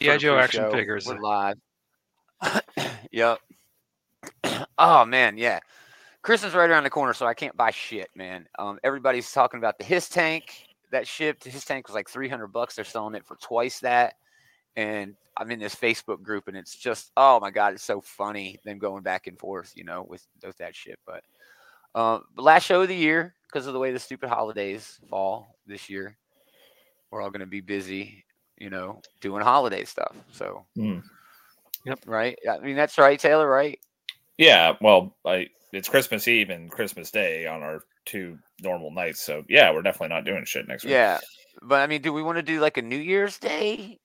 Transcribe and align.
GI 0.00 0.16
Joe 0.18 0.38
action 0.38 0.64
show. 0.64 0.70
figures. 0.70 1.06
We're 1.06 1.20
live. 1.20 1.58
yep. 3.12 3.38
oh 4.78 5.04
man, 5.04 5.36
yeah. 5.36 5.60
Christmas 6.22 6.50
is 6.50 6.56
right 6.56 6.70
around 6.70 6.84
the 6.84 6.90
corner, 6.90 7.12
so 7.12 7.26
I 7.26 7.34
can't 7.34 7.56
buy 7.56 7.70
shit, 7.70 8.08
man. 8.14 8.46
Um, 8.58 8.78
everybody's 8.82 9.30
talking 9.30 9.58
about 9.58 9.78
the 9.78 9.84
HISS 9.84 10.08
tank 10.08 10.66
that 10.90 11.06
shipped. 11.06 11.44
HISS 11.44 11.64
tank 11.64 11.86
was 11.86 11.94
like 11.94 12.08
three 12.08 12.28
hundred 12.28 12.48
bucks. 12.48 12.76
They're 12.76 12.84
selling 12.84 13.14
it 13.14 13.26
for 13.26 13.36
twice 13.36 13.80
that. 13.80 14.14
And 14.76 15.16
I'm 15.36 15.50
in 15.50 15.58
this 15.58 15.74
Facebook 15.74 16.22
group, 16.22 16.48
and 16.48 16.56
it's 16.56 16.76
just 16.76 17.12
oh 17.16 17.38
my 17.40 17.50
god, 17.50 17.74
it's 17.74 17.84
so 17.84 18.00
funny 18.00 18.58
them 18.64 18.78
going 18.78 19.02
back 19.02 19.26
and 19.26 19.38
forth, 19.38 19.72
you 19.76 19.84
know, 19.84 20.06
with 20.08 20.26
with 20.42 20.56
that 20.58 20.74
shit. 20.74 20.98
But 21.06 21.24
um, 21.94 22.24
the 22.36 22.42
last 22.42 22.64
show 22.64 22.80
of 22.82 22.88
the 22.88 22.96
year 22.96 23.34
because 23.46 23.66
of 23.66 23.74
the 23.74 23.78
way 23.78 23.92
the 23.92 23.98
stupid 23.98 24.30
holidays 24.30 24.98
fall 25.10 25.56
this 25.66 25.90
year. 25.90 26.16
We're 27.10 27.20
all 27.20 27.30
going 27.30 27.40
to 27.40 27.46
be 27.46 27.60
busy, 27.60 28.24
you 28.60 28.70
know, 28.70 29.00
doing 29.20 29.42
holiday 29.42 29.84
stuff. 29.84 30.14
So, 30.30 30.64
hmm. 30.76 30.98
yep, 31.84 31.98
right? 32.06 32.38
I 32.48 32.58
mean, 32.58 32.76
that's 32.76 32.98
right, 32.98 33.18
Taylor, 33.18 33.48
right? 33.48 33.78
Yeah, 34.38 34.76
well, 34.80 35.16
I, 35.26 35.48
it's 35.72 35.88
Christmas 35.88 36.28
Eve 36.28 36.50
and 36.50 36.70
Christmas 36.70 37.10
Day 37.10 37.46
on 37.46 37.62
our 37.62 37.80
two 38.04 38.38
normal 38.62 38.90
nights, 38.90 39.20
so 39.20 39.44
yeah, 39.48 39.72
we're 39.72 39.82
definitely 39.82 40.14
not 40.14 40.24
doing 40.24 40.44
shit 40.44 40.68
next 40.68 40.84
week. 40.84 40.92
Yeah. 40.92 41.18
But 41.62 41.80
I 41.80 41.86
mean, 41.86 42.00
do 42.02 42.12
we 42.12 42.22
want 42.22 42.36
to 42.38 42.42
do 42.42 42.60
like 42.60 42.76
a 42.76 42.82
New 42.82 42.96
Year's 42.96 43.38
Day 43.38 43.98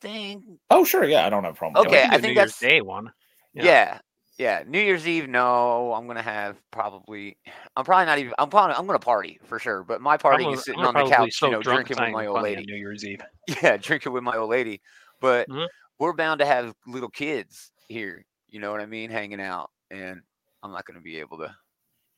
thing? 0.00 0.58
Oh, 0.70 0.84
sure. 0.84 1.04
Yeah, 1.04 1.24
I 1.26 1.30
don't 1.30 1.44
have 1.44 1.54
a 1.54 1.56
problem. 1.56 1.80
with 1.80 1.88
Okay, 1.92 2.02
that. 2.02 2.12
I 2.12 2.18
think 2.18 2.34
New 2.34 2.40
Year's 2.40 2.58
that's- 2.58 2.60
day 2.60 2.80
one. 2.80 3.12
Yeah. 3.54 3.64
Yeah. 3.64 3.98
Yeah. 4.38 4.62
New 4.66 4.80
Year's 4.80 5.06
Eve, 5.06 5.28
no. 5.28 5.92
I'm 5.92 6.06
gonna 6.06 6.22
have 6.22 6.56
probably. 6.70 7.36
I'm 7.76 7.84
probably 7.84 8.06
not 8.06 8.18
even. 8.18 8.32
I'm 8.38 8.48
probably. 8.48 8.76
I'm 8.76 8.86
gonna 8.86 8.98
party 8.98 9.38
for 9.44 9.58
sure. 9.58 9.82
But 9.84 10.00
my 10.00 10.16
party 10.16 10.44
I'm 10.46 10.54
is 10.54 10.64
sitting 10.64 10.80
I'm 10.80 10.96
on 10.96 11.04
the 11.04 11.10
couch, 11.10 11.34
so 11.38 11.46
you 11.46 11.52
know, 11.52 11.62
drinking 11.62 11.98
with 12.00 12.12
my 12.12 12.26
old 12.26 12.42
lady. 12.42 12.64
New 12.64 12.76
Year's 12.76 13.04
Eve. 13.04 13.20
Yeah, 13.62 13.76
drinking 13.76 14.12
with 14.12 14.22
my 14.22 14.36
old 14.36 14.50
lady. 14.50 14.80
But 15.20 15.48
Mhm. 15.48 15.66
we're 15.98 16.12
bound 16.12 16.38
to 16.40 16.46
have 16.46 16.74
little 16.86 17.08
kids 17.10 17.72
here. 17.88 18.24
You 18.48 18.60
know 18.60 18.70
what 18.70 18.80
I 18.80 18.86
mean? 18.86 19.10
Hanging 19.10 19.40
out, 19.40 19.70
and 19.90 20.20
I'm 20.62 20.72
not 20.72 20.84
gonna 20.84 21.00
be 21.00 21.18
able 21.18 21.38
to 21.38 21.54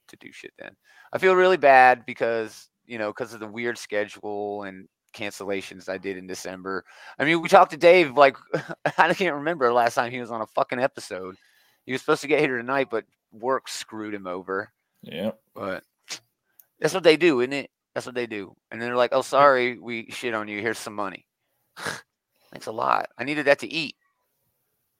to 0.09 0.17
do 0.17 0.33
shit 0.33 0.53
then. 0.59 0.77
I 1.13 1.19
feel 1.19 1.35
really 1.35 1.57
bad 1.57 2.05
because 2.05 2.69
you 2.85 2.99
know 2.99 3.11
because 3.11 3.33
of 3.33 3.41
the 3.41 3.47
weird 3.47 3.79
schedule 3.79 4.65
and 4.65 4.89
cancellations 5.15 5.89
I 5.89 5.99
did 5.99 6.17
in 6.17 6.27
December. 6.27 6.85
I 7.19 7.25
mean, 7.25 7.41
we 7.43 7.49
talked 7.49 7.71
to 7.73 7.77
Dave 7.77 8.17
like 8.17 8.37
I 8.99 9.15
can't 9.15 9.37
remember 9.37 9.67
the 9.67 9.73
last 9.75 9.95
time 9.95 10.11
he 10.11 10.21
was 10.21 10.31
on 10.31 10.43
a 10.43 10.47
fucking 10.49 10.81
episode. 10.81 11.37
He 11.91 11.93
was 11.93 12.03
supposed 12.03 12.21
to 12.21 12.29
get 12.29 12.39
here 12.39 12.57
tonight, 12.57 12.87
but 12.89 13.05
work 13.33 13.69
screwed 13.69 14.15
him 14.15 14.29
over. 14.29 14.71
Yeah. 15.03 15.33
But 15.57 15.83
that's 16.79 16.95
what 16.95 17.03
they 17.03 17.17
do, 17.17 17.41
isn't 17.41 17.53
it? 17.53 17.69
That's 17.95 18.07
what 18.07 18.15
they 18.15 18.29
do. 18.29 18.55
And 18.71 18.81
then 18.81 18.89
they're 18.89 18.97
like, 18.97 19.11
"Oh, 19.13 19.23
sorry, 19.23 19.77
we 19.77 20.09
shit 20.11 20.33
on 20.33 20.47
you. 20.47 20.61
Here's 20.61 20.79
some 20.79 20.95
money." 20.95 21.27
Thanks 22.53 22.67
a 22.67 22.71
lot. 22.71 23.09
I 23.19 23.25
needed 23.25 23.47
that 23.47 23.59
to 23.59 23.67
eat. 23.67 23.97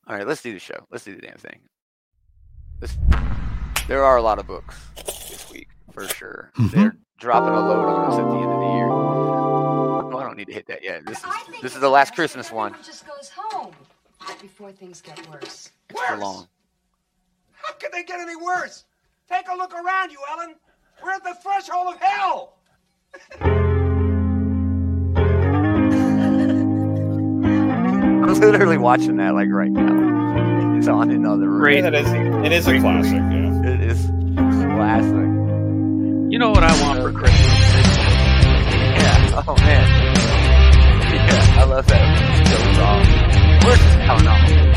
All 0.09 0.17
right, 0.17 0.27
let's 0.27 0.43
do 0.43 0.53
the 0.53 0.59
show. 0.59 0.85
Let's 0.91 1.05
do 1.05 1.15
the 1.15 1.21
damn 1.21 1.37
thing. 1.37 1.61
This, 2.81 2.99
there 3.87 4.03
are 4.03 4.17
a 4.17 4.23
lot 4.23 4.41
of 4.41 4.49
books 4.49 4.77
this 4.97 5.49
week 5.49 5.69
for 5.93 6.09
sure. 6.09 6.51
Mm-hmm. 6.59 6.77
They're 6.77 6.97
dropping 7.21 7.55
a 7.55 7.69
load 7.69 7.87
on 7.87 8.11
us 8.11 8.19
at 8.19 8.25
the 8.25 8.35
end 8.35 8.51
of 8.51 8.59
the 8.59 8.75
year. 8.75 8.89
Oh, 8.91 10.19
I 10.19 10.25
don't 10.25 10.37
need 10.37 10.49
to 10.49 10.53
hit 10.53 10.67
that 10.67 10.83
yet. 10.83 11.07
This 11.07 11.19
is 11.19 11.63
this 11.63 11.75
is 11.77 11.81
the 11.81 11.89
last 11.89 12.17
Christmas 12.17 12.51
one. 12.51 12.73
everyone 12.73 12.85
Just 12.85 13.07
goes 13.07 13.31
home 13.33 13.77
before 14.43 14.73
things 14.73 15.01
get 15.01 15.25
worse. 15.31 15.71
It's 15.89 16.01
Extra 16.01 16.19
long. 16.19 16.49
How 17.63 17.73
could 17.75 17.93
they 17.93 18.05
get 18.05 18.21
any 18.21 18.37
worse? 18.37 18.85
Take 19.29 19.49
a 19.49 19.57
look 19.57 19.75
around 19.75 20.11
you, 20.11 20.19
Ellen. 20.31 20.55
We're 21.03 21.13
at 21.13 21.25
the 21.25 21.35
threshold 21.43 21.95
of 21.95 22.01
hell. 22.01 22.57
I'm 28.31 28.39
literally 28.39 28.79
watching 28.79 29.17
that 29.17 29.35
like 29.35 29.49
right 29.51 29.71
now. 29.71 30.77
It's 30.79 30.89
on 30.89 31.11
in 31.11 31.27
other 31.27 31.51
room. 31.51 31.75
Yeah, 31.75 31.91
that 31.91 31.95
is, 31.95 32.11
it 32.47 32.53
is 32.53 32.67
a 32.69 32.79
classic. 32.79 33.13
Yeah. 33.13 33.73
It 33.73 33.81
is 33.81 34.07
classic. 34.07 35.31
You 36.33 36.39
know 36.39 36.51
what 36.51 36.63
I 36.63 36.81
want 36.83 37.01
for 37.01 37.13
Christmas? 37.13 37.41
Yeah. 39.01 39.43
Oh 39.47 39.57
man. 39.57 40.17
Yeah, 41.13 41.61
I 41.61 41.65
love 41.65 41.87
that. 41.89 42.41
It's 42.41 42.51
so 42.51 42.81
wrong. 42.81 43.05
Where's 43.65 43.81
the 43.81 43.91
cow 44.07 44.19
novel? 44.19 44.70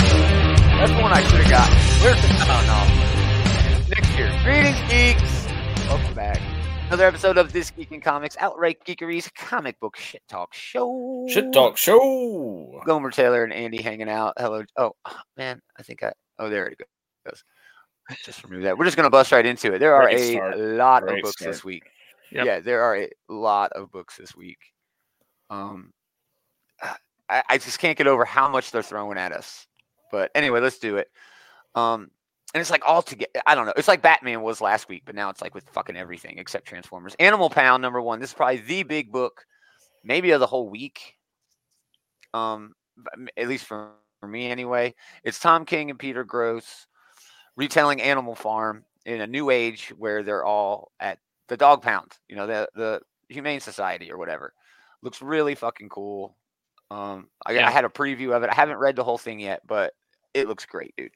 That's 0.80 0.92
the 0.92 1.02
one 1.02 1.12
I 1.14 1.22
should 1.24 1.40
have 1.42 1.50
got. 1.50 1.70
Where's 2.04 2.22
the 2.22 2.28
cow 2.44 2.62
novel? 2.66 3.90
Next 3.90 4.18
year. 4.18 4.30
Greetings, 4.44 4.80
geeks. 4.92 5.48
Welcome 5.88 6.14
back. 6.14 6.42
Another 6.88 7.06
episode 7.08 7.38
of 7.38 7.54
This 7.54 7.72
Geek 7.72 7.92
in 7.92 8.02
Comics, 8.02 8.36
Outright 8.40 8.84
Geekery's 8.86 9.30
comic 9.36 9.80
book 9.80 9.96
shit 9.96 10.22
talk 10.28 10.54
show. 10.54 11.26
Shit 11.30 11.54
talk 11.54 11.78
show. 11.78 12.82
Gomer 12.86 13.12
Taylor 13.12 13.44
and 13.44 13.54
Andy 13.54 13.82
hanging 13.82 14.10
out. 14.10 14.34
Hello. 14.38 14.64
Oh 14.78 14.92
man, 15.38 15.62
I 15.80 15.84
think 15.84 16.04
I. 16.04 16.12
Oh, 16.38 16.50
there 16.50 16.68
it 16.68 16.80
goes. 17.26 17.44
Just 18.26 18.44
remove 18.44 18.64
that. 18.64 18.78
We're 18.78 18.86
just 18.86 18.98
gonna 18.98 19.10
bust 19.10 19.32
right 19.32 19.46
into 19.46 19.74
it. 19.74 19.80
There 19.80 19.96
are 19.96 20.04
Great 20.04 20.20
a 20.20 20.34
start. 20.34 20.58
lot 20.60 21.04
of 21.04 21.16
books 21.22 21.38
start. 21.40 21.52
this 21.54 21.64
week. 21.64 21.84
Yep. 22.32 22.46
Yeah, 22.46 22.60
there 22.60 22.84
are 22.84 22.98
a 22.98 23.10
lot 23.30 23.72
of 23.72 23.92
books 23.92 24.18
this 24.18 24.36
week. 24.36 24.58
Um, 25.50 25.92
I, 27.30 27.44
I 27.50 27.58
just 27.58 27.80
can't 27.80 27.98
get 27.98 28.08
over 28.08 28.26
how 28.26 28.50
much 28.50 28.72
they're 28.72 28.84
throwing 28.84 29.18
at 29.18 29.32
us. 29.32 29.66
But 30.14 30.30
anyway, 30.36 30.60
let's 30.60 30.78
do 30.78 30.98
it. 30.98 31.10
Um, 31.74 32.12
and 32.54 32.62
it's 32.62 32.70
like 32.70 32.84
all 32.86 33.02
together. 33.02 33.32
I 33.48 33.56
don't 33.56 33.66
know. 33.66 33.74
It's 33.76 33.88
like 33.88 34.04
Batman 34.04 34.44
was 34.44 34.62
last 34.62 34.88
week, 34.88 35.02
but 35.06 35.16
now 35.16 35.32
it's 35.32 35.42
like 35.42 35.56
with 35.56 35.68
fucking 35.72 35.98
everything 35.98 36.38
except 36.38 36.68
Transformers. 36.68 37.16
Animal 37.18 37.50
Pound 37.50 37.82
number 37.82 38.00
one. 38.00 38.20
This 38.20 38.30
is 38.30 38.36
probably 38.36 38.58
the 38.58 38.84
big 38.84 39.12
book, 39.12 39.44
maybe 40.04 40.30
of 40.30 40.40
the 40.40 40.46
whole 40.46 40.70
week. 40.70 41.18
Um, 42.32 42.76
at 43.36 43.48
least 43.48 43.66
for, 43.66 43.94
for 44.20 44.28
me 44.28 44.52
anyway. 44.52 44.94
It's 45.24 45.40
Tom 45.40 45.66
King 45.66 45.90
and 45.90 45.98
Peter 45.98 46.24
Gross 46.24 46.86
retelling 47.56 48.00
Animal 48.00 48.36
Farm 48.36 48.86
in 49.08 49.22
a 49.22 49.28
new 49.28 49.50
age 49.50 49.92
where 49.98 50.22
they're 50.22 50.46
all 50.46 50.92
at 51.00 51.18
the 51.48 51.58
dog 51.58 51.82
pound, 51.82 52.12
you 52.30 52.36
know, 52.36 52.46
the 52.46 52.70
the 52.76 53.02
Humane 53.30 53.62
Society 53.62 54.12
or 54.12 54.20
whatever. 54.20 54.54
Looks 55.02 55.24
really 55.24 55.56
fucking 55.56 55.90
cool. 55.90 56.38
Um, 56.92 57.30
I, 57.48 57.54
Yeah. 57.54 57.68
I 57.68 57.72
had 57.72 57.84
a 57.84 57.90
preview 57.90 58.36
of 58.36 58.44
it. 58.44 58.52
I 58.52 58.54
haven't 58.54 58.78
read 58.78 58.96
the 58.96 59.04
whole 59.04 59.18
thing 59.18 59.40
yet, 59.40 59.62
but 59.66 59.94
it 60.34 60.48
looks 60.48 60.66
great, 60.66 60.94
dude. 60.98 61.12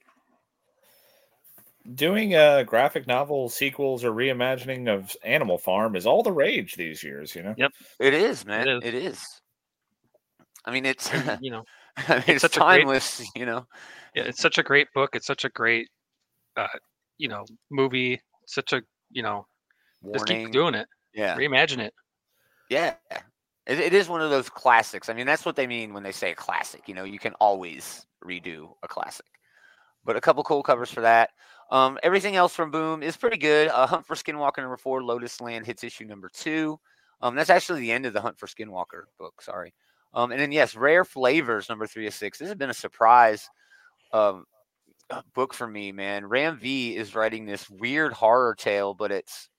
Doing 1.96 2.36
uh, 2.36 2.64
graphic 2.64 3.08
novel 3.08 3.48
sequels 3.50 4.04
or 4.04 4.12
reimagining 4.12 4.94
of 4.94 5.16
Animal 5.24 5.58
Farm 5.58 5.96
is 5.96 6.06
all 6.06 6.22
the 6.22 6.32
rage 6.32 6.76
these 6.76 7.04
years. 7.04 7.34
You 7.34 7.44
know. 7.44 7.56
Yep. 7.58 7.72
It 8.00 8.14
is, 8.14 8.46
man. 8.46 8.68
is. 8.68 8.84
It 8.84 8.94
is. 8.94 9.42
I 10.66 10.72
mean, 10.72 10.86
it's 10.86 11.10
you 11.42 11.52
know, 11.52 11.64
I 11.96 12.16
mean, 12.16 12.24
it's, 12.28 12.42
such 12.42 12.58
a 12.58 12.60
great- 12.60 12.80
timeless, 12.80 13.24
you 13.36 13.46
know. 13.46 13.66
yeah, 14.16 14.24
it's 14.24 14.42
such 14.42 14.58
a 14.58 14.64
great 14.64 14.88
book. 14.94 15.12
It's 15.16 15.28
such 15.28 15.46
a 15.46 15.50
great, 15.50 15.88
uh, 16.58 16.68
you 17.18 17.30
know, 17.30 17.46
movie. 17.72 18.20
Such 18.48 18.74
a, 18.74 18.82
you 19.12 19.24
know, 19.24 19.46
just 20.14 20.28
keep 20.28 20.52
doing 20.52 20.74
it. 20.74 20.88
Yeah. 21.14 21.36
Reimagine 21.36 21.80
it. 21.80 21.94
Yeah. 22.70 22.96
It, 23.68 23.80
it 23.80 23.94
is 23.94 24.10
one 24.10 24.22
of 24.22 24.30
those 24.30 24.50
classics. 24.50 25.10
I 25.10 25.14
mean, 25.14 25.26
that's 25.26 25.46
what 25.46 25.56
they 25.56 25.68
mean 25.68 25.94
when 25.94 26.04
they 26.04 26.12
say 26.12 26.32
a 26.32 26.36
classic. 26.36 26.88
You 26.88 26.96
know, 26.96 27.04
you 27.04 27.20
can 27.20 27.34
always 27.34 28.06
redo 28.24 28.74
a 28.84 28.88
classic. 28.88 29.26
But 30.06 30.16
a 30.16 30.22
couple 30.22 30.44
cool 30.44 30.64
covers 30.64 30.90
for 30.90 31.02
that. 31.02 31.32
Um, 31.70 32.00
everything 32.02 32.38
else 32.38 32.56
from 32.56 32.72
Boom 32.72 33.04
is 33.04 33.18
pretty 33.18 33.38
good. 33.38 33.68
Uh, 33.68 33.86
Hunt 33.86 34.06
for 34.06 34.16
Skinwalker 34.16 34.60
number 34.60 34.78
four, 34.78 35.04
Lotus 35.04 35.42
Land 35.42 35.66
hits 35.66 35.84
issue 35.84 36.06
number 36.06 36.30
two. 36.34 36.80
Um, 37.22 37.36
that's 37.36 37.50
actually 37.50 37.82
the 37.82 37.92
end 37.92 38.06
of 38.06 38.14
the 38.14 38.22
Hunt 38.22 38.40
for 38.40 38.48
Skinwalker 38.48 39.04
book. 39.20 39.42
Sorry. 39.42 39.74
Um, 40.14 40.32
and 40.32 40.40
then 40.40 40.54
yes, 40.54 40.76
Rare 40.76 41.04
Flavors 41.04 41.68
number 41.68 41.86
three 41.86 42.08
of 42.08 42.14
six. 42.14 42.38
This 42.38 42.48
has 42.48 42.58
been 42.58 42.70
a 42.70 42.74
surprise 42.74 43.50
um, 44.14 44.46
book 45.34 45.54
for 45.54 45.68
me, 45.68 45.92
man. 45.92 46.26
Ram 46.26 46.58
V 46.58 46.96
is 46.96 47.16
writing 47.16 47.46
this 47.46 47.70
weird 47.70 48.14
horror 48.14 48.56
tale, 48.56 48.94
but 48.94 49.12
it's 49.12 49.50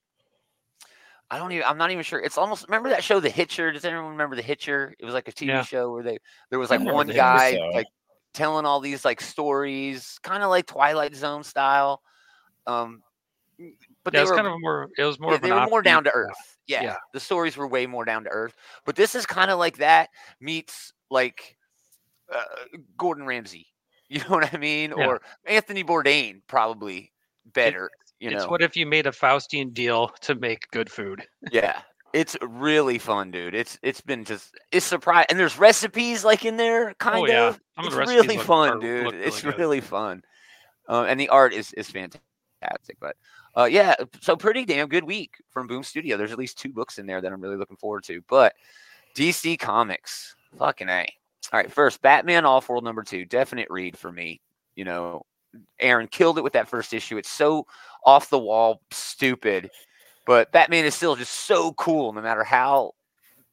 I 1.30 1.38
don't 1.38 1.52
even. 1.52 1.64
I'm 1.66 1.76
not 1.78 1.90
even 1.90 2.02
sure. 2.02 2.20
It's 2.20 2.38
almost. 2.38 2.66
Remember 2.68 2.88
that 2.88 3.04
show, 3.04 3.20
The 3.20 3.28
Hitcher? 3.28 3.70
Does 3.70 3.84
anyone 3.84 4.06
remember 4.12 4.34
The 4.36 4.42
Hitcher? 4.42 4.94
It 4.98 5.04
was 5.04 5.14
like 5.14 5.28
a 5.28 5.32
TV 5.32 5.48
Yeah. 5.48 5.62
show 5.62 5.92
where 5.92 6.02
they 6.02 6.18
there 6.50 6.58
was 6.58 6.70
like 6.70 6.80
one 6.80 7.08
guy 7.08 7.54
so- 7.54 7.68
like 7.74 7.86
telling 8.32 8.64
all 8.64 8.80
these 8.80 9.04
like 9.04 9.20
stories, 9.20 10.18
kind 10.22 10.42
of 10.42 10.50
like 10.50 10.66
Twilight 10.66 11.14
Zone 11.14 11.44
style. 11.44 12.02
Um, 12.66 13.02
but 14.04 14.14
yeah, 14.14 14.24
they 14.24 14.30
were 14.30 14.36
kind 14.36 14.46
of 14.46 14.54
more. 14.60 14.88
It 14.96 15.04
was 15.04 15.18
more 15.20 15.32
yeah, 15.32 15.38
they 15.38 15.52
were 15.52 15.66
more 15.66 15.82
down 15.82 16.04
to 16.04 16.10
earth. 16.12 16.56
Yeah, 16.66 16.82
yeah. 16.82 16.96
the 17.12 17.20
stories 17.20 17.56
were 17.56 17.66
way 17.66 17.86
more 17.86 18.04
down 18.04 18.24
to 18.24 18.30
earth. 18.30 18.54
But 18.84 18.94
this 18.96 19.14
is 19.14 19.26
kind 19.26 19.50
of 19.50 19.58
like 19.58 19.78
that 19.78 20.10
meets 20.40 20.92
like 21.10 21.56
uh, 22.32 22.42
Gordon 22.96 23.26
Ramsay. 23.26 23.66
You 24.10 24.20
know 24.20 24.30
what 24.30 24.54
I 24.54 24.56
mean? 24.56 24.94
Or 24.94 25.20
Anthony 25.44 25.84
Bourdain, 25.84 26.40
probably 26.46 27.12
better. 27.52 27.90
You 28.20 28.30
it's 28.30 28.44
know, 28.44 28.50
what 28.50 28.62
if 28.62 28.76
you 28.76 28.86
made 28.86 29.06
a 29.06 29.10
Faustian 29.12 29.72
deal 29.72 30.08
to 30.22 30.34
make 30.34 30.70
good 30.70 30.90
food? 30.90 31.22
yeah, 31.52 31.80
it's 32.12 32.36
really 32.42 32.98
fun, 32.98 33.30
dude. 33.30 33.54
It's 33.54 33.78
it's 33.82 34.00
been 34.00 34.24
just 34.24 34.54
it's 34.72 34.86
surprise 34.86 35.26
and 35.30 35.38
there's 35.38 35.58
recipes 35.58 36.24
like 36.24 36.44
in 36.44 36.56
there, 36.56 36.94
kind 36.94 37.18
oh 37.18 37.26
yeah, 37.26 37.48
of. 37.48 37.60
some 37.76 37.86
It's 37.86 37.94
really 37.96 38.36
look- 38.36 38.46
fun, 38.46 38.68
are- 38.70 38.78
dude. 38.80 39.04
look 39.06 39.14
it's 39.14 39.42
good. 39.42 39.58
really 39.58 39.80
fun, 39.80 40.22
uh, 40.88 41.04
and 41.08 41.18
the 41.20 41.28
art 41.28 41.52
is 41.52 41.72
is 41.74 41.88
fantastic. 41.90 42.96
But 43.00 43.16
uh, 43.56 43.64
yeah, 43.64 43.94
so 44.20 44.36
pretty 44.36 44.64
damn 44.64 44.88
good 44.88 45.04
week 45.04 45.32
from 45.50 45.66
Boom 45.66 45.82
Studio. 45.82 46.16
There's 46.16 46.32
at 46.32 46.38
least 46.38 46.58
two 46.58 46.72
books 46.72 46.98
in 46.98 47.06
there 47.06 47.20
that 47.20 47.32
I'm 47.32 47.40
really 47.40 47.56
looking 47.56 47.76
forward 47.76 48.04
to. 48.04 48.22
But 48.28 48.54
DC 49.16 49.58
Comics, 49.58 50.34
fucking 50.58 50.88
a. 50.88 51.06
All 51.52 51.58
right, 51.60 51.72
first, 51.72 52.02
Batman 52.02 52.44
Off 52.44 52.68
World 52.68 52.84
number 52.84 53.02
two, 53.02 53.24
definite 53.24 53.68
read 53.70 53.96
for 53.96 54.12
me. 54.12 54.40
You 54.76 54.84
know, 54.84 55.24
Aaron 55.80 56.08
killed 56.08 56.38
it 56.38 56.44
with 56.44 56.52
that 56.54 56.68
first 56.68 56.92
issue. 56.92 57.16
It's 57.18 57.30
so 57.30 57.66
off 58.04 58.30
the 58.30 58.38
wall, 58.38 58.80
stupid, 58.90 59.70
but 60.26 60.50
Batman 60.52 60.84
is 60.84 60.94
still 60.94 61.16
just 61.16 61.32
so 61.32 61.72
cool, 61.74 62.12
no 62.12 62.20
matter 62.20 62.44
how 62.44 62.92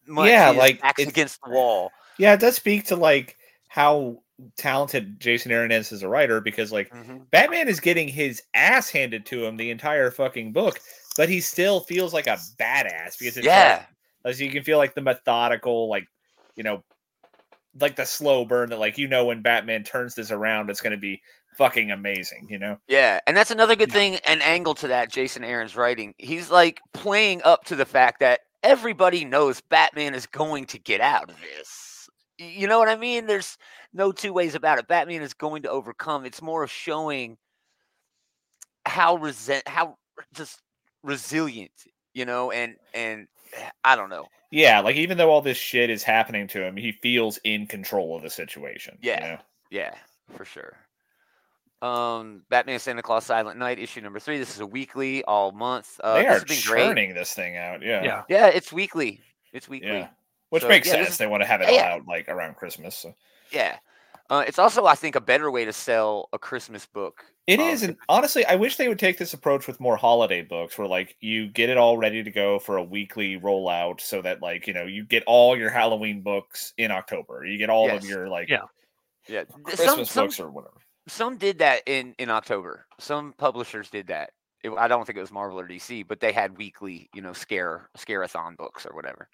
much 0.07 0.29
Yeah, 0.29 0.49
like, 0.51 0.81
back's 0.81 1.01
it's- 1.01 1.11
against 1.11 1.39
the 1.43 1.51
wall. 1.51 1.91
Yeah, 2.17 2.33
it 2.33 2.39
does 2.39 2.55
speak 2.55 2.85
to 2.87 2.95
like 2.95 3.37
how 3.67 4.21
talented 4.57 5.19
Jason 5.19 5.51
Aaron 5.51 5.71
is 5.71 5.91
as 5.91 6.03
a 6.03 6.09
writer 6.09 6.41
because 6.41 6.71
like 6.71 6.89
Mhm. 6.93 7.29
Batman 7.31 7.67
is 7.67 7.79
getting 7.79 8.07
his 8.07 8.41
ass 8.53 8.89
handed 8.89 9.25
to 9.27 9.45
him 9.45 9.57
the 9.57 9.71
entire 9.71 10.11
fucking 10.11 10.51
book, 10.53 10.79
but 11.17 11.29
he 11.29 11.39
still 11.41 11.79
feels 11.81 12.13
like 12.13 12.27
a 12.27 12.37
badass 12.59 13.17
because 13.17 13.37
it's 13.37 13.45
Yeah, 13.45 13.77
like, 14.23 14.33
as 14.33 14.41
you 14.41 14.49
can 14.51 14.63
feel 14.63 14.77
like 14.77 14.93
the 14.93 15.01
methodical, 15.01 15.89
like 15.89 16.05
you 16.55 16.63
know, 16.63 16.83
like 17.79 17.95
the 17.97 18.05
slow 18.05 18.45
burn 18.45 18.69
that 18.69 18.79
like 18.79 18.97
you 18.97 19.07
know 19.07 19.25
when 19.25 19.41
Batman 19.41 19.83
turns 19.83 20.15
this 20.15 20.31
around, 20.31 20.69
it's 20.69 20.81
going 20.81 20.91
to 20.91 20.97
be 20.97 21.21
fucking 21.57 21.91
amazing. 21.91 22.47
You 22.49 22.59
know? 22.59 22.77
yeah, 22.87 23.19
and 23.27 23.35
that's 23.35 23.51
another 23.51 23.75
good 23.75 23.91
thing, 23.91 24.15
an 24.25 24.41
angle 24.41 24.75
to 24.75 24.87
that 24.89 25.11
Jason 25.11 25.43
Aaron's 25.43 25.75
writing. 25.75 26.13
He's 26.17 26.49
like 26.51 26.81
playing 26.93 27.41
up 27.43 27.65
to 27.65 27.75
the 27.75 27.85
fact 27.85 28.19
that 28.19 28.41
everybody 28.63 29.25
knows 29.25 29.61
Batman 29.61 30.13
is 30.15 30.25
going 30.25 30.65
to 30.67 30.79
get 30.79 31.01
out 31.01 31.29
of 31.29 31.35
this. 31.41 32.09
You 32.37 32.67
know 32.67 32.79
what 32.79 32.89
I 32.89 32.95
mean? 32.97 33.27
There's 33.27 33.57
no 33.93 34.11
two 34.11 34.33
ways 34.33 34.55
about 34.55 34.77
it. 34.79 34.87
Batman 34.87 35.21
is 35.21 35.33
going 35.33 35.63
to 35.63 35.69
overcome. 35.69 36.25
It's 36.25 36.41
more 36.41 36.63
of 36.63 36.71
showing 36.71 37.37
how 38.85 39.15
resent, 39.15 39.67
how 39.67 39.97
just 40.33 40.61
resilient, 41.03 41.71
you 42.13 42.25
know, 42.25 42.51
and 42.51 42.75
and 42.93 43.27
eh, 43.53 43.69
I 43.83 43.95
don't 43.95 44.09
know. 44.09 44.25
Yeah, 44.51 44.79
like 44.81 44.95
even 44.95 45.17
though 45.17 45.31
all 45.31 45.41
this 45.41 45.57
shit 45.57 45.89
is 45.89 46.03
happening 46.03 46.47
to 46.49 46.63
him, 46.63 46.77
he 46.77 46.91
feels 46.91 47.39
in 47.43 47.67
control 47.67 48.15
of 48.15 48.23
the 48.23 48.29
situation. 48.29 48.97
you 49.01 49.11
Yeah. 49.11 49.19
know? 49.19 49.37
Yeah, 49.71 49.95
for 50.35 50.45
sure. 50.45 50.77
Um, 51.81 52.43
Batman 52.49 52.79
Santa 52.79 53.01
Claus 53.01 53.25
Silent 53.25 53.59
Night 53.59 53.79
issue 53.79 54.01
number 54.01 54.19
three. 54.19 54.37
This 54.39 54.53
is 54.55 54.59
a 54.61 54.65
weekly 54.65 55.23
all 55.25 55.51
month. 55.51 55.99
Uh, 56.03 56.15
they 56.15 56.21
this 56.23 56.29
are 56.29 56.33
has 56.33 56.43
been 56.45 56.61
great. 56.65 56.85
churning 56.87 57.13
this 57.13 57.33
thing 57.33 57.57
out. 57.57 57.81
Yeah, 57.81 58.03
Yeah. 58.03 58.23
Yeah, 58.29 58.47
it's 58.47 58.71
weekly. 58.73 59.21
It's 59.53 59.67
weekly. 59.69 59.89
yeah. 59.89 60.07
Which 60.49 60.63
So, 60.63 60.69
makes 60.69 60.87
yeah, 60.87 60.93
sense. 60.93 61.09
is- 61.09 61.17
They 61.17 61.27
want 61.27 61.43
to 61.43 61.47
have 61.47 61.61
it 61.61 61.71
yeah. 61.71 61.91
all 61.91 61.97
out 61.99 62.07
like 62.07 62.29
around 62.29 62.55
Christmas. 62.55 62.95
So. 62.97 63.13
Yeah. 63.51 63.77
Uh, 64.29 64.43
it's 64.47 64.57
also, 64.57 64.85
I 64.85 64.95
think, 64.95 65.15
a 65.15 65.21
better 65.21 65.51
way 65.51 65.65
to 65.65 65.73
sell 65.73 66.29
a 66.33 66.39
Christmas 66.39 66.87
book. 66.87 67.23
It 67.45 67.59
Um, 67.59 67.67
is, 67.69 67.83
and 67.83 67.95
honestly, 68.09 68.43
I 68.45 68.55
wish 68.55 68.77
they 68.77 68.87
would 68.87 68.97
take 68.97 69.19
this 69.19 69.33
approach 69.35 69.67
with 69.67 69.79
more 69.79 69.97
holiday 69.97 70.41
books, 70.41 70.79
where 70.79 70.87
like 70.87 71.15
you 71.19 71.47
get 71.47 71.69
it 71.69 71.77
all 71.77 71.95
ready 71.99 72.23
to 72.23 72.31
go 72.31 72.57
for 72.57 72.77
a 72.77 72.83
weekly 72.83 73.39
rollout, 73.39 74.01
so 74.01 74.23
that 74.23 74.41
like 74.41 74.65
you 74.65 74.73
know 74.73 74.85
you 74.85 75.05
get 75.05 75.23
all 75.27 75.55
your 75.55 75.69
Halloween 75.69 76.21
books 76.23 76.73
in 76.77 76.89
October. 76.89 77.45
You 77.45 77.59
get 77.59 77.69
all 77.69 77.91
of 77.91 78.03
your 78.03 78.27
like 78.27 78.49
Yeah. 78.49 78.61
Yeah, 79.27 79.43
Christmas 79.63 79.85
some 79.93 80.05
some, 80.05 80.25
books 80.25 80.39
or 80.39 80.49
whatever. 80.49 80.73
Some 81.07 81.37
did 81.37 81.59
that 81.59 81.83
in 81.85 82.15
in 82.17 82.29
October. 82.29 82.85
Some 82.99 83.33
publishers 83.37 83.89
did 83.89 84.07
that. 84.07 84.31
It, 84.63 84.71
I 84.71 84.87
don't 84.87 85.05
think 85.05 85.17
it 85.17 85.21
was 85.21 85.31
Marvel 85.31 85.59
or 85.59 85.67
DC, 85.67 86.07
but 86.07 86.19
they 86.19 86.31
had 86.31 86.57
weekly, 86.57 87.09
you 87.13 87.21
know, 87.21 87.33
scare 87.33 87.89
scareathon 87.97 88.57
books 88.57 88.85
or 88.85 88.95
whatever. 88.95 89.29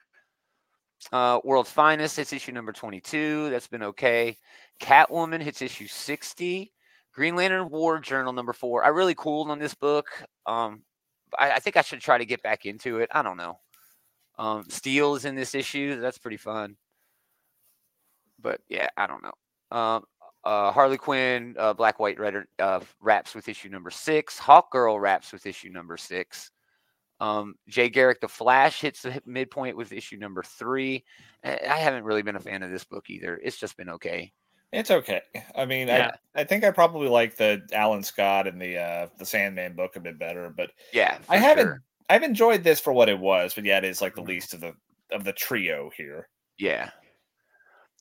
Uh, 1.11 1.39
World's 1.43 1.71
Finest 1.71 2.17
hits 2.17 2.33
issue 2.33 2.51
number 2.51 2.71
twenty-two. 2.71 3.49
That's 3.49 3.67
been 3.67 3.83
okay. 3.83 4.37
Catwoman 4.81 5.41
hits 5.41 5.61
issue 5.61 5.87
sixty. 5.87 6.71
Green 7.13 7.35
Lantern 7.35 7.69
War 7.69 7.99
Journal 7.99 8.33
number 8.33 8.53
four. 8.53 8.83
I 8.83 8.89
really 8.89 9.15
cooled 9.15 9.49
on 9.49 9.59
this 9.59 9.73
book. 9.73 10.07
Um, 10.45 10.83
I, 11.37 11.53
I 11.53 11.59
think 11.59 11.75
I 11.75 11.81
should 11.81 11.99
try 11.99 12.17
to 12.17 12.25
get 12.25 12.41
back 12.41 12.65
into 12.65 12.99
it. 12.99 13.09
I 13.11 13.21
don't 13.21 13.37
know. 13.37 13.59
Um, 14.37 14.63
Steel 14.69 15.15
is 15.15 15.25
in 15.25 15.35
this 15.35 15.53
issue. 15.53 15.99
That's 15.99 16.17
pretty 16.17 16.37
fun. 16.37 16.77
But 18.39 18.61
yeah, 18.69 18.89
I 18.95 19.07
don't 19.07 19.23
know. 19.23 19.77
Um, 19.77 20.03
uh, 20.43 20.71
Harley 20.71 20.97
Quinn, 20.97 21.55
uh, 21.59 21.73
Black 21.73 21.99
White 21.99 22.19
Red 22.19 22.43
uh, 22.59 22.79
wraps 22.99 23.35
with 23.35 23.47
issue 23.49 23.69
number 23.69 23.89
six. 23.91 24.37
Hawk 24.37 24.71
Girl 24.71 24.99
wraps 24.99 25.31
with 25.31 25.45
issue 25.45 25.69
number 25.69 25.97
six. 25.97 26.51
Um, 27.19 27.53
Jay 27.67 27.87
Garrick, 27.89 28.19
The 28.19 28.27
Flash, 28.27 28.81
hits 28.81 29.03
the 29.03 29.21
midpoint 29.25 29.77
with 29.77 29.91
issue 29.93 30.17
number 30.17 30.41
three. 30.43 31.03
I 31.43 31.59
I 31.69 31.77
haven't 31.77 32.03
really 32.03 32.23
been 32.23 32.35
a 32.35 32.39
fan 32.39 32.63
of 32.63 32.71
this 32.71 32.83
book 32.83 33.09
either. 33.09 33.39
It's 33.43 33.57
just 33.57 33.77
been 33.77 33.89
okay. 33.89 34.31
It's 34.73 34.89
okay. 34.89 35.21
I 35.55 35.65
mean, 35.65 35.87
Yeah. 35.89 36.11
I 36.35 36.41
I 36.41 36.43
think 36.45 36.63
I 36.63 36.71
probably 36.71 37.09
like 37.09 37.35
the 37.35 37.61
Alan 37.73 38.01
Scott 38.03 38.47
and 38.47 38.59
the 38.59 38.77
uh 38.77 39.07
the 39.19 39.25
Sandman 39.25 39.75
book 39.75 39.95
a 39.97 39.99
bit 39.99 40.17
better, 40.17 40.49
but 40.49 40.71
Yeah, 40.93 41.19
I 41.29 41.37
haven't. 41.37 41.65
sure. 41.65 41.83
I've 42.09 42.23
enjoyed 42.23 42.63
this 42.63 42.79
for 42.79 42.91
what 42.91 43.07
it 43.09 43.19
was, 43.19 43.53
but 43.53 43.65
yeah, 43.65 43.77
it 43.77 43.83
is 43.85 44.01
like 44.01 44.13
Mm-hmm. 44.15 44.25
the 44.25 44.31
least 44.31 44.53
of 44.55 44.61
the 44.61 44.73
of 45.11 45.23
the 45.23 45.33
trio 45.33 45.91
here. 45.95 46.27
Yeah. 46.57 46.89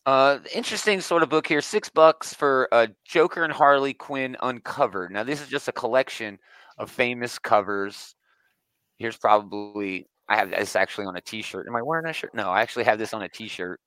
Uh, 0.06 0.38
interesting 0.54 1.00
sort 1.00 1.22
of 1.22 1.28
book 1.28 1.46
here. 1.46 1.60
Six 1.60 1.88
bucks 1.88 2.32
for 2.32 2.68
uh, 2.72 2.86
Joker 3.04 3.44
and 3.44 3.52
Harley 3.52 3.92
Quinn 3.92 4.36
Uncovered. 4.40 5.12
Now, 5.12 5.22
this 5.22 5.42
is 5.42 5.48
just 5.48 5.68
a 5.68 5.72
collection 5.72 6.38
of 6.78 6.90
famous 6.90 7.38
covers. 7.38 8.14
Here's 8.98 9.16
probably 9.16 10.08
I 10.28 10.36
have 10.36 10.50
this 10.50 10.76
actually 10.76 11.06
on 11.06 11.16
a 11.16 11.20
T-shirt. 11.20 11.66
Am 11.68 11.76
I 11.76 11.82
wearing 11.82 12.06
a 12.06 12.12
shirt? 12.12 12.34
No, 12.34 12.48
I 12.50 12.62
actually 12.62 12.84
have 12.84 12.98
this 12.98 13.12
on 13.12 13.22
a 13.22 13.28
T-shirt. 13.28 13.80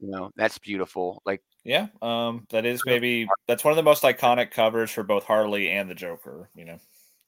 You 0.00 0.10
know, 0.10 0.30
that's 0.36 0.58
beautiful. 0.58 1.22
Like, 1.24 1.42
Yeah, 1.64 1.86
um, 2.02 2.44
that 2.50 2.66
is 2.66 2.82
maybe 2.84 3.26
that's 3.48 3.64
one 3.64 3.72
of 3.72 3.76
the 3.76 3.82
most 3.82 4.02
iconic 4.02 4.50
covers 4.50 4.90
for 4.90 5.04
both 5.04 5.24
Harley 5.24 5.70
and 5.70 5.88
the 5.88 5.94
Joker. 5.94 6.50
You 6.54 6.66
know, 6.66 6.78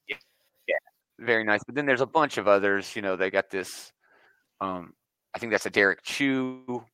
Yeah, 0.06 0.76
very 1.18 1.44
nice. 1.44 1.62
But 1.64 1.76
then 1.76 1.86
there's 1.86 2.02
a 2.02 2.06
bunch 2.06 2.36
of 2.36 2.46
others. 2.46 2.94
You 2.94 3.00
know, 3.00 3.16
they 3.16 3.30
got 3.30 3.48
this. 3.48 3.92
Um, 4.60 4.92
I 5.34 5.38
think 5.38 5.52
that's 5.52 5.66
a 5.66 5.70
Derrick 5.70 6.02
Chew 6.02 6.84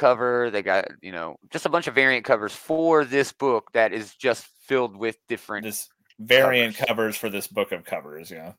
cover. 0.00 0.50
They 0.50 0.62
got 0.62 0.88
you 1.02 1.12
know 1.12 1.36
just 1.50 1.66
a 1.66 1.68
bunch 1.68 1.86
of 1.86 1.94
variant 1.94 2.24
covers 2.24 2.54
for 2.54 3.04
this 3.04 3.32
book 3.32 3.70
that 3.74 3.92
is 3.92 4.14
just 4.14 4.46
filled 4.66 4.96
with 4.96 5.16
different. 5.28 5.64
this 5.64 5.88
variant 6.18 6.74
Covers. 6.76 6.88
covers 6.88 7.16
for 7.16 7.28
this 7.28 7.46
book 7.46 7.70
of 7.72 7.84
covers. 7.84 8.30
Yeah, 8.30 8.52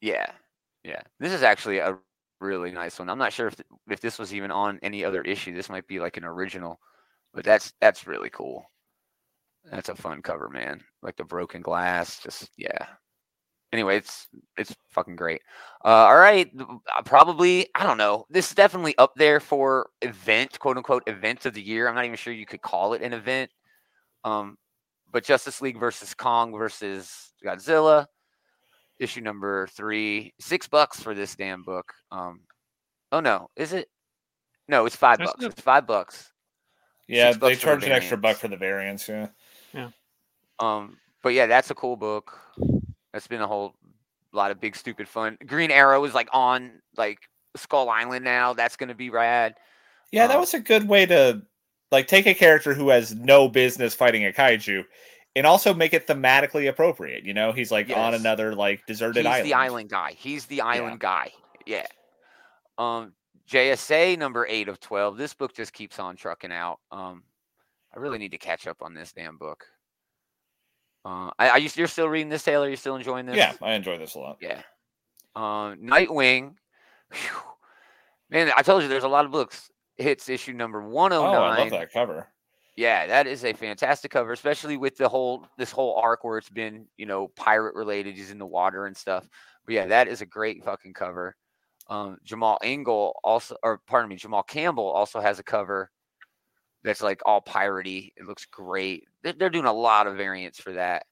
Yeah, 0.00 0.30
yeah. 0.82 1.02
This 1.20 1.32
is 1.32 1.42
actually 1.42 1.78
a 1.78 1.98
really 2.40 2.72
nice 2.72 2.98
one. 2.98 3.08
I'm 3.08 3.18
not 3.18 3.32
sure 3.32 3.48
if 3.48 3.60
if 3.88 4.00
this 4.00 4.18
was 4.18 4.34
even 4.34 4.50
on 4.50 4.80
any 4.82 5.04
other 5.04 5.22
issue. 5.22 5.54
This 5.54 5.68
might 5.68 5.86
be 5.86 6.00
like 6.00 6.16
an 6.16 6.24
original, 6.24 6.80
but 7.32 7.44
that's 7.44 7.72
that's 7.80 8.06
really 8.06 8.30
cool. 8.30 8.64
That's 9.70 9.88
a 9.88 9.96
fun 9.96 10.22
cover, 10.22 10.48
man. 10.48 10.80
Like 11.02 11.16
the 11.16 11.24
broken 11.24 11.60
glass, 11.60 12.20
just 12.22 12.50
yeah. 12.56 12.86
Anyway, 13.72 13.96
it's 13.96 14.28
it's 14.56 14.74
fucking 14.90 15.16
great. 15.16 15.42
Uh, 15.84 15.88
all 15.88 16.16
right, 16.16 16.50
uh, 16.58 17.02
probably 17.04 17.66
I 17.74 17.82
don't 17.82 17.98
know. 17.98 18.24
This 18.30 18.48
is 18.48 18.54
definitely 18.54 18.96
up 18.96 19.12
there 19.16 19.40
for 19.40 19.90
event, 20.02 20.58
quote 20.58 20.76
unquote, 20.76 21.02
events 21.08 21.46
of 21.46 21.54
the 21.54 21.62
year. 21.62 21.88
I'm 21.88 21.94
not 21.94 22.04
even 22.04 22.16
sure 22.16 22.32
you 22.32 22.46
could 22.46 22.62
call 22.62 22.94
it 22.94 23.02
an 23.02 23.12
event. 23.12 23.50
Um, 24.24 24.56
but 25.12 25.24
Justice 25.24 25.60
League 25.60 25.78
versus 25.80 26.14
Kong 26.14 26.52
versus 26.52 27.32
Godzilla, 27.44 28.06
issue 29.00 29.20
number 29.20 29.66
three, 29.68 30.32
six 30.40 30.68
bucks 30.68 31.00
for 31.02 31.14
this 31.14 31.34
damn 31.36 31.62
book. 31.62 31.92
Um, 32.12 32.40
oh 33.12 33.20
no, 33.20 33.50
is 33.56 33.72
it? 33.72 33.88
No, 34.68 34.86
it's 34.86 34.96
five 34.96 35.18
There's 35.18 35.30
bucks. 35.30 35.40
no- 35.42 35.48
It's 35.48 35.60
five 35.60 35.86
bucks. 35.86 36.32
yeah, 37.08 37.30
Six 37.32 37.36
they 37.40 37.40
bucks 37.50 37.60
for 37.60 37.66
the 37.66 37.72
charge 37.72 37.84
an 37.84 37.92
extra 37.92 38.16
buck 38.16 38.36
for 38.36 38.48
the 38.48 38.56
variants. 38.56 39.08
Yeah. 39.08 39.28
Yeah, 39.72 39.90
Um, 40.60 40.98
but 41.22 41.34
yeah, 41.34 41.46
that's 41.46 41.70
a 41.70 41.74
cool 41.74 41.96
book. 41.96 42.38
That's 43.16 43.26
been 43.26 43.40
a 43.40 43.46
whole 43.46 43.74
lot 44.32 44.50
of 44.50 44.60
big 44.60 44.76
stupid 44.76 45.08
fun. 45.08 45.38
Green 45.46 45.70
Arrow 45.70 46.04
is 46.04 46.12
like 46.12 46.28
on 46.34 46.82
like 46.98 47.18
Skull 47.56 47.88
Island 47.88 48.26
now. 48.26 48.52
That's 48.52 48.76
gonna 48.76 48.94
be 48.94 49.08
rad. 49.08 49.54
yeah, 50.12 50.26
that 50.26 50.34
Um, 50.34 50.40
was 50.40 50.52
a 50.52 50.60
good 50.60 50.86
way 50.86 51.06
to 51.06 51.40
like 51.90 52.08
take 52.08 52.26
a 52.26 52.34
character 52.34 52.74
who 52.74 52.90
has 52.90 53.14
no 53.14 53.48
business 53.48 53.94
fighting 53.94 54.26
a 54.26 54.32
kaiju. 54.32 54.84
And 55.34 55.46
also 55.46 55.72
make 55.72 55.94
it 55.94 56.06
thematically 56.06 56.68
appropriate. 56.68 57.24
You 57.24 57.32
know, 57.32 57.52
he's 57.52 57.70
like 57.70 57.88
on 57.96 58.12
another 58.12 58.54
like 58.54 58.84
deserted 58.86 59.24
island. 59.24 59.46
He's 59.46 59.52
island. 59.54 59.90
the 59.90 59.96
island 59.96 60.10
guy. 60.10 60.12
He's 60.18 60.44
the 60.46 60.60
island 60.60 61.00
guy. 61.00 61.32
Yeah. 61.64 61.86
Um, 62.76 63.14
JSA 63.48 64.18
number 64.18 64.46
eight 64.46 64.68
of 64.68 64.78
twelve. 64.80 65.16
This 65.16 65.32
book 65.32 65.54
just 65.54 65.72
keeps 65.72 65.98
on 65.98 66.16
trucking 66.16 66.52
out. 66.52 66.80
Um, 66.92 67.22
I 67.94 67.98
really 67.98 68.18
need 68.18 68.32
to 68.32 68.38
catch 68.38 68.66
up 68.66 68.82
on 68.82 68.92
this 68.92 69.12
damn 69.12 69.38
book. 69.38 69.64
Uh, 71.06 71.30
I, 71.38 71.58
you 71.58 71.70
you're 71.76 71.86
still 71.86 72.08
reading 72.08 72.30
this, 72.30 72.42
Taylor? 72.42 72.66
You're 72.66 72.76
still 72.76 72.96
enjoying 72.96 73.26
this? 73.26 73.36
Yeah, 73.36 73.52
I 73.62 73.74
enjoy 73.74 73.96
this 73.96 74.16
a 74.16 74.18
lot. 74.18 74.38
Yeah. 74.40 74.60
Um, 75.36 75.78
Nightwing. 75.78 76.54
Phew. 77.12 77.36
Man, 78.28 78.50
I 78.56 78.62
told 78.62 78.82
you 78.82 78.88
there's 78.88 79.04
a 79.04 79.08
lot 79.08 79.24
of 79.24 79.30
books. 79.30 79.70
Hits 79.98 80.28
issue 80.28 80.52
number 80.52 80.82
one 80.82 81.12
Oh, 81.12 81.24
oh 81.24 81.32
I 81.32 81.58
love 81.58 81.70
that 81.70 81.92
cover. 81.92 82.26
Yeah, 82.76 83.06
that 83.06 83.28
is 83.28 83.44
a 83.44 83.52
fantastic 83.52 84.10
cover, 84.10 84.32
especially 84.32 84.76
with 84.76 84.96
the 84.96 85.08
whole 85.08 85.46
this 85.56 85.70
whole 85.70 85.94
arc 85.94 86.24
where 86.24 86.38
it's 86.38 86.50
been, 86.50 86.86
you 86.96 87.06
know, 87.06 87.28
pirate 87.36 87.76
related. 87.76 88.16
He's 88.16 88.32
in 88.32 88.38
the 88.38 88.44
water 88.44 88.86
and 88.86 88.96
stuff. 88.96 89.28
But 89.64 89.74
yeah, 89.74 89.86
that 89.86 90.08
is 90.08 90.22
a 90.22 90.26
great 90.26 90.64
fucking 90.64 90.92
cover. 90.92 91.36
Um, 91.88 92.18
Jamal 92.24 92.58
Engel 92.64 93.14
also, 93.22 93.56
or 93.62 93.80
pardon 93.86 94.08
me, 94.08 94.16
Jamal 94.16 94.42
Campbell 94.42 94.90
also 94.90 95.20
has 95.20 95.38
a 95.38 95.44
cover 95.44 95.90
that's 96.84 97.02
like 97.02 97.20
all 97.26 97.42
piratey. 97.42 98.12
It 98.16 98.26
looks 98.26 98.46
great. 98.46 99.04
They're, 99.22 99.32
they're 99.32 99.50
doing 99.50 99.66
a 99.66 99.72
lot 99.72 100.06
of 100.06 100.16
variants 100.16 100.60
for 100.60 100.72
that. 100.72 101.04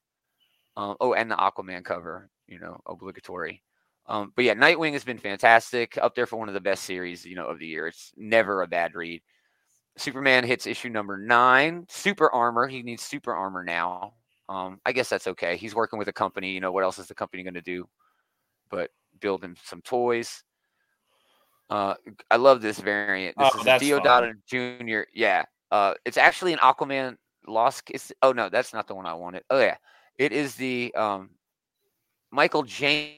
Um, 0.77 0.95
oh, 0.99 1.13
and 1.13 1.29
the 1.31 1.35
Aquaman 1.35 1.83
cover, 1.83 2.29
you 2.47 2.59
know, 2.59 2.79
obligatory. 2.85 3.61
Um, 4.07 4.33
but 4.35 4.45
yeah, 4.45 4.53
Nightwing 4.53 4.93
has 4.93 5.03
been 5.03 5.17
fantastic. 5.17 5.97
Up 5.97 6.15
there 6.15 6.27
for 6.27 6.37
one 6.37 6.47
of 6.47 6.53
the 6.53 6.61
best 6.61 6.83
series, 6.83 7.25
you 7.25 7.35
know, 7.35 7.47
of 7.47 7.59
the 7.59 7.65
year. 7.65 7.87
It's 7.87 8.11
never 8.17 8.61
a 8.61 8.67
bad 8.67 8.93
read. 8.93 9.21
Superman 9.97 10.43
hits 10.43 10.67
issue 10.67 10.89
number 10.89 11.17
nine. 11.17 11.85
Super 11.89 12.29
armor. 12.31 12.67
He 12.67 12.83
needs 12.83 13.01
super 13.01 13.33
armor 13.33 13.63
now. 13.63 14.13
Um, 14.47 14.79
I 14.85 14.91
guess 14.91 15.09
that's 15.09 15.27
okay. 15.27 15.57
He's 15.57 15.73
working 15.73 15.97
with 15.97 16.07
a 16.09 16.13
company. 16.13 16.51
You 16.51 16.59
know 16.59 16.71
what 16.71 16.83
else 16.83 16.99
is 16.99 17.07
the 17.07 17.15
company 17.15 17.43
going 17.43 17.55
to 17.55 17.61
do? 17.61 17.87
But 18.69 18.91
build 19.21 19.43
him 19.43 19.55
some 19.63 19.81
toys. 19.81 20.43
Uh, 21.69 21.95
I 22.29 22.35
love 22.35 22.61
this 22.61 22.79
variant. 22.79 23.35
This 23.37 23.49
Oh, 23.55 23.59
is 23.59 23.65
Deodato 23.65 24.33
Jr. 24.45 25.09
Yeah. 25.13 25.45
Uh, 25.71 25.93
it's 26.05 26.17
actually 26.17 26.53
an 26.53 26.59
Aquaman 26.59 27.17
Lost. 27.47 27.83
It's, 27.89 28.11
oh 28.21 28.31
no, 28.31 28.49
that's 28.49 28.73
not 28.73 28.87
the 28.87 28.95
one 28.95 29.05
I 29.05 29.13
wanted. 29.13 29.43
Oh 29.49 29.59
yeah, 29.59 29.75
it 30.17 30.31
is 30.31 30.55
the 30.55 30.93
um, 30.95 31.29
Michael 32.31 32.63
Janin. 32.63 33.17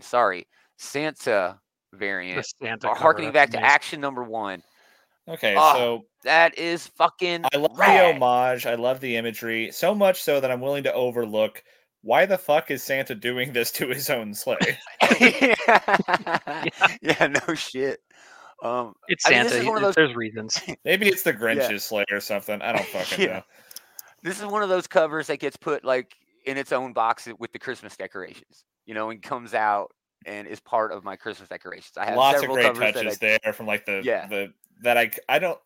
Sorry, 0.00 0.46
Santa 0.78 1.58
The 1.92 1.98
variant. 1.98 2.46
Santa 2.62 2.88
Are 2.88 2.94
cover, 2.94 3.02
harkening 3.02 3.32
that's 3.32 3.50
back 3.50 3.50
to 3.52 3.58
amazing. 3.58 3.74
action 3.74 4.00
number 4.00 4.22
one. 4.24 4.62
Okay, 5.28 5.54
Ah, 5.56 5.74
so 5.74 6.04
That 6.24 6.58
is 6.58 6.86
fucking. 6.88 7.44
I 7.52 7.56
love 7.58 7.78
rad. 7.78 8.16
the 8.16 8.24
homage. 8.24 8.66
I 8.66 8.74
love 8.74 9.00
the 9.00 9.16
imagery 9.16 9.70
so 9.72 9.94
much 9.94 10.22
so 10.22 10.40
that 10.40 10.50
I'm 10.50 10.60
willing 10.60 10.82
to 10.84 10.92
overlook. 10.92 11.62
Why 12.02 12.24
the 12.26 12.38
fuck 12.38 12.70
is 12.70 12.82
Santa 12.82 13.14
doing 13.14 13.52
this 13.52 13.70
to 13.72 13.88
his 13.88 14.08
own 14.10 14.32
sleigh? 14.34 14.56
yeah. 17.02 17.26
no 17.46 17.54
shit. 17.54 18.00
Um, 18.62 18.94
It's 19.08 19.26
I 19.26 19.30
mean, 19.30 19.36
Santa. 19.38 19.48
this 19.48 19.56
is 19.58 19.62
he- 19.62 19.68
one 19.68 19.76
of 19.78 19.82
those- 19.82 19.94
There's 19.94 20.14
reasons. 20.14 20.60
Maybe 20.84 21.08
it's 21.08 21.22
the 21.22 21.32
Grinch's 21.32 21.70
Yeah. 21.70 21.78
sleigh 21.78 22.04
or 22.10 22.20
something. 22.20 22.60
I 22.62 22.72
don't 22.72 22.86
fucking 22.88 23.24
Yeah. 23.24 23.32
know. 23.38 23.42
this 24.22 24.38
is 24.38 24.46
one 24.46 24.62
of 24.62 24.68
those 24.68 24.86
covers 24.86 25.26
that 25.28 25.38
gets 25.38 25.56
put 25.56 25.84
like 25.84 26.14
in 26.46 26.56
its 26.56 26.72
own 26.72 26.92
box 26.92 27.28
with 27.38 27.52
the 27.52 27.58
Christmas 27.58 27.96
decorations, 27.96 28.64
you 28.86 28.94
know, 28.94 29.10
and 29.10 29.22
comes 29.22 29.54
out 29.54 29.92
and 30.26 30.46
is 30.46 30.60
part 30.60 30.92
of 30.92 31.04
my 31.04 31.16
Christmas 31.16 31.48
decorations. 31.48 31.92
I 31.96 32.04
have 32.06 32.16
Lots 32.16 32.42
of 32.42 32.48
great 32.50 32.66
covers 32.66 32.92
touches 32.94 33.18
I, 33.22 33.38
there 33.42 33.52
from 33.54 33.66
like 33.66 33.86
the 33.86 34.02
Yeah. 34.04 34.26
the 34.26 34.52
that 34.82 34.98
I 34.98 35.10
I 35.28 35.38
don't 35.38 35.58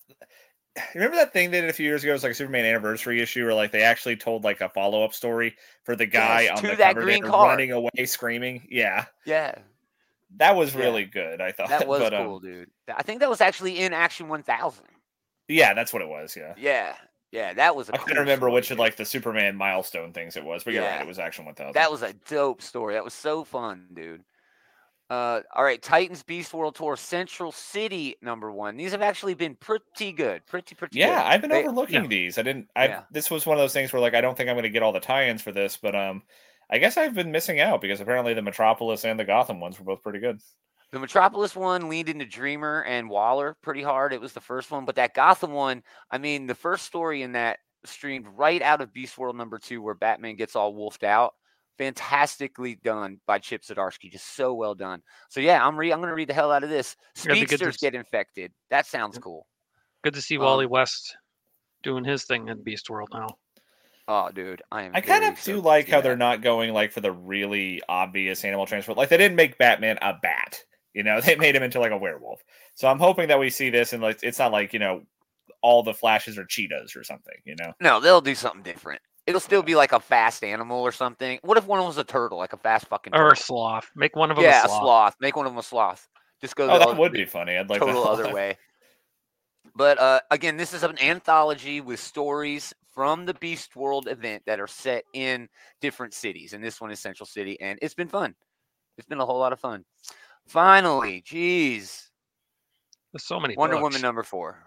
remember 0.94 1.16
that 1.16 1.32
thing 1.32 1.50
they 1.50 1.60
did 1.60 1.70
a 1.70 1.72
few 1.72 1.86
years 1.86 2.02
ago. 2.04 2.10
It 2.10 2.14
was 2.14 2.22
like 2.22 2.32
a 2.32 2.34
Superman 2.34 2.64
anniversary 2.64 3.20
issue, 3.20 3.44
where 3.44 3.54
like 3.54 3.72
they 3.72 3.82
actually 3.82 4.16
told 4.16 4.44
like 4.44 4.60
a 4.60 4.68
follow 4.68 5.04
up 5.04 5.14
story 5.14 5.56
for 5.84 5.94
the 5.96 6.06
guy 6.06 6.42
Yes, 6.42 6.56
on 6.58 6.62
to 6.62 6.68
the 6.70 6.76
that 6.76 6.94
cover 6.94 7.02
green 7.06 7.22
car. 7.24 7.48
running 7.48 7.72
away 7.72 8.04
screaming. 8.06 8.66
Yeah, 8.70 9.04
yeah, 9.24 9.54
that 10.38 10.56
was 10.56 10.74
Yeah. 10.74 10.80
really 10.80 11.04
good. 11.04 11.40
I 11.40 11.52
thought 11.52 11.68
that 11.68 11.86
was 11.88 12.00
but, 12.00 12.14
um, 12.14 12.26
cool, 12.26 12.40
dude. 12.40 12.70
I 12.94 13.02
think 13.02 13.20
that 13.20 13.30
was 13.30 13.40
actually 13.40 13.80
in 13.80 13.92
Action 13.92 14.28
1000. 14.28 14.84
yeah, 15.48 15.74
that's 15.74 15.92
what 15.92 16.02
it 16.02 16.08
was. 16.08 16.36
Yeah. 16.36 16.54
Yeah, 16.56 16.94
yeah, 17.32 17.52
that 17.54 17.74
was. 17.76 17.90
I 17.90 17.94
I 17.94 17.98
couldn't 17.98 18.18
remember 18.20 18.48
which 18.50 18.70
of 18.70 18.78
like 18.78 18.96
the 18.96 19.04
Superman 19.04 19.56
milestone 19.56 20.12
things 20.12 20.36
it 20.36 20.44
was, 20.44 20.64
but 20.64 20.74
Yeah. 20.74 20.92
right, 20.96 21.00
it 21.02 21.06
was 21.06 21.18
Action 21.18 21.44
1000. 21.44 21.72
That 21.74 21.90
was 21.90 22.02
a 22.02 22.12
dope 22.28 22.62
story. 22.62 22.94
That 22.94 23.04
was 23.04 23.14
so 23.14 23.44
fun, 23.44 23.86
dude. 23.94 24.22
Uh, 25.10 25.42
all 25.54 25.62
right, 25.62 25.82
Titans 25.82 26.22
Beast 26.22 26.54
World 26.54 26.74
Tour 26.76 26.96
Central 26.96 27.52
City 27.52 28.16
number 28.22 28.50
one. 28.50 28.76
These 28.78 28.92
have 28.92 29.02
actually 29.02 29.34
been 29.34 29.54
pretty 29.54 30.12
good, 30.12 30.44
pretty 30.46 30.74
pretty. 30.74 30.98
yeah, 30.98 31.20
good. 31.22 31.26
I've 31.30 31.40
been 31.42 31.50
They- 31.50 31.62
overlooking 31.62 32.02
yeah. 32.04 32.08
these. 32.08 32.38
I 32.38 32.42
didn't. 32.42 32.68
I 32.74 32.86
Yeah. 32.88 33.02
this 33.10 33.30
was 33.30 33.44
one 33.44 33.58
of 33.58 33.62
those 33.62 33.74
things 33.74 33.92
where 33.92 34.00
like 34.00 34.14
I 34.14 34.22
don't 34.22 34.34
think 34.34 34.48
I'm 34.48 34.54
going 34.56 34.62
to 34.62 34.70
get 34.70 34.82
all 34.82 34.92
the 34.92 35.00
tie-ins 35.00 35.42
for 35.42 35.52
this, 35.52 35.76
but 35.76 35.94
um, 35.94 36.22
I 36.74 36.78
guess 36.78 36.96
I've 36.96 37.14
been 37.14 37.30
missing 37.30 37.60
out 37.60 37.80
because 37.80 38.00
apparently 38.00 38.34
the 38.34 38.42
Metropolis 38.42 39.04
and 39.04 39.16
the 39.16 39.24
Gotham 39.24 39.60
ones 39.60 39.78
were 39.78 39.84
both 39.84 40.02
pretty 40.02 40.18
good. 40.18 40.40
The 40.90 40.98
Metropolis 40.98 41.54
one 41.54 41.88
leaned 41.88 42.08
into 42.08 42.24
Dreamer 42.24 42.82
and 42.82 43.08
Waller 43.08 43.56
pretty 43.62 43.82
hard. 43.84 44.12
It 44.12 44.20
was 44.20 44.32
the 44.32 44.40
first 44.40 44.72
one, 44.72 44.84
but 44.84 44.96
that 44.96 45.14
Gotham 45.14 45.52
one, 45.52 45.84
I 46.10 46.18
mean, 46.18 46.48
the 46.48 46.54
first 46.56 46.84
story 46.84 47.22
in 47.22 47.30
that 47.32 47.60
streamed 47.84 48.26
right 48.34 48.60
out 48.60 48.80
of 48.80 48.92
Beast 48.92 49.16
World 49.16 49.36
number 49.36 49.60
two, 49.60 49.82
where 49.82 49.94
Batman 49.94 50.34
gets 50.34 50.56
all 50.56 50.74
wolfed 50.74 51.04
out. 51.04 51.34
Fantastically 51.78 52.74
done 52.74 53.20
by 53.24 53.38
Chip 53.38 53.62
Zdarsky, 53.62 54.10
just 54.10 54.34
so 54.34 54.52
well 54.52 54.74
done. 54.74 55.00
So 55.28 55.38
yeah, 55.38 55.64
I'm 55.64 55.76
re- 55.76 55.92
I'm 55.92 56.00
gonna 56.00 56.14
read 56.14 56.28
the 56.28 56.34
hell 56.34 56.50
out 56.50 56.64
of 56.64 56.70
this. 56.70 56.96
It'd 57.16 57.34
be 57.34 57.40
good 57.46 57.60
to 57.60 57.66
Speedsters 57.66 57.76
get 57.80 57.94
infected. 57.94 58.52
That 58.70 58.86
sounds 58.86 59.16
cool. 59.18 59.46
Good 60.02 60.14
to 60.14 60.22
see 60.22 60.38
Um, 60.38 60.42
Wally 60.44 60.66
West 60.66 61.16
doing 61.84 62.04
his 62.04 62.24
thing 62.24 62.48
in 62.48 62.64
Beast 62.64 62.90
World 62.90 63.10
now. 63.12 63.28
Oh, 64.06 64.30
dude, 64.30 64.60
I 64.70 64.82
am. 64.82 64.92
I 64.94 65.00
kind 65.00 65.24
of 65.24 65.34
do 65.36 65.40
stoked 65.40 65.64
like 65.64 65.88
how 65.88 65.96
that. 65.98 66.02
they're 66.02 66.16
not 66.16 66.42
going 66.42 66.72
like 66.74 66.92
for 66.92 67.00
the 67.00 67.12
really 67.12 67.80
obvious 67.88 68.44
animal 68.44 68.66
transport. 68.66 68.98
Like 68.98 69.08
they 69.08 69.16
didn't 69.16 69.36
make 69.36 69.56
Batman 69.58 69.98
a 70.02 70.14
bat. 70.20 70.62
You 70.92 71.02
know, 71.02 71.20
they 71.22 71.36
made 71.36 71.56
him 71.56 71.62
into 71.62 71.80
like 71.80 71.92
a 71.92 71.96
werewolf. 71.96 72.42
So 72.74 72.88
I'm 72.88 72.98
hoping 72.98 73.28
that 73.28 73.38
we 73.38 73.50
see 73.50 73.70
this 73.70 73.92
and 73.92 74.02
like 74.02 74.18
it's 74.22 74.38
not 74.38 74.52
like 74.52 74.72
you 74.72 74.78
know 74.78 75.02
all 75.62 75.82
the 75.82 75.94
flashes 75.94 76.36
are 76.38 76.44
cheetahs 76.44 76.94
or 76.96 77.02
something. 77.04 77.34
You 77.44 77.56
know. 77.58 77.72
No, 77.80 78.00
they'll 78.00 78.20
do 78.20 78.34
something 78.34 78.62
different. 78.62 79.00
It'll 79.26 79.40
still 79.40 79.62
be 79.62 79.74
like 79.74 79.92
a 79.92 80.00
fast 80.00 80.44
animal 80.44 80.82
or 80.82 80.92
something. 80.92 81.38
What 81.42 81.56
if 81.56 81.66
one 81.66 81.82
was 81.82 81.96
a 81.96 82.04
turtle, 82.04 82.36
like 82.36 82.52
a 82.52 82.58
fast 82.58 82.86
fucking 82.88 83.14
Or 83.16 83.30
a 83.30 83.36
sloth. 83.36 83.90
Make 83.96 84.14
one 84.16 84.30
of 84.30 84.36
them 84.36 84.44
yeah, 84.44 84.64
a 84.64 84.68
sloth. 84.68 84.80
a 84.80 84.84
sloth. 84.84 85.14
Make 85.18 85.34
one 85.36 85.46
of 85.46 85.52
them 85.52 85.58
a 85.58 85.62
sloth. 85.62 86.06
Just 86.42 86.56
go 86.56 86.64
Oh, 86.64 86.74
the 86.74 86.78
that 86.80 86.88
other- 86.88 87.00
would 87.00 87.12
be 87.12 87.24
funny. 87.24 87.56
I'd 87.56 87.70
like 87.70 87.80
total 87.80 88.02
that. 88.04 88.10
other 88.10 88.34
way. 88.34 88.58
But 89.74 89.98
uh, 89.98 90.20
again, 90.30 90.58
this 90.58 90.74
is 90.74 90.82
an 90.82 91.00
anthology 91.00 91.80
with 91.80 92.00
stories 92.00 92.74
from 92.94 93.26
the 93.26 93.34
Beast 93.34 93.74
World 93.76 94.08
event 94.08 94.42
that 94.46 94.60
are 94.60 94.66
set 94.68 95.04
in 95.12 95.48
different 95.80 96.14
cities, 96.14 96.52
and 96.52 96.62
this 96.62 96.80
one 96.80 96.90
is 96.90 97.00
Central 97.00 97.26
City, 97.26 97.60
and 97.60 97.78
it's 97.82 97.94
been 97.94 98.08
fun. 98.08 98.34
It's 98.96 99.06
been 99.06 99.20
a 99.20 99.26
whole 99.26 99.38
lot 99.38 99.52
of 99.52 99.60
fun. 99.60 99.84
Finally, 100.46 101.22
geez, 101.26 102.10
There's 103.12 103.24
so 103.24 103.40
many. 103.40 103.56
Wonder 103.56 103.76
books. 103.76 103.82
Woman 103.82 104.00
number 104.02 104.22
four. 104.22 104.58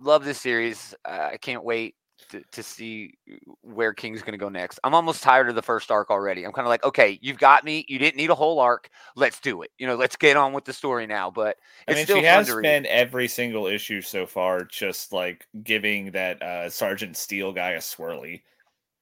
Love 0.00 0.24
this 0.24 0.40
series. 0.40 0.94
Uh, 1.04 1.30
I 1.32 1.36
can't 1.36 1.64
wait 1.64 1.94
to, 2.30 2.42
to 2.52 2.62
see 2.62 3.14
where 3.62 3.92
King's 3.92 4.20
going 4.20 4.32
to 4.32 4.38
go 4.38 4.48
next. 4.48 4.78
I'm 4.84 4.94
almost 4.94 5.22
tired 5.22 5.48
of 5.48 5.54
the 5.54 5.62
first 5.62 5.90
arc 5.90 6.10
already. 6.10 6.44
I'm 6.44 6.52
kind 6.52 6.66
of 6.66 6.70
like, 6.70 6.84
okay, 6.84 7.18
you've 7.22 7.38
got 7.38 7.64
me. 7.64 7.84
You 7.88 7.98
didn't 7.98 8.16
need 8.16 8.30
a 8.30 8.34
whole 8.34 8.60
arc. 8.60 8.90
Let's 9.16 9.40
do 9.40 9.62
it. 9.62 9.70
You 9.78 9.86
know, 9.86 9.96
let's 9.96 10.16
get 10.16 10.36
on 10.36 10.52
with 10.52 10.64
the 10.64 10.72
story 10.72 11.06
now. 11.06 11.30
But 11.30 11.56
I 11.88 11.94
mean, 11.94 12.06
she 12.06 12.22
has 12.22 12.48
spent 12.48 12.86
every 12.86 13.28
single 13.28 13.66
issue 13.66 14.00
so 14.02 14.26
far 14.26 14.64
just 14.64 15.12
like 15.12 15.46
giving 15.62 16.10
that 16.12 16.42
uh, 16.42 16.70
Sergeant 16.70 17.16
Steel 17.16 17.52
guy 17.52 17.72
a 17.72 17.78
swirly. 17.78 18.42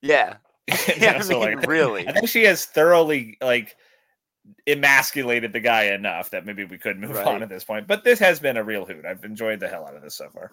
Yeah, 0.02 0.36
yeah. 0.96 1.16
I 1.16 1.20
so, 1.20 1.40
mean, 1.40 1.56
like, 1.58 1.66
really. 1.66 2.06
I 2.08 2.12
think 2.12 2.28
she 2.28 2.44
has 2.44 2.64
thoroughly 2.64 3.36
like 3.40 3.76
emasculated 4.66 5.52
the 5.52 5.60
guy 5.60 5.84
enough 5.84 6.30
that 6.30 6.46
maybe 6.46 6.64
we 6.64 6.78
could 6.78 6.98
move 6.98 7.16
Right. 7.16 7.26
on 7.26 7.42
at 7.42 7.48
this 7.48 7.64
point. 7.64 7.86
But 7.86 8.04
this 8.04 8.18
has 8.18 8.40
been 8.40 8.56
a 8.56 8.64
real 8.64 8.84
hoot. 8.86 9.04
I've 9.04 9.24
enjoyed 9.24 9.60
the 9.60 9.68
hell 9.68 9.86
out 9.86 9.94
of 9.96 10.02
this 10.02 10.14
so 10.14 10.28
far. 10.30 10.52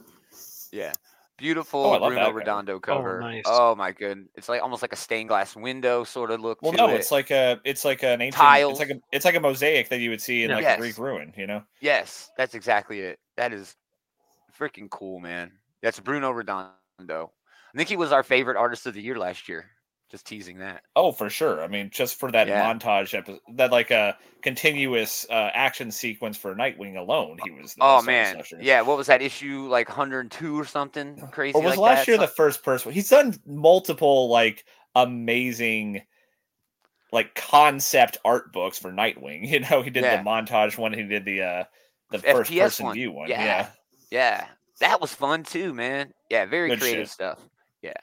Yeah. 0.72 0.94
Beautiful 1.38 1.82
Oh, 1.84 2.00
Bruno 2.00 2.16
that 2.16 2.26
cover. 2.26 2.38
Redondo 2.38 2.74
oh, 2.76 2.80
cover. 2.80 3.20
nice. 3.20 3.44
Oh 3.46 3.76
my 3.76 3.92
good. 3.92 4.28
It's 4.36 4.48
like 4.48 4.62
almost 4.62 4.82
like 4.82 4.94
a 4.94 4.98
stained 4.98 5.28
glass 5.30 5.56
window 5.56 6.04
sort 6.06 6.32
of 6.32 6.40
look 6.40 6.62
Well, 6.62 6.72
to 6.72 6.78
no, 6.78 6.88
it. 6.90 6.94
it's 6.96 7.12
like 7.12 7.30
a 7.32 7.60
it's 7.66 7.84
like 7.84 8.04
an 8.04 8.22
ancient 8.22 8.40
Tiles. 8.42 8.80
it's 8.80 8.90
like 8.90 8.98
a 8.98 9.02
it's 9.12 9.26
like 9.26 9.36
a 9.36 9.40
mosaic 9.40 9.90
that 9.90 10.00
you 10.00 10.10
would 10.12 10.22
see 10.22 10.44
in 10.44 10.50
Yeah. 10.50 10.56
like 10.56 10.64
Yes. 10.64 10.78
a 10.78 10.82
Greek 10.82 10.98
ruin, 10.98 11.34
you 11.36 11.46
know? 11.48 11.62
yes, 11.82 12.32
that's 12.38 12.56
exactly 12.56 13.02
it. 13.02 13.20
That 13.36 13.52
is 13.52 13.76
freaking 14.58 14.90
cool, 14.90 15.20
man. 15.20 15.52
That's 15.82 16.00
Bruno 16.00 16.32
Redondo. 16.32 16.72
I 17.00 17.78
think 17.78 17.90
he 17.90 17.98
was 17.98 18.14
our 18.14 18.24
favorite 18.24 18.56
artist 18.56 18.86
of 18.86 18.94
the 18.94 19.02
year 19.02 19.18
last 19.20 19.50
year. 19.50 19.70
Just 20.12 20.28
teasing 20.28 20.60
that. 20.60 20.84
Oh, 20.96 21.12
for 21.12 21.30
sure. 21.32 21.64
I 21.64 21.68
mean, 21.68 21.90
just 21.92 22.20
for 22.20 22.32
that 22.32 22.48
Yeah. 22.48 22.72
montage 22.72 23.14
episode, 23.18 23.40
that 23.56 23.72
like 23.72 23.90
a 23.90 24.16
continuous 24.44 25.26
uh, 25.32 25.50
action 25.54 25.92
sequence 25.92 26.38
for 26.38 26.54
Nightwing 26.56 26.96
alone, 26.98 27.40
he 27.44 27.50
was. 27.50 27.74
the 27.74 27.84
Oh 27.84 28.02
man. 28.04 28.36
year. 28.52 28.62
Yeah, 28.62 28.82
what 28.82 28.98
was 28.98 29.08
that 29.08 29.24
issue 29.24 29.68
like 29.68 29.90
102 29.90 30.60
or 30.60 30.64
something 30.66 31.18
crazy 31.32 31.56
Or 31.56 31.62
was 31.64 31.72
like 31.72 31.80
last 31.80 31.98
that? 32.06 32.08
year 32.08 32.18
Some- 32.18 32.26
the 32.26 32.32
first 32.32 32.64
person? 32.64 32.92
He's 32.92 33.10
done 33.10 33.36
multiple 33.48 34.30
like 34.30 34.64
amazing, 34.94 36.04
like 37.12 37.34
concept 37.36 38.18
art 38.24 38.54
books 38.54 38.78
for 38.78 38.92
Nightwing. 38.92 39.48
You 39.50 39.62
know, 39.62 39.82
he 39.82 39.90
did 39.90 40.04
Yeah. 40.04 40.18
the 40.18 40.30
montage 40.30 40.78
one. 40.78 40.94
He 40.94 41.04
did 41.04 41.26
the 41.26 41.42
uh 41.42 41.64
the 42.12 42.20
FPS 42.20 42.32
first 42.32 42.52
person 42.52 42.86
one. 42.86 42.94
view 42.96 43.12
one. 43.12 43.28
Yeah. 43.30 43.44
Yeah. 43.44 43.68
Yeah, 44.12 44.48
that 44.82 45.02
was 45.02 45.14
fun 45.16 45.42
too, 45.44 45.74
man. 45.74 46.14
Yeah, 46.30 46.46
very 46.46 46.70
Good 46.70 46.80
creative 46.80 47.06
shit. 47.08 47.10
stuff. 47.10 47.40
Yeah. 47.82 47.94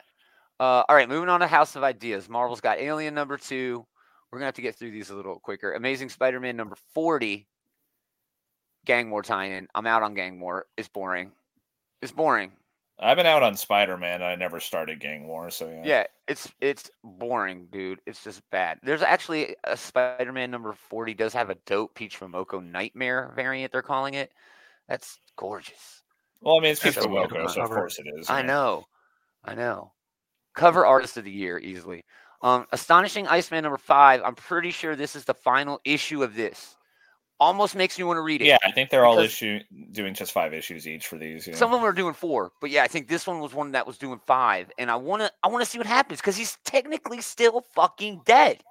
Uh, 0.62 0.84
all 0.88 0.94
right, 0.94 1.08
moving 1.08 1.28
on 1.28 1.40
to 1.40 1.46
House 1.48 1.74
of 1.74 1.82
Ideas. 1.82 2.28
Marvel's 2.28 2.60
got 2.60 2.78
Alien 2.78 3.14
number 3.14 3.36
two. 3.36 3.84
We're 4.30 4.38
gonna 4.38 4.46
have 4.46 4.54
to 4.54 4.62
get 4.62 4.76
through 4.76 4.92
these 4.92 5.10
a 5.10 5.14
little 5.16 5.40
quicker. 5.40 5.72
Amazing 5.72 6.08
Spider-Man 6.08 6.56
number 6.56 6.76
forty. 6.94 7.48
Gang 8.84 9.10
War 9.10 9.22
tie-in. 9.22 9.66
I'm 9.74 9.88
out 9.88 10.04
on 10.04 10.14
Gang 10.14 10.38
War. 10.38 10.66
It's 10.76 10.86
boring. 10.86 11.32
It's 12.00 12.12
boring. 12.12 12.52
I've 13.00 13.16
been 13.16 13.26
out 13.26 13.42
on 13.42 13.56
Spider 13.56 13.96
Man. 13.96 14.22
I 14.22 14.36
never 14.36 14.60
started 14.60 15.00
Gang 15.00 15.26
War, 15.26 15.50
so 15.50 15.68
yeah. 15.68 15.82
Yeah, 15.84 16.04
it's 16.28 16.48
it's 16.60 16.92
boring, 17.02 17.66
dude. 17.72 17.98
It's 18.06 18.22
just 18.22 18.48
bad. 18.52 18.78
There's 18.84 19.02
actually 19.02 19.56
a 19.64 19.76
Spider-Man 19.76 20.52
number 20.52 20.74
forty 20.74 21.12
does 21.12 21.32
have 21.32 21.50
a 21.50 21.56
dope 21.66 21.96
Peach 21.96 22.20
Momoko 22.20 22.64
Nightmare 22.64 23.32
variant. 23.34 23.72
They're 23.72 23.82
calling 23.82 24.14
it. 24.14 24.30
That's 24.88 25.18
gorgeous. 25.34 26.04
Well, 26.40 26.58
I 26.58 26.60
mean, 26.60 26.70
it's 26.70 26.80
That's 26.80 26.98
Peter 26.98 27.08
a 27.08 27.10
weird 27.10 27.30
Wilco, 27.30 27.50
so 27.50 27.62
of 27.62 27.70
course 27.70 27.98
it 27.98 28.06
is. 28.16 28.30
I 28.30 28.42
know. 28.42 28.84
I 29.44 29.56
know. 29.56 29.90
Cover 30.54 30.84
artist 30.86 31.16
of 31.16 31.24
the 31.24 31.30
year 31.30 31.58
easily. 31.58 32.04
Um, 32.42 32.66
Astonishing 32.72 33.26
Iceman 33.28 33.62
number 33.62 33.78
five. 33.78 34.20
I'm 34.24 34.34
pretty 34.34 34.70
sure 34.70 34.96
this 34.96 35.14
is 35.16 35.24
the 35.24 35.34
final 35.34 35.80
issue 35.84 36.22
of 36.22 36.34
this. 36.34 36.76
Almost 37.40 37.74
makes 37.74 37.98
me 37.98 38.04
want 38.04 38.18
to 38.18 38.22
read 38.22 38.40
it. 38.42 38.46
Yeah, 38.46 38.58
I 38.64 38.70
think 38.70 38.90
they're 38.90 39.04
all 39.04 39.18
issue 39.18 39.58
doing 39.90 40.14
just 40.14 40.30
five 40.32 40.52
issues 40.54 40.86
each 40.86 41.06
for 41.06 41.18
these. 41.18 41.46
Yeah. 41.46 41.56
Some 41.56 41.72
of 41.72 41.80
them 41.80 41.88
are 41.88 41.92
doing 41.92 42.14
four, 42.14 42.52
but 42.60 42.70
yeah, 42.70 42.84
I 42.84 42.88
think 42.88 43.08
this 43.08 43.26
one 43.26 43.40
was 43.40 43.52
one 43.52 43.72
that 43.72 43.86
was 43.86 43.98
doing 43.98 44.20
five, 44.26 44.70
and 44.78 44.90
I 44.90 44.96
wanna 44.96 45.30
I 45.42 45.48
wanna 45.48 45.64
see 45.64 45.78
what 45.78 45.86
happens 45.88 46.20
because 46.20 46.36
he's 46.36 46.56
technically 46.64 47.20
still 47.20 47.62
fucking 47.74 48.20
dead. 48.24 48.62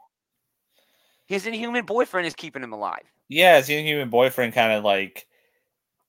His 1.25 1.45
inhuman 1.47 1.85
boyfriend 1.85 2.27
is 2.27 2.35
keeping 2.35 2.63
him 2.63 2.71
alive. 2.73 3.03
yeah, 3.27 3.57
his 3.57 3.69
inhuman 3.69 4.09
boyfriend 4.09 4.53
kind 4.53 4.71
of 4.71 4.83
like 4.85 5.27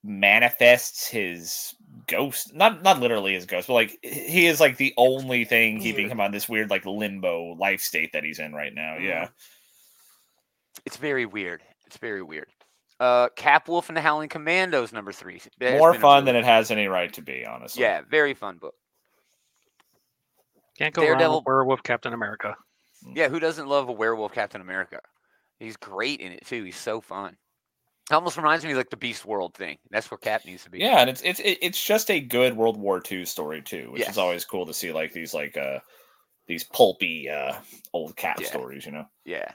manifests 0.04 1.06
his 1.08 1.74
ghost. 2.06 2.54
Not 2.54 2.82
not 2.82 3.00
literally 3.00 3.34
his 3.34 3.46
ghost, 3.46 3.68
but 3.68 3.74
like 3.74 3.98
he 4.02 4.46
is 4.46 4.60
like 4.60 4.76
the 4.76 4.94
only 4.96 5.44
thing 5.44 5.80
keeping 5.80 6.08
him 6.08 6.20
on 6.20 6.30
this 6.32 6.48
weird 6.48 6.70
like 6.70 6.84
limbo 6.86 7.54
life 7.54 7.80
state 7.80 8.10
that 8.12 8.24
he's 8.24 8.38
in 8.38 8.52
right 8.52 8.74
now. 8.74 8.96
Yeah. 8.98 9.28
It's 10.86 10.96
very 10.96 11.26
weird. 11.26 11.62
It's 11.86 11.98
very 11.98 12.22
weird. 12.22 12.48
Uh, 12.98 13.28
Cap 13.36 13.68
Wolf 13.68 13.88
and 13.88 13.96
the 13.96 14.00
Howling 14.00 14.28
Commandos, 14.28 14.92
number 14.92 15.12
three. 15.12 15.40
That 15.58 15.72
has 15.72 15.78
More 15.78 15.92
fun 15.94 16.24
really- 16.24 16.26
than 16.26 16.36
it 16.36 16.44
has 16.44 16.70
any 16.70 16.86
right 16.86 17.12
to 17.14 17.22
be, 17.22 17.44
honestly. 17.44 17.82
Yeah, 17.82 18.02
very 18.08 18.32
fun 18.34 18.58
book. 18.58 18.74
Can't 20.78 20.94
go 20.94 21.02
wrong 21.02 21.18
Daredevil- 21.18 21.38
with 21.40 21.46
Werewolf 21.46 21.82
Captain 21.82 22.12
America. 22.12 22.56
Yeah, 23.14 23.28
who 23.28 23.40
doesn't 23.40 23.66
love 23.68 23.88
a 23.88 23.92
werewolf 23.92 24.32
Captain 24.32 24.60
America? 24.60 25.00
He's 25.58 25.76
great 25.76 26.20
in 26.20 26.32
it 26.32 26.46
too. 26.46 26.62
He's 26.64 26.76
so 26.76 27.00
fun. 27.00 27.36
It 28.12 28.14
almost 28.14 28.36
reminds 28.36 28.62
me 28.62 28.72
of 28.72 28.76
like 28.76 28.90
the 28.90 28.96
Beast 28.98 29.24
World 29.24 29.54
thing. 29.54 29.78
That's 29.90 30.10
where 30.10 30.18
Cap 30.18 30.44
needs 30.44 30.64
to 30.64 30.70
be. 30.70 30.80
Yeah, 30.80 30.98
and 31.00 31.08
it's 31.08 31.22
it's 31.22 31.40
it's 31.42 31.82
just 31.82 32.10
a 32.10 32.20
good 32.20 32.54
World 32.54 32.78
War 32.78 33.00
II 33.10 33.24
story 33.24 33.62
too, 33.62 33.90
which 33.90 34.00
Yes. 34.00 34.10
is 34.10 34.18
always 34.18 34.44
cool 34.44 34.66
to 34.66 34.74
see 34.74 34.92
like 34.92 35.14
these 35.14 35.32
like 35.32 35.56
uh 35.56 35.78
these 36.46 36.62
pulpy 36.62 37.30
uh 37.30 37.54
old 37.94 38.14
cap 38.14 38.38
Yeah. 38.38 38.48
stories, 38.48 38.84
you 38.84 38.92
know. 38.92 39.06
Yeah. 39.24 39.50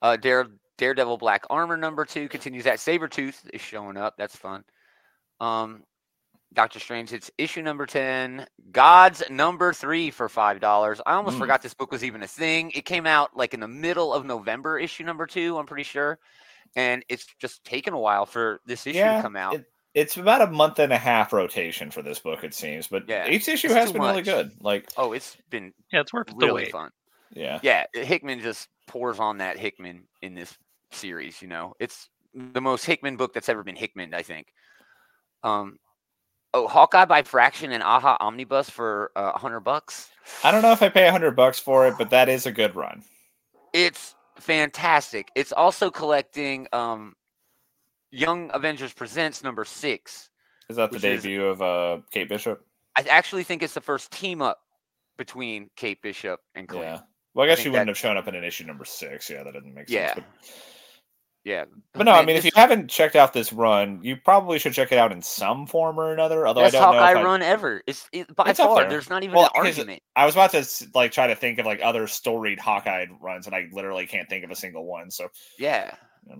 Uh, 0.00 0.16
Dare, 0.16 0.46
Daredevil 0.78 1.18
Black 1.18 1.44
Armor 1.50 1.76
number 1.76 2.06
two 2.06 2.26
continues 2.30 2.64
that. 2.64 2.78
Sabretooth 2.78 3.36
is 3.52 3.60
showing 3.60 3.98
up. 3.98 4.14
That's 4.16 4.34
fun. 4.34 4.64
Um, 5.38 5.82
Doctor 6.54 6.80
Strange, 6.80 7.12
it's 7.12 7.30
issue 7.36 7.60
number 7.60 7.84
10. 7.84 8.46
God's 8.72 9.22
number 9.28 9.74
three 9.74 10.10
for 10.10 10.26
$5. 10.26 11.00
I 11.04 11.12
almost 11.16 11.36
Mm. 11.36 11.40
forgot 11.40 11.60
this 11.60 11.74
book 11.74 11.92
was 11.92 12.02
even 12.02 12.22
a 12.22 12.26
thing. 12.26 12.70
It 12.70 12.86
came 12.86 13.06
out 13.06 13.36
like 13.36 13.52
in 13.52 13.60
the 13.60 13.68
middle 13.68 14.14
of 14.14 14.24
November, 14.24 14.78
issue 14.78 15.04
number 15.04 15.26
two, 15.26 15.58
I'm 15.58 15.66
pretty 15.66 15.82
sure. 15.84 16.18
And 16.76 17.04
it's 17.08 17.26
just 17.40 17.64
taken 17.64 17.94
a 17.94 17.98
while 17.98 18.26
for 18.26 18.60
this 18.66 18.86
issue 18.86 18.98
Yeah, 18.98 19.16
to 19.16 19.22
come 19.22 19.36
out. 19.36 19.54
it- 19.54 19.66
It's 19.92 20.16
about 20.16 20.40
a 20.40 20.46
month 20.46 20.78
and 20.78 20.92
a 20.92 20.96
half 20.96 21.32
rotation 21.32 21.90
for 21.90 22.00
this 22.00 22.20
book, 22.20 22.44
it 22.44 22.54
seems, 22.54 22.86
but 22.86 23.08
Yeah, 23.08 23.26
each 23.26 23.48
issue 23.48 23.70
has 23.70 23.88
too 23.88 23.94
been 23.94 24.02
really 24.02 24.22
good. 24.22 24.52
Like, 24.60 24.88
oh, 24.96 25.12
it's 25.12 25.36
been 25.50 25.74
Yeah, 25.92 26.00
it's 26.02 26.12
worth 26.12 26.28
the 26.28 26.34
really 26.36 26.62
wait. 26.64 26.70
fun. 26.70 26.90
yeah, 27.30 27.58
yeah, 27.64 27.86
Hickman 27.92 28.38
just 28.40 28.68
pours 28.86 29.18
on 29.18 29.38
that 29.38 29.58
Hickman 29.58 30.06
in 30.22 30.34
this 30.34 30.56
series. 30.92 31.42
You 31.42 31.48
know, 31.48 31.74
it's 31.80 32.08
the 32.34 32.60
most 32.60 32.84
Hickman 32.84 33.16
book 33.16 33.32
that's 33.34 33.48
ever 33.48 33.64
been 33.64 33.74
Hickman, 33.74 34.14
I 34.14 34.22
think. 34.22 34.52
Um, 35.42 35.76
oh, 36.54 36.68
Hawkeye 36.68 37.04
by 37.06 37.22
Fraction 37.24 37.72
and 37.72 37.82
Aja 37.82 38.16
Omnibus 38.20 38.70
for 38.70 39.10
uh, 39.16 39.32
a 39.34 39.38
hundred 39.38 39.60
bucks. 39.60 40.10
I 40.44 40.52
don't 40.52 40.62
know 40.62 40.70
if 40.72 40.82
I 40.82 40.88
pay 40.88 41.08
a 41.08 41.12
hundred 41.12 41.34
bucks 41.34 41.58
for 41.58 41.88
it, 41.88 41.94
but 41.98 42.10
that 42.10 42.28
is 42.28 42.46
a 42.46 42.52
good 42.52 42.76
run. 42.76 43.02
It's 43.72 44.14
fantastic. 44.40 45.28
It's 45.34 45.52
also 45.52 45.90
collecting 45.90 46.66
um, 46.72 47.14
Young 48.10 48.50
Avengers 48.52 48.92
Presents 48.92 49.42
number 49.44 49.64
six. 49.64 50.30
Is 50.68 50.76
that 50.76 50.90
the 50.90 50.96
Which 50.96 51.04
is- 51.04 51.22
debut 51.22 51.44
of 51.44 51.62
uh 51.62 51.98
Kate 52.10 52.28
Bishop? 52.28 52.64
I 52.96 53.02
actually 53.02 53.44
think 53.44 53.62
it's 53.62 53.74
the 53.74 53.80
first 53.80 54.10
team 54.10 54.42
up 54.42 54.58
between 55.16 55.70
Kate 55.76 56.02
Bishop 56.02 56.40
and 56.54 56.68
Clint. 56.68 56.84
Yeah. 56.84 57.00
Well, 57.34 57.44
I 57.44 57.48
guess 57.48 57.58
think 57.58 57.64
she 57.64 57.68
wouldn't 57.70 57.86
that- 57.86 57.90
have 57.90 57.98
shown 57.98 58.16
up 58.16 58.26
in 58.26 58.34
an 58.34 58.42
issue 58.44 58.64
number 58.64 58.84
six. 58.84 59.30
Yeah, 59.30 59.44
that 59.44 59.54
doesn't 59.54 59.72
make 59.74 59.88
sense. 59.88 59.94
Yeah. 59.94 60.14
But, 60.14 60.24
Yeah, 61.42 61.64
but 61.94 62.04
no, 62.04 62.12
I 62.12 62.24
mean, 62.24 62.36
if 62.36 62.44
you 62.44 62.50
haven't 62.54 62.88
checked 62.90 63.16
out 63.16 63.32
this 63.32 63.50
run, 63.50 64.00
you 64.02 64.16
probably 64.16 64.58
should 64.58 64.74
check 64.74 64.92
it 64.92 64.98
out 64.98 65.10
in 65.10 65.22
some 65.22 65.66
form 65.66 65.98
or 65.98 66.12
another. 66.12 66.46
Although 66.46 66.60
I 66.64 66.70
don't 66.70 66.80
know. 66.82 66.86
Hawkeye 66.92 67.10
if 67.12 67.16
I, 67.16 67.22
run 67.22 67.40
ever. 67.40 67.82
It's 67.86 68.06
it, 68.12 68.36
by 68.36 68.50
It's 68.50 68.60
far. 68.60 68.80
there. 68.80 68.90
There's 68.90 69.08
not 69.08 69.22
even 69.22 69.36
Well, 69.36 69.46
an 69.46 69.50
the- 69.54 69.68
argument. 69.68 70.02
I 70.14 70.26
was 70.26 70.34
about 70.34 70.50
to 70.50 70.66
like 70.94 71.12
try 71.12 71.28
to 71.28 71.34
think 71.34 71.58
of 71.58 71.64
like 71.64 71.80
other 71.82 72.06
storied 72.06 72.58
Hawkeye 72.60 73.06
runs, 73.22 73.46
and 73.46 73.54
I 73.56 73.68
literally 73.72 74.06
can't 74.06 74.28
think 74.28 74.44
of 74.44 74.50
a 74.50 74.54
single 74.56 74.84
one. 74.84 75.10
So 75.10 75.28
Yeah. 75.58 75.94
Yeah. 76.26 76.34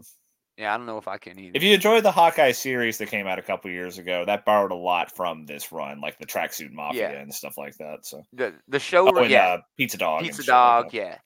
Yeah, 0.59 0.75
I 0.75 0.77
don't 0.77 0.85
know 0.85 0.99
if 0.99 1.09
I 1.09 1.17
can 1.17 1.39
either. 1.39 1.53
if 1.55 1.63
you 1.63 1.73
enjoyed 1.73 2.03
the 2.03 2.13
Hawkeye 2.13 2.53
series 2.53 2.99
that 2.99 3.07
came 3.07 3.27
out 3.27 3.39
a 3.39 3.43
couple 3.43 3.71
years 3.71 3.97
ago, 3.97 4.27
that 4.27 4.45
borrowed 4.45 4.73
a 4.73 4.75
lot 4.77 5.17
from 5.17 5.47
this 5.47 5.73
run, 5.73 6.03
like 6.03 6.19
the 6.19 6.27
Tracksuit 6.27 6.71
Mafia 6.73 7.11
Yeah. 7.13 7.19
and 7.19 7.33
stuff 7.35 7.57
like 7.57 7.75
that. 7.79 8.05
So 8.05 8.23
the 8.35 8.53
the 8.69 8.79
show, 8.79 9.09
oh, 9.09 9.17
and, 9.23 9.31
yeah, 9.31 9.47
uh, 9.49 9.59
Pizza 9.79 9.97
Dog, 9.97 10.21
Pizza 10.25 10.43
like 10.43 10.47
Dog, 10.47 10.93
yeah. 10.93 11.17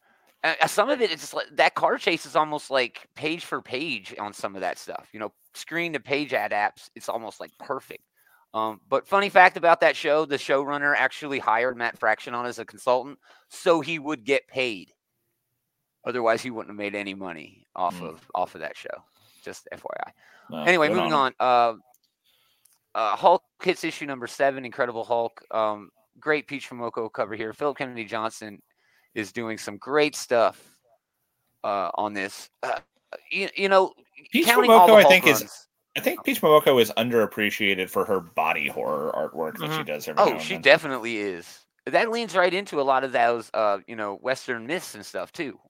Uh, 0.44 0.66
some 0.66 0.90
of 0.90 1.00
it's 1.00 1.22
just 1.22 1.33
like 1.35 1.46
that 1.57 1.74
car 1.74 1.96
chase 1.96 2.26
is 2.26 2.37
almost 2.37 2.70
like 2.70 3.09
page 3.16 3.44
for 3.46 3.62
page 3.62 4.14
on 4.18 4.33
some 4.35 4.54
of 4.54 4.61
that 4.61 4.78
stuff. 4.78 5.09
You 5.12 5.18
know, 5.20 5.33
screen 5.54 5.94
to 5.94 6.00
page 6.00 6.35
ad 6.35 6.52
apps, 6.52 6.90
It's 6.94 7.09
almost 7.09 7.40
like 7.40 7.50
perfect. 7.59 8.02
Um, 8.52 8.80
but 8.88 9.09
funny 9.09 9.30
fact 9.30 9.57
about 9.57 9.80
that 9.80 9.96
show, 9.96 10.26
the 10.26 10.37
showrunner 10.37 10.94
actually 10.96 11.38
hired 11.40 11.76
Matt 11.76 11.98
Fraction 11.98 12.35
on 12.35 12.46
as 12.46 12.59
a 12.61 12.64
consultant 12.64 13.18
so 13.48 13.80
he 13.80 13.98
would 13.98 14.22
get 14.22 14.46
paid. 14.46 14.92
Otherwise, 16.07 16.42
he 16.42 16.50
wouldn't 16.50 16.70
have 16.70 16.76
made 16.76 16.94
any 16.94 17.14
money 17.14 17.66
off 17.74 17.98
Mm. 17.98 18.11
of 18.11 18.30
off 18.35 18.54
of 18.54 18.61
that 18.61 18.76
show. 18.76 19.02
Just 19.42 19.66
FYI. 19.72 20.12
No, 20.50 20.59
anyway, 20.64 20.88
moving 20.88 21.12
on 21.14 21.33
on. 21.40 21.80
Uh, 22.94 22.98
uh, 22.98 23.16
Hulk 23.16 23.42
hits 23.62 23.83
issue 23.83 24.07
number 24.07 24.26
seven. 24.26 24.64
Incredible 24.64 25.04
Hulk. 25.04 25.42
Um, 25.50 25.90
great 26.20 26.46
Peach 26.46 26.68
Momoko 26.70 27.11
cover 27.12 27.35
here. 27.35 27.52
Philip 27.52 27.78
Kennedy 27.78 28.04
Johnson 28.04 28.61
is 29.14 29.33
doing 29.33 29.59
some 29.59 29.77
great 29.79 30.16
stuff 30.16 30.79
uh, 31.64 31.90
on 31.94 32.14
this. 32.14 32.50
Uh, 32.62 32.81
you, 33.31 33.48
you 33.57 33.68
know, 33.68 33.92
Peach 34.33 34.46
counting 34.46 34.70
Momoko, 34.72 34.94
I 34.96 35.05
Hulk 35.05 35.05
think, 35.05 35.27
is 35.27 35.68
I 35.96 36.00
think 36.00 36.24
Peach 36.24 36.40
Momoko 36.42 36.81
is 36.81 36.90
underappreciated 36.96 37.88
for 37.90 38.05
her 38.05 38.20
body 38.20 38.68
horror 38.68 39.12
artwork 39.14 39.59
that 39.61 39.72
she 39.72 39.83
Mhm. 39.83 39.85
does 39.85 40.09
every 40.09 40.24
now 40.24 40.33
Oh, 40.33 40.38
and 40.40 40.40
she 40.40 40.53
then. 40.53 40.62
definitely 40.62 41.18
is. 41.18 41.64
That 41.87 42.11
leans 42.11 42.35
right 42.37 42.53
into 42.53 42.81
a 42.81 42.83
lot 42.83 43.05
of 43.05 43.12
those, 43.12 43.50
uh, 43.55 43.79
you 43.87 43.96
know, 43.96 44.16
Western 44.16 44.66
myths 44.66 44.94
and 44.94 45.05
stuff 45.05 45.33
too. 45.33 45.61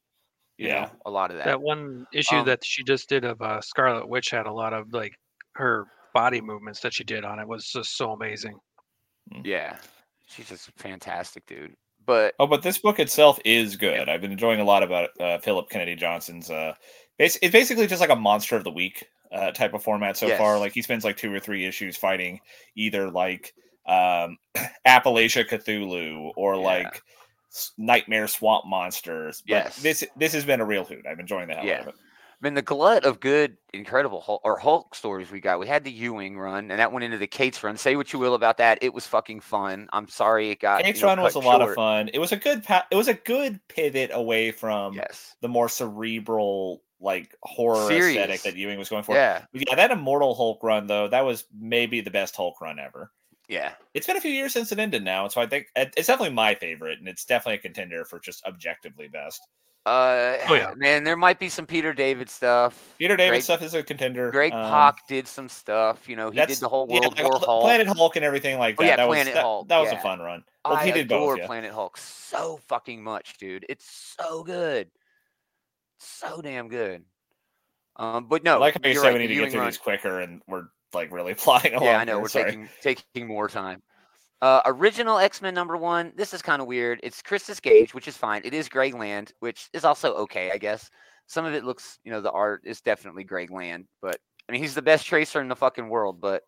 You 0.58 0.68
Yeah. 0.68 0.68
know, 0.68 0.90
a 1.06 1.10
lot 1.10 1.30
of 1.30 1.38
that. 1.38 1.46
That 1.46 1.60
one 1.60 2.06
issue 2.12 2.36
Um, 2.36 2.46
that 2.46 2.64
she 2.64 2.84
just 2.84 3.08
did 3.08 3.24
of 3.24 3.40
uh, 3.42 3.60
Scarlet 3.60 4.08
Witch 4.08 4.30
had 4.30 4.46
a 4.46 4.52
lot 4.52 4.72
of 4.72 4.92
like 4.92 5.12
her 5.56 5.86
body 6.14 6.40
movements 6.40 6.80
that 6.80 6.94
she 6.94 7.04
did 7.04 7.24
on 7.24 7.38
it 7.40 7.48
was 7.48 7.66
just 7.66 7.96
so 7.96 8.12
amazing. 8.12 8.58
Yeah, 9.42 9.78
she's 10.26 10.48
just 10.48 10.70
fantastic, 10.76 11.44
dude. 11.46 11.74
But 12.06 12.34
Oh, 12.38 12.46
but 12.46 12.62
this 12.62 12.78
book 12.78 12.98
itself 13.00 13.38
is 13.44 13.76
good. 13.76 14.08
I've 14.08 14.20
been 14.20 14.32
enjoying 14.32 14.60
a 14.60 14.64
lot 14.64 14.82
about 14.82 15.10
uh, 15.20 15.38
Philip 15.38 15.68
Kennedy 15.70 15.94
Johnson's. 15.96 16.50
Uh, 16.50 16.74
bas- 17.18 17.38
it's 17.42 17.52
basically 17.52 17.86
just 17.86 18.00
like 18.00 18.10
a 18.10 18.16
monster 18.16 18.56
of 18.56 18.64
the 18.64 18.70
week 18.70 19.06
uh, 19.32 19.50
type 19.52 19.74
of 19.74 19.82
format 19.82 20.16
so 20.16 20.28
far. 20.36 20.58
Like 20.58 20.72
he 20.72 20.82
spends 20.82 21.04
like 21.04 21.16
two 21.16 21.32
or 21.32 21.40
three 21.40 21.64
issues 21.64 21.96
fighting 21.96 22.40
either 22.76 23.10
like 23.10 23.54
um, 23.86 24.36
Appalachia 24.86 25.48
Cthulhu 25.48 26.32
or 26.36 26.54
Yeah. 26.54 26.60
like 26.60 27.02
nightmare 27.78 28.28
swamp 28.28 28.64
monsters. 28.66 29.42
But 29.46 29.52
Yes. 29.54 29.82
this 29.82 30.04
this 30.16 30.32
has 30.32 30.44
been 30.44 30.60
a 30.60 30.64
real 30.64 30.84
hoot. 30.84 31.04
I'm 31.08 31.20
enjoying 31.20 31.48
the 31.48 31.54
hell 31.54 31.64
out 31.70 31.80
of 31.82 31.88
it. 31.88 31.94
I 32.44 32.46
mean, 32.46 32.54
the 32.54 32.60
glut 32.60 33.06
of 33.06 33.20
good, 33.20 33.56
incredible 33.72 34.20
Hulk, 34.20 34.42
or 34.44 34.58
Hulk 34.58 34.94
stories 34.94 35.30
we 35.30 35.40
got. 35.40 35.58
We 35.58 35.66
had 35.66 35.82
the 35.82 35.90
Ewing 35.90 36.38
run, 36.38 36.70
and 36.70 36.78
that 36.78 36.92
went 36.92 37.02
into 37.02 37.16
the 37.16 37.26
Cates' 37.26 37.64
run. 37.64 37.78
Say 37.78 37.96
what 37.96 38.12
you 38.12 38.18
will 38.18 38.34
about 38.34 38.58
that, 38.58 38.80
it 38.82 38.92
was 38.92 39.06
fucking 39.06 39.40
fun. 39.40 39.88
I'm 39.94 40.08
sorry 40.08 40.50
it 40.50 40.60
got. 40.60 40.82
Cates' 40.82 41.00
you 41.00 41.06
know, 41.06 41.12
Run 41.14 41.22
was 41.22 41.36
a 41.36 41.40
cut 41.40 41.46
lot 41.46 41.62
of 41.62 41.74
fun. 41.74 42.10
It 42.12 42.18
was 42.18 42.32
a 42.32 42.36
good 42.36 42.62
pa- 42.62 42.86
it 42.90 42.96
was 42.96 43.08
a 43.08 43.14
good 43.14 43.60
pivot 43.68 44.10
away 44.12 44.50
from 44.50 44.92
Yes. 44.92 45.36
the 45.40 45.48
more 45.48 45.70
cerebral 45.70 46.82
like 47.00 47.34
horror 47.42 47.88
Serious. 47.88 48.14
aesthetic 48.18 48.42
that 48.42 48.56
Ewing 48.56 48.78
was 48.78 48.90
going 48.90 49.04
for. 49.04 49.14
Yeah. 49.14 49.46
Yeah, 49.54 49.76
that 49.76 49.90
Immortal 49.90 50.34
Hulk 50.34 50.62
run 50.62 50.86
though, 50.86 51.08
that 51.08 51.24
was 51.24 51.46
maybe 51.58 52.02
the 52.02 52.10
best 52.10 52.36
Hulk 52.36 52.60
run 52.60 52.78
ever. 52.78 53.10
Yeah. 53.48 53.72
It's 53.94 54.06
been 54.06 54.18
a 54.18 54.20
few 54.20 54.30
years 54.30 54.52
since 54.52 54.70
it 54.70 54.78
ended 54.78 55.02
now, 55.02 55.28
so 55.28 55.40
I 55.40 55.46
think 55.46 55.68
it's 55.76 56.06
definitely 56.06 56.34
my 56.34 56.54
favorite, 56.56 56.98
and 56.98 57.08
it's 57.08 57.24
definitely 57.24 57.54
a 57.54 57.62
contender 57.62 58.04
for 58.04 58.20
just 58.20 58.44
objectively 58.44 59.08
best. 59.08 59.40
Uh, 59.86 60.38
Oh, 60.48 60.54
yeah. 60.54 60.72
Man, 60.76 61.04
there 61.04 61.16
might 61.16 61.38
be 61.38 61.48
some 61.50 61.66
Peter 61.66 61.92
David 61.92 62.30
stuff. 62.30 62.94
Peter 62.98 63.16
David 63.16 63.32
Greg- 63.32 63.42
stuff 63.42 63.62
is 63.62 63.74
a 63.74 63.82
contender. 63.82 64.30
Greg 64.30 64.52
um, 64.52 64.70
Pak 64.70 65.06
did 65.06 65.28
some 65.28 65.48
stuff. 65.48 66.08
You 66.08 66.16
know, 66.16 66.30
he 66.30 66.44
did 66.44 66.56
the 66.58 66.68
whole 66.68 66.86
World 66.86 67.16
like, 67.16 67.22
War 67.22 67.38
Hulk. 67.38 67.64
Planet 67.64 67.86
Hulk 67.88 68.16
and 68.16 68.24
everything 68.24 68.58
like 68.58 68.76
that. 68.78 68.82
Oh, 68.82 68.86
that. 68.86 68.90
yeah, 68.90 68.96
that 68.96 69.08
was 69.08 69.16
Planet 69.16 69.34
that, 69.34 69.42
Hulk, 69.42 69.68
that 69.68 69.78
was 69.78 69.92
yeah. 69.92 69.98
a 69.98 70.02
fun 70.02 70.20
run. 70.20 70.44
Well, 70.64 70.74
I 70.76 70.86
he 70.86 70.92
did 70.92 71.06
adore 71.06 71.34
both. 71.34 71.38
Yeah. 71.40 71.46
Planet 71.46 71.72
Hulk 71.72 71.98
so 71.98 72.58
fucking 72.68 73.04
much, 73.04 73.36
dude. 73.36 73.66
It's 73.68 74.14
so 74.18 74.42
good, 74.42 74.88
so 75.98 76.40
damn 76.40 76.68
good. 76.68 77.04
Um, 77.96 78.26
but 78.26 78.42
no, 78.42 78.54
I 78.54 78.58
like 78.58 78.74
how 78.74 78.88
you 78.88 78.94
you're 78.94 79.02
said 79.02 79.08
right, 79.08 79.20
we 79.20 79.26
need 79.26 79.34
to 79.34 79.34
get 79.34 79.50
through 79.50 79.60
run- 79.60 79.68
these 79.68 79.78
quicker, 79.78 80.20
and 80.20 80.40
we're 80.48 80.64
like 80.94 81.12
really 81.12 81.34
plotting 81.34 81.74
along. 81.74 81.84
Yeah, 81.84 81.98
I 81.98 82.04
know 82.04 82.14
here, 82.14 82.22
we're 82.22 82.28
sorry. 82.28 82.44
taking 82.46 82.68
taking 82.80 83.26
more 83.26 83.48
time. 83.48 83.82
Uh, 84.44 84.60
original 84.66 85.16
X 85.16 85.40
Men 85.40 85.54
number 85.54 85.74
one. 85.74 86.12
This 86.16 86.34
is 86.34 86.42
kind 86.42 86.60
of 86.60 86.68
weird. 86.68 87.00
It's 87.02 87.22
Christos 87.22 87.60
Gage, 87.60 87.94
which 87.94 88.06
is 88.06 88.14
fine. 88.14 88.42
It 88.44 88.52
is 88.52 88.68
Greg 88.68 88.92
Land, 88.94 89.32
which 89.40 89.70
is 89.72 89.86
also 89.86 90.12
okay, 90.16 90.50
I 90.52 90.58
guess. 90.58 90.90
Some 91.26 91.46
of 91.46 91.54
it 91.54 91.64
looks, 91.64 91.98
you 92.04 92.12
know, 92.12 92.20
the 92.20 92.30
art 92.30 92.60
is 92.62 92.82
definitely 92.82 93.24
Greg 93.24 93.50
Land, 93.50 93.86
but 94.02 94.18
I 94.46 94.52
mean, 94.52 94.60
he's 94.60 94.74
the 94.74 94.82
best 94.82 95.06
tracer 95.06 95.40
in 95.40 95.48
the 95.48 95.56
fucking 95.56 95.88
world, 95.88 96.20
but 96.20 96.42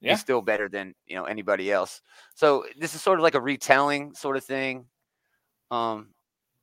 Yeah. 0.00 0.12
he's 0.12 0.20
still 0.20 0.40
better 0.42 0.68
than 0.68 0.94
you 1.06 1.16
know 1.16 1.24
anybody 1.24 1.72
else. 1.72 2.00
So 2.36 2.66
this 2.78 2.94
is 2.94 3.02
sort 3.02 3.18
of 3.18 3.24
like 3.24 3.34
a 3.34 3.40
retelling 3.40 4.14
sort 4.14 4.36
of 4.36 4.44
thing. 4.44 4.86
Um, 5.72 6.14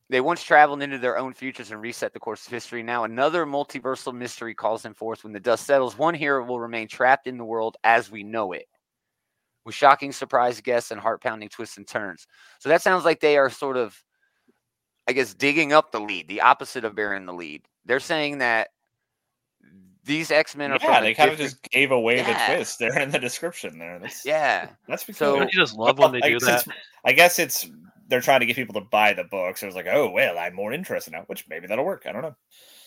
they 0.10 0.21
once 0.21 0.41
traveled 0.41 0.82
into 0.82 1.00
their 1.00 1.17
own 1.17 1.34
futures 1.34 1.71
and 1.71 1.82
reset 1.82 2.13
the 2.13 2.19
course 2.21 2.45
of 2.47 2.54
history. 2.54 2.82
Now 2.82 3.04
another 3.04 3.45
multiversal 3.45 4.13
mystery 4.13 4.56
calls 4.56 4.84
them 4.84 4.93
forth. 4.93 5.26
When 5.26 5.34
the 5.34 5.41
dust 5.41 5.65
settles, 5.65 5.97
one 5.97 6.13
hero 6.13 6.45
will 6.45 6.62
remain 6.62 6.88
trapped 6.88 7.28
in 7.28 7.38
the 7.38 7.43
world 7.43 7.76
as 7.84 8.10
we 8.10 8.23
know 8.23 8.54
it, 8.54 8.67
with 9.67 9.75
shocking 9.75 10.13
surprise 10.13 10.62
guests 10.62 10.91
and 10.91 10.99
heart-pounding 11.01 11.49
twists 11.49 11.75
and 11.75 11.86
turns. 11.86 12.25
So 12.60 12.69
that 12.69 12.82
sounds 12.82 13.03
like 13.03 13.19
they 13.19 13.38
are 13.38 13.49
sort 13.49 13.75
of, 13.75 14.01
I 15.10 15.12
guess, 15.12 15.34
digging 15.34 15.73
up 15.73 15.91
the 15.91 15.99
lead, 15.99 16.30
the 16.30 16.39
opposite 16.39 16.86
of 16.86 16.95
bearing 16.95 17.25
the 17.25 17.34
lead. 17.34 17.63
They're 17.86 17.99
saying 17.99 18.38
that 18.38 18.69
these 20.06 20.32
X 20.32 20.56
Men 20.56 20.71
are 20.71 20.80
Yeah, 20.82 20.93
from 20.95 21.03
they 21.03 21.12
a 21.12 21.15
kind 21.15 21.32
of 21.32 21.38
just 21.38 21.62
gave 21.69 21.91
away 21.91 22.17
Yeah. 22.17 22.47
the 22.47 22.56
twist 22.56 22.80
there 22.80 22.97
in 22.97 23.12
the 23.12 23.19
description 23.19 23.77
there. 23.77 23.99
That's 23.99 24.25
yeah. 24.25 24.69
that's 24.88 25.03
because 25.03 25.17
So- 25.17 25.36
Don't 25.38 25.53
you 25.53 25.60
just 25.60 25.75
love 25.75 25.99
when 25.99 26.13
they 26.13 26.21
I 26.21 26.30
do 26.30 26.39
guess 26.39 26.45
that? 26.45 26.62
it's- 26.62 26.77
I 27.03 27.12
guess 27.12 27.38
it's 27.38 27.69
they're 28.08 28.21
trying 28.21 28.39
to 28.39 28.45
get 28.45 28.56
people 28.56 28.75
to 28.75 28.88
buy 28.89 29.12
the 29.12 29.25
book. 29.25 29.58
So 29.58 29.67
it's 29.67 29.75
like, 29.75 29.88
oh 29.88 30.10
well, 30.10 30.39
I'm 30.39 30.56
more 30.56 30.71
interested 30.71 31.12
now, 31.12 31.23
which 31.27 31.45
maybe 31.49 31.67
that'll 31.67 31.84
work. 31.84 32.03
I 32.08 32.13
don't 32.13 32.21
know. 32.21 32.36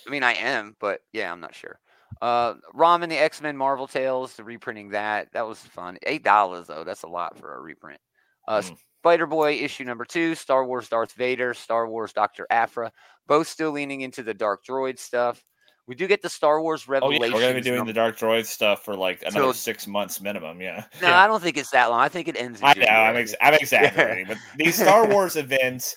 I 0.06 0.10
mean, 0.10 0.22
I 0.22 0.32
am, 0.32 0.76
but 0.80 1.02
yeah, 1.12 1.30
I'm 1.30 1.40
not 1.40 1.54
sure. 1.54 1.78
Uh, 2.20 2.54
Rom 2.74 3.02
and 3.02 3.10
the 3.10 3.16
X 3.18 3.40
Men 3.40 3.56
Marvel 3.56 3.86
Tales, 3.86 4.34
the 4.34 4.44
reprinting 4.44 4.90
that 4.90 5.32
that 5.32 5.46
was 5.46 5.58
fun. 5.60 5.98
Eight 6.04 6.22
dollars 6.24 6.66
though, 6.66 6.84
that's 6.84 7.02
a 7.02 7.08
lot 7.08 7.38
for 7.38 7.56
a 7.56 7.60
reprint. 7.60 8.00
Uh, 8.48 8.60
Mm. 8.60 8.76
Spider 9.02 9.26
Boy 9.26 9.54
issue 9.54 9.84
number 9.84 10.04
two, 10.04 10.34
Star 10.34 10.64
Wars 10.66 10.88
Darth 10.88 11.12
Vader, 11.12 11.54
Star 11.54 11.88
Wars 11.88 12.12
Doctor 12.12 12.46
Aphra, 12.50 12.92
both 13.26 13.48
still 13.48 13.70
leaning 13.70 14.02
into 14.02 14.22
the 14.22 14.34
Dark 14.34 14.62
Droid 14.64 14.98
stuff. 14.98 15.42
We 15.86 15.94
do 15.94 16.06
get 16.06 16.20
the 16.20 16.28
Star 16.28 16.60
Wars 16.60 16.84
Oh 16.86 16.92
yeah, 16.92 16.94
Revelations. 17.00 17.32
we're 17.34 17.40
gonna 17.40 17.54
be 17.54 17.60
doing 17.62 17.78
num- 17.78 17.86
the 17.86 17.92
Dark 17.94 18.18
Droid 18.18 18.44
stuff 18.44 18.84
for 18.84 18.94
like 18.94 19.22
another 19.22 19.40
Till- 19.40 19.52
six 19.54 19.86
months 19.86 20.20
minimum. 20.20 20.60
Yeah, 20.60 20.84
No, 21.00 21.08
Yeah. 21.08 21.18
I 21.18 21.26
don't 21.26 21.42
think 21.42 21.56
it's 21.56 21.70
that 21.70 21.86
long. 21.86 22.00
I 22.00 22.08
think 22.10 22.28
it 22.28 22.36
ends. 22.36 22.60
In 22.60 22.66
I 22.66 22.74
know. 22.74 22.84
I'm, 22.86 23.16
ex- 23.16 23.34
I'm 23.40 23.54
exaggerating, 23.54 24.26
but 24.26 24.36
these 24.58 24.74
Star 24.76 25.08
Wars 25.08 25.36
events, 25.36 25.96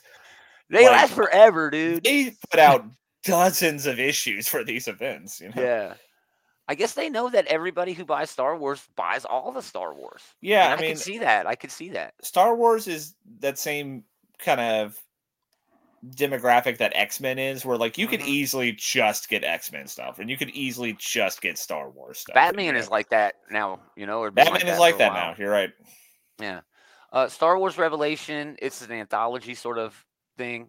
they 0.69 0.83
like- 0.87 0.91
last 0.93 1.13
forever, 1.13 1.69
dude. 1.69 2.05
they 2.05 2.33
put 2.49 2.59
out 2.61 2.85
dozens 3.25 3.85
of 3.85 3.99
issues 3.99 4.47
for 4.47 4.63
these 4.63 4.87
events. 4.87 5.41
You 5.41 5.49
know? 5.49 5.61
Yeah. 5.61 5.93
I 6.67 6.75
guess 6.75 6.93
they 6.93 7.09
know 7.09 7.29
that 7.29 7.45
everybody 7.47 7.93
who 7.93 8.05
buys 8.05 8.29
Star 8.29 8.55
Wars 8.57 8.87
buys 8.95 9.25
all 9.25 9.51
the 9.51 9.61
Star 9.61 9.93
Wars. 9.93 10.21
Yeah, 10.41 10.71
And 10.71 10.79
I 10.79 10.81
mean, 10.81 10.91
could 10.91 11.01
see 11.03 11.17
that. 11.19 11.45
I 11.45 11.55
could 11.55 11.71
see 11.71 11.89
that. 11.89 12.13
Star 12.21 12.55
Wars 12.55 12.87
is 12.87 13.15
that 13.39 13.59
same 13.59 14.05
kind 14.39 14.61
of 14.61 14.97
demographic 16.09 16.77
that 16.77 16.91
X 16.95 17.19
Men 17.19 17.39
is, 17.39 17.65
where 17.65 17.77
like 17.77 17.97
you 17.97 18.07
could 18.07 18.19
Mhm. 18.19 18.27
easily 18.27 18.71
just 18.73 19.29
get 19.29 19.43
X 19.43 19.71
Men 19.71 19.87
stuff, 19.87 20.19
and 20.19 20.29
you 20.29 20.37
could 20.37 20.49
easily 20.51 20.93
just 20.99 21.41
get 21.41 21.57
Star 21.57 21.89
Wars 21.89 22.19
stuff. 22.19 22.33
Batman 22.33 22.75
you 22.75 22.79
is 22.79 22.89
like 22.89 23.09
that 23.09 23.35
now, 23.49 23.79
you 23.95 24.05
know. 24.05 24.29
Batman 24.29 24.67
is 24.67 24.73
for 24.75 24.79
like 24.79 24.97
that 24.97 25.13
now. 25.13 25.35
You're 25.37 25.51
right. 25.51 25.71
Yeah. 26.39 26.61
Uh, 27.11 27.27
Star 27.29 27.57
Wars 27.57 27.77
Revelation. 27.77 28.57
It's 28.61 28.81
an 28.81 28.91
anthology 28.91 29.55
sort 29.55 29.77
of 29.77 30.05
thing. 30.37 30.67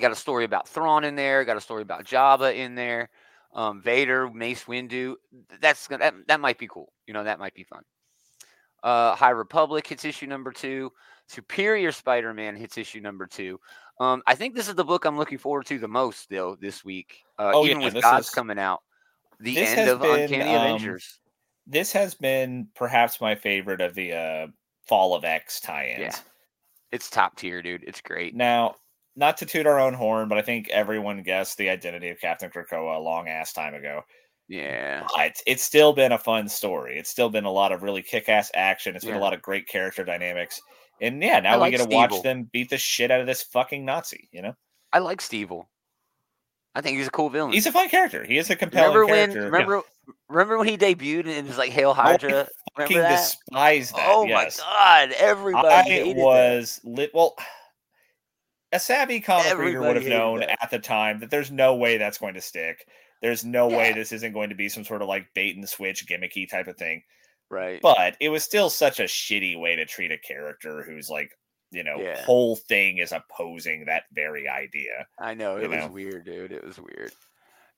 Got 0.00 0.12
a 0.12 0.16
story 0.16 0.44
about 0.44 0.68
Thrawn 0.68 1.04
in 1.04 1.16
there. 1.16 1.44
Got 1.44 1.56
a 1.56 1.60
story 1.60 1.82
about 1.82 2.04
Jabba 2.04 2.54
in 2.54 2.74
there. 2.74 3.10
Um, 3.54 3.80
Vader, 3.82 4.28
Mace 4.30 4.64
Windu. 4.64 5.14
That's 5.60 5.88
gonna- 5.88 6.04
that, 6.04 6.14
that 6.28 6.40
might 6.40 6.58
be 6.58 6.68
cool. 6.68 6.92
You 7.06 7.14
know, 7.14 7.24
that 7.24 7.38
might 7.38 7.54
be 7.54 7.64
fun. 7.64 7.82
Uh, 8.82 9.14
High 9.16 9.30
Republic 9.30 9.86
hits 9.86 10.04
issue 10.04 10.26
number 10.26 10.52
two. 10.52 10.92
Superior 11.26 11.92
Spider-Man 11.92 12.56
hits 12.56 12.78
issue 12.78 13.00
number 13.00 13.26
two. 13.26 13.58
Um, 14.00 14.22
I 14.26 14.34
think 14.34 14.54
this 14.54 14.68
is 14.68 14.74
the 14.76 14.84
book 14.84 15.04
I'm 15.04 15.16
looking 15.16 15.38
forward 15.38 15.66
to 15.66 15.78
the 15.78 15.88
most, 15.88 16.30
though, 16.30 16.56
this 16.60 16.84
week. 16.84 17.24
Uh, 17.38 17.50
Oh, 17.54 17.64
even 17.66 17.80
yeah, 17.80 17.86
with 17.86 17.94
this 17.94 18.02
Gods 18.04 18.28
is- 18.28 18.34
coming 18.34 18.58
out, 18.58 18.80
the 19.40 19.58
end 19.58 19.88
of 19.90 20.00
been, 20.00 20.22
Uncanny 20.22 20.54
um, 20.54 20.66
Avengers. 20.66 21.18
This 21.66 21.92
has 21.92 22.14
been 22.14 22.68
perhaps 22.74 23.20
my 23.20 23.34
favorite 23.34 23.80
of 23.80 23.94
the 23.94 24.12
uh, 24.12 24.46
Fall 24.86 25.14
of 25.14 25.24
X 25.24 25.60
tie-ins. 25.60 26.00
Yeah. 26.00 26.16
It's 26.92 27.10
top 27.10 27.36
tier, 27.36 27.60
dude. 27.60 27.84
It's 27.86 28.00
great. 28.00 28.34
Now, 28.34 28.76
not 29.18 29.36
to 29.38 29.46
toot 29.46 29.66
our 29.66 29.80
own 29.80 29.94
horn, 29.94 30.28
but 30.28 30.38
I 30.38 30.42
think 30.42 30.68
everyone 30.68 31.22
guessed 31.24 31.58
the 31.58 31.68
identity 31.68 32.08
of 32.08 32.20
Captain 32.20 32.50
Krakoa 32.50 32.96
a 32.96 33.00
long 33.00 33.26
ass 33.28 33.52
time 33.52 33.74
ago. 33.74 34.02
Yeah. 34.46 35.04
But 35.16 35.42
it's 35.44 35.64
still 35.64 35.92
been 35.92 36.12
a 36.12 36.18
fun 36.18 36.48
story. 36.48 36.98
It's 36.98 37.10
still 37.10 37.28
been 37.28 37.44
a 37.44 37.50
lot 37.50 37.72
of 37.72 37.82
really 37.82 38.02
kick-ass 38.02 38.50
action. 38.54 38.94
It's 38.94 39.04
been 39.04 39.16
a 39.16 39.20
lot 39.20 39.34
of 39.34 39.42
great 39.42 39.66
character 39.66 40.04
dynamics. 40.04 40.60
And 41.00 41.20
yeah, 41.20 41.40
now 41.40 41.54
I 41.54 41.56
we 41.56 41.60
like 41.60 41.72
get 41.72 41.90
to 41.90 41.94
watch 41.94 42.22
them 42.22 42.48
beat 42.52 42.70
the 42.70 42.78
shit 42.78 43.10
out 43.10 43.20
of 43.20 43.26
this 43.26 43.42
fucking 43.42 43.84
Nazi. 43.84 44.28
You 44.32 44.42
know, 44.42 44.54
I 44.92 45.00
like 45.00 45.20
Stevel. 45.20 45.66
I 46.74 46.80
think 46.80 46.98
he's 46.98 47.08
a 47.08 47.10
cool 47.10 47.28
villain. 47.28 47.52
he's 47.52 47.66
a 47.66 47.72
fun 47.72 47.88
character. 47.88 48.24
He 48.24 48.38
is 48.38 48.50
a 48.50 48.56
compelling 48.56 48.96
remember 48.96 49.12
when? 49.12 49.32
character. 49.32 49.50
Remember? 49.50 49.82
Remember 50.28 50.58
when 50.58 50.68
he 50.68 50.78
debuted 50.78 51.20
and 51.26 51.30
it 51.30 51.46
was 51.46 51.58
like 51.58 51.70
Hail 51.70 51.90
I 51.90 52.12
Hydra? 52.12 52.48
fucking 52.78 52.96
remember 52.96 53.08
that? 53.08 53.16
despise 53.16 53.90
that. 53.90 54.06
oh 54.08 54.24
yes. 54.24 54.58
my 54.58 54.64
god! 54.64 55.12
Everybody 55.18 56.00
I 56.00 56.14
was 56.16 56.80
lit. 56.84 57.10
Well, 57.12 57.36
a 58.72 58.78
savvy 58.80 59.20
comic 59.20 59.56
reader 59.56 59.80
would 59.80 59.96
have 59.96 60.06
known 60.06 60.40
that. 60.40 60.62
at 60.62 60.70
the 60.70 60.78
time 60.78 61.20
that 61.20 61.30
there's 61.30 61.50
no 61.50 61.74
way 61.76 61.96
that's 61.98 62.18
going 62.18 62.34
to 62.34 62.40
stick. 62.40 62.86
There's 63.22 63.44
no 63.44 63.66
way 63.68 63.92
this 63.92 64.12
isn't 64.12 64.32
going 64.32 64.50
to 64.50 64.54
be 64.54 64.68
some 64.68 64.84
sort 64.84 65.02
of 65.02 65.08
like 65.08 65.34
bait 65.34 65.56
and 65.56 65.68
switch 65.68 66.06
gimmicky 66.06 66.48
type 66.48 66.68
of 66.68 66.76
thing. 66.76 67.02
right. 67.50 67.80
But 67.82 68.16
it 68.20 68.28
was 68.28 68.44
still 68.44 68.70
such 68.70 69.00
a 69.00 69.04
shitty 69.04 69.58
way 69.58 69.76
to 69.76 69.84
treat 69.86 70.12
a 70.12 70.18
character 70.18 70.82
who's 70.82 71.08
like, 71.10 71.32
you 71.70 71.82
know, 71.82 71.96
Yeah. 72.00 72.22
whole 72.22 72.56
thing 72.56 72.98
is 72.98 73.12
opposing 73.12 73.86
that 73.86 74.04
very 74.12 74.48
idea. 74.48 75.06
I 75.18 75.34
know 75.34 75.56
it 75.56 75.68
was 75.68 75.80
know. 75.80 75.88
weird, 75.88 76.24
dude. 76.26 76.52
It 76.52 76.64
was 76.64 76.78
weird. 76.78 77.12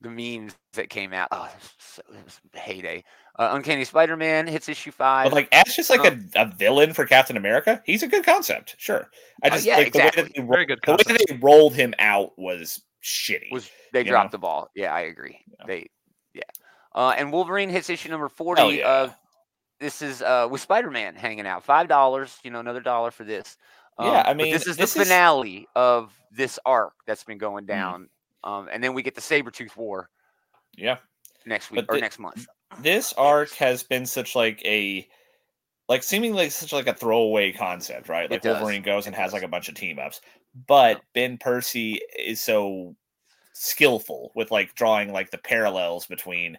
The 0.02 0.08
memes 0.10 0.54
that 0.74 0.88
came 0.88 1.12
out. 1.12 1.28
Oh, 1.30 1.44
it 1.44 1.54
was, 1.60 1.70
so, 1.78 2.02
it 2.16 2.24
was 2.24 2.40
heyday. 2.54 3.04
Uh, 3.38 3.50
Uncanny 3.52 3.84
Spider-Man 3.84 4.46
hits 4.46 4.68
issue 4.68 4.90
five. 4.90 5.26
But 5.26 5.34
like 5.34 5.48
as 5.52 5.74
just 5.74 5.90
like 5.90 6.00
Uh, 6.00 6.16
a, 6.36 6.42
a 6.42 6.46
villain 6.46 6.92
for 6.94 7.04
Captain 7.06 7.36
America, 7.36 7.82
he's 7.84 8.02
a 8.02 8.06
good 8.08 8.24
concept. 8.24 8.76
Sure. 8.78 9.08
I 9.42 9.48
Oh, 9.48 9.50
just 9.50 9.66
yeah, 9.66 9.76
like 9.76 9.92
the 9.92 9.98
way 9.98 10.06
exactly. 10.06 10.22
that 10.24 10.34
they, 10.36 10.42
ro- 10.42 10.48
Very 10.54 10.66
good 10.66 10.80
the 10.84 10.92
way 10.92 10.96
that 11.06 11.22
they 11.28 11.36
rolled 11.36 11.74
him 11.74 11.94
out 11.98 12.38
was 12.38 12.82
shitty. 13.02 13.50
was 13.52 13.70
they 13.92 14.00
you 14.00 14.06
know? 14.06 14.10
dropped 14.12 14.32
the 14.32 14.38
ball? 14.38 14.68
Yeah, 14.74 14.94
I 14.94 15.00
agree. 15.02 15.38
Yeah. 15.58 15.66
They, 15.66 15.90
yeah. 16.34 16.42
Uh, 16.94 17.14
and 17.16 17.30
Wolverine 17.32 17.68
hits 17.68 17.88
issue 17.90 18.08
number 18.08 18.28
forty. 18.28 18.60
Hell 18.62 18.72
yeah. 18.72 18.88
Uh, 18.88 19.10
this 19.80 20.02
is 20.02 20.22
uh, 20.22 20.48
with 20.50 20.60
Spider-Man 20.60 21.14
hanging 21.14 21.46
out. 21.46 21.62
Five 21.64 21.88
dollars. 21.88 22.38
You 22.42 22.50
know, 22.50 22.60
another 22.60 22.80
dollar 22.80 23.10
for 23.10 23.24
this. 23.24 23.56
Yeah, 23.98 24.20
Um, 24.20 24.24
I 24.28 24.34
mean, 24.34 24.52
this 24.52 24.66
is 24.66 24.76
this 24.76 24.94
the 24.94 25.00
is- 25.02 25.08
finale 25.08 25.68
of 25.76 26.12
this 26.32 26.58
arc 26.66 26.94
that's 27.06 27.24
been 27.24 27.38
going 27.38 27.64
Mhm. 27.64 27.68
down. 27.68 28.08
Um, 28.44 28.68
and 28.72 28.83
then 28.83 28.94
we 28.94 29.03
get 29.03 29.14
the 29.14 29.20
Sabretooth 29.20 29.76
War 29.76 30.09
yeah. 30.76 30.98
next 31.46 31.70
week 31.70 31.87
But 31.87 31.94
or 31.94 31.96
the- 31.96 32.00
next 32.00 32.18
month. 32.18 32.46
this 32.81 33.12
arc 33.14 33.50
has 33.55 33.83
been 33.83 34.07
such 34.07 34.35
like 34.35 34.64
a 34.64 35.07
like 35.88 36.03
seemingly 36.05 36.48
such 36.50 36.72
like 36.72 36.87
a 36.87 36.94
throwaway 36.94 37.53
concept, 37.53 38.09
right? 38.09 38.31
Like. 38.31 38.44
Wolverine 38.44 38.83
goes 38.83 39.07
and 39.07 39.16
has 39.16 39.33
like 39.33 39.42
a 39.42 39.48
bunch 39.48 39.68
of 39.68 39.74
team 39.74 39.98
ups, 39.98 40.20
but 40.68 41.00
Ben 41.14 41.37
Percy 41.37 42.00
is 42.18 42.40
so 42.40 42.94
skillful 43.53 44.31
with 44.35 44.50
like 44.50 44.74
drawing 44.74 45.12
like 45.12 45.31
the 45.31 45.38
parallels 45.38 46.07
between 46.07 46.57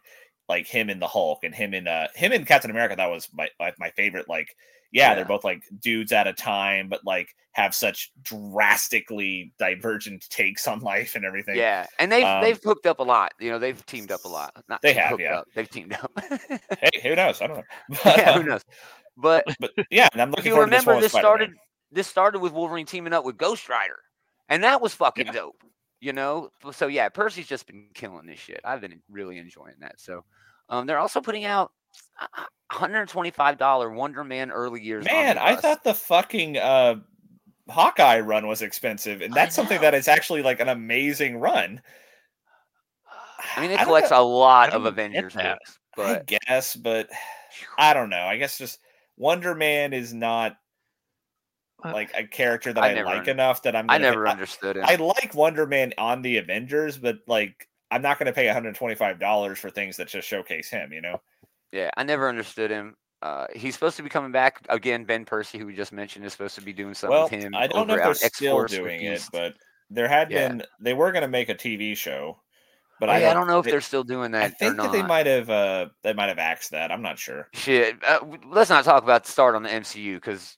like 0.50 0.68
him 0.68 0.90
and 0.90 1.02
the 1.02 1.08
Hulk 1.08 1.44
and 1.44 1.56
him 1.56 1.74
and 1.74 1.88
uh 1.88 2.08
him 2.14 2.34
and 2.34 2.46
Captain 2.46 2.70
America. 2.70 2.96
That 2.98 3.10
was 3.10 3.30
my, 3.34 3.48
my 3.80 3.90
favorite. 3.92 4.28
Like, 4.28 4.54
yeah, 4.92 5.10
Yeah. 5.10 5.16
they're 5.16 5.26
both 5.26 5.44
like 5.44 5.64
dudes 5.80 6.12
at 6.12 6.28
a 6.28 6.34
time, 6.34 6.90
but 6.90 7.04
like 7.06 7.36
have 7.54 7.76
such 7.76 8.12
drastically 8.24 9.54
divergent 9.60 10.30
takes 10.30 10.68
on 10.68 10.80
life 10.92 11.16
and 11.16 11.26
everything. 11.26 11.56
Yeah, 11.58 11.86
and 12.00 12.12
they've 12.12 12.26
Um, 12.26 12.42
they've 12.42 12.60
hooked 12.64 12.86
up 12.86 13.00
a 13.00 13.04
lot. 13.04 13.34
You 13.40 13.52
know, 13.52 13.60
they've 13.60 13.86
teamed 13.86 14.12
up 14.12 14.24
a 14.26 14.28
lot. 14.28 14.54
Not 14.70 14.82
They 14.82 14.94
have, 14.94 15.20
yeah. 15.20 15.40
Up. 15.40 15.48
They've 15.56 15.70
teamed 15.70 15.94
up. 15.94 16.12
Hey, 16.80 16.90
who 17.04 17.16
knows? 17.16 17.42
I 17.42 17.48
don't 17.48 17.58
know. 17.58 17.64
yeah, 18.06 18.34
who 18.38 18.44
knows? 18.44 18.64
But 19.18 19.46
But 19.60 19.72
yeah, 19.90 20.08
and 20.14 20.22
I'm 20.22 20.30
if 20.30 20.38
looking 20.38 20.46
you 20.52 20.56
forward 20.56 20.68
to 20.68 20.72
this 20.72 20.80
remember, 20.82 20.94
one 20.94 21.02
this 21.02 21.12
started 21.12 21.50
this 21.92 22.08
started 22.08 22.40
with 22.40 22.54
Wolverine 22.54 22.86
teaming 22.86 23.12
up 23.14 23.26
with 23.26 23.38
Ghost 23.38 23.68
Rider, 23.68 24.00
and 24.50 24.64
that 24.64 24.82
was 24.82 24.94
fucking 24.94 25.28
Yeah. 25.28 25.32
dope. 25.34 25.64
You 26.00 26.14
know, 26.14 26.50
so 26.72 26.88
yeah, 26.88 27.10
Percy's 27.10 27.46
just 27.48 27.68
been 27.68 27.88
killing 27.94 28.26
this 28.26 28.40
shit. 28.40 28.60
I've 28.64 28.82
been 28.82 29.02
really 29.10 29.38
enjoying 29.38 29.76
that. 29.82 30.00
So, 30.00 30.24
um, 30.70 30.88
they're 30.88 30.98
also 30.98 31.22
putting 31.22 31.44
out 31.46 31.72
$125 32.72 33.96
Wonder 33.96 34.24
Man 34.24 34.52
early 34.52 34.82
years. 34.82 35.06
Man, 35.06 35.38
I 35.38 35.56
thought 35.56 35.84
the 35.84 35.94
fucking 35.94 36.58
uh, 36.58 36.96
Hawkeye 37.70 38.20
run 38.20 38.48
was 38.48 38.62
expensive, 38.62 39.22
and 39.22 39.34
that's 39.34 39.56
something 39.56 39.82
that 39.82 39.94
is 39.94 40.08
actually 40.08 40.42
like 40.42 40.60
an 40.60 40.70
amazing 40.70 41.38
run. 41.38 41.82
I 43.56 43.62
mean, 43.62 43.72
it 43.72 43.78
don't 43.78 43.86
collects 43.88 44.12
know- 44.12 44.22
a 44.22 44.26
lot 44.26 44.72
of 44.74 44.86
Avengers 44.86 45.34
that. 45.34 45.60
books, 45.96 46.10
I 46.30 46.38
guess, 46.48 46.76
but 46.76 47.10
I 47.78 47.94
don't 47.94 48.10
know. 48.10 48.24
I 48.24 48.38
guess 48.38 48.58
just 48.58 48.80
Wonder 49.18 49.54
Man 49.56 49.94
is 49.94 50.14
not 50.14 50.58
Uh, 51.84 51.92
like 51.94 52.12
a 52.16 52.26
character 52.26 52.72
that 52.72 52.84
I 52.84 52.92
I, 52.92 52.94
never 52.94 53.10
like 53.10 53.22
un- 53.24 53.30
enough 53.30 53.64
that 53.64 53.76
I'm. 53.76 53.90
I 53.90 53.96
gonna 53.98 54.04
pay- 54.06 54.10
never 54.12 54.28
understood 54.30 54.78
it. 54.78 54.84
I, 54.86 54.96
like 54.96 55.34
Wonder 55.36 55.66
Man 55.68 55.94
on 55.98 56.22
the 56.22 56.38
Avengers, 56.38 56.98
but 56.98 57.18
like 57.28 57.68
I'm 57.90 58.02
not 58.02 58.18
going 58.18 58.28
to 58.28 58.34
pay 58.34 58.46
125 58.46 59.20
dollars 59.20 59.60
for 59.60 59.70
things 59.70 59.98
that 59.98 60.08
just 60.08 60.28
showcase 60.28 60.70
him. 60.70 60.94
You 60.94 61.02
know. 61.02 61.22
Yeah, 61.72 61.90
I 61.98 62.04
never 62.04 62.28
understood 62.30 62.72
him. 62.72 62.96
Uh, 63.22 63.46
he's 63.56 63.74
supposed 63.76 63.98
to 63.98 64.04
be 64.04 64.10
coming 64.10 64.32
back 64.32 64.60
again. 64.70 65.04
Ben 65.06 65.26
Percy, 65.26 65.58
who 65.60 65.66
we 65.68 65.76
just 65.76 65.92
mentioned, 65.94 66.26
is 66.26 66.32
supposed 66.32 66.56
to 66.56 66.62
be 66.62 66.74
doing 66.74 66.94
something 66.94 67.14
Well, 67.16 67.30
with 67.30 67.44
him. 67.44 67.54
I 67.56 67.68
don't 67.68 67.88
know 67.88 67.94
if 67.96 68.20
they're 68.20 68.30
still 68.30 68.66
doing 68.66 69.02
it, 69.04 69.24
but 69.32 69.54
there 69.90 70.08
had 70.08 70.32
Yeah. 70.32 70.48
been. 70.50 70.64
They 70.80 70.94
were 70.94 71.12
going 71.12 71.22
to 71.22 71.28
make 71.28 71.48
a 71.50 71.54
TV 71.56 71.96
show, 71.96 72.42
but 73.00 73.10
Oh, 73.10 73.12
I, 73.12 73.20
yeah, 73.20 73.30
I 73.30 73.34
don't, 73.34 73.42
don't 73.44 73.48
know 73.54 73.60
if 73.60 73.66
they- 73.66 73.72
they're 73.72 73.82
still 73.82 74.04
doing 74.04 74.32
that 74.32 74.44
I 74.44 74.50
think 74.50 74.78
that 74.78 74.92
they 74.92 75.04
might 75.04 75.28
have. 75.28 75.50
Uh, 75.52 75.90
they 76.02 76.14
might 76.14 76.30
have 76.30 76.40
axed 76.40 76.72
that. 76.72 76.92
I'm 76.92 77.04
not 77.04 77.20
sure. 77.20 77.48
Shit, 77.54 77.98
uh, 78.04 78.20
let's 78.48 78.70
not 78.72 78.84
talk 78.86 79.04
about 79.04 79.26
the 79.26 79.32
start 79.32 79.54
on 79.54 79.62
the 79.64 79.70
MCU 79.70 80.16
because 80.16 80.58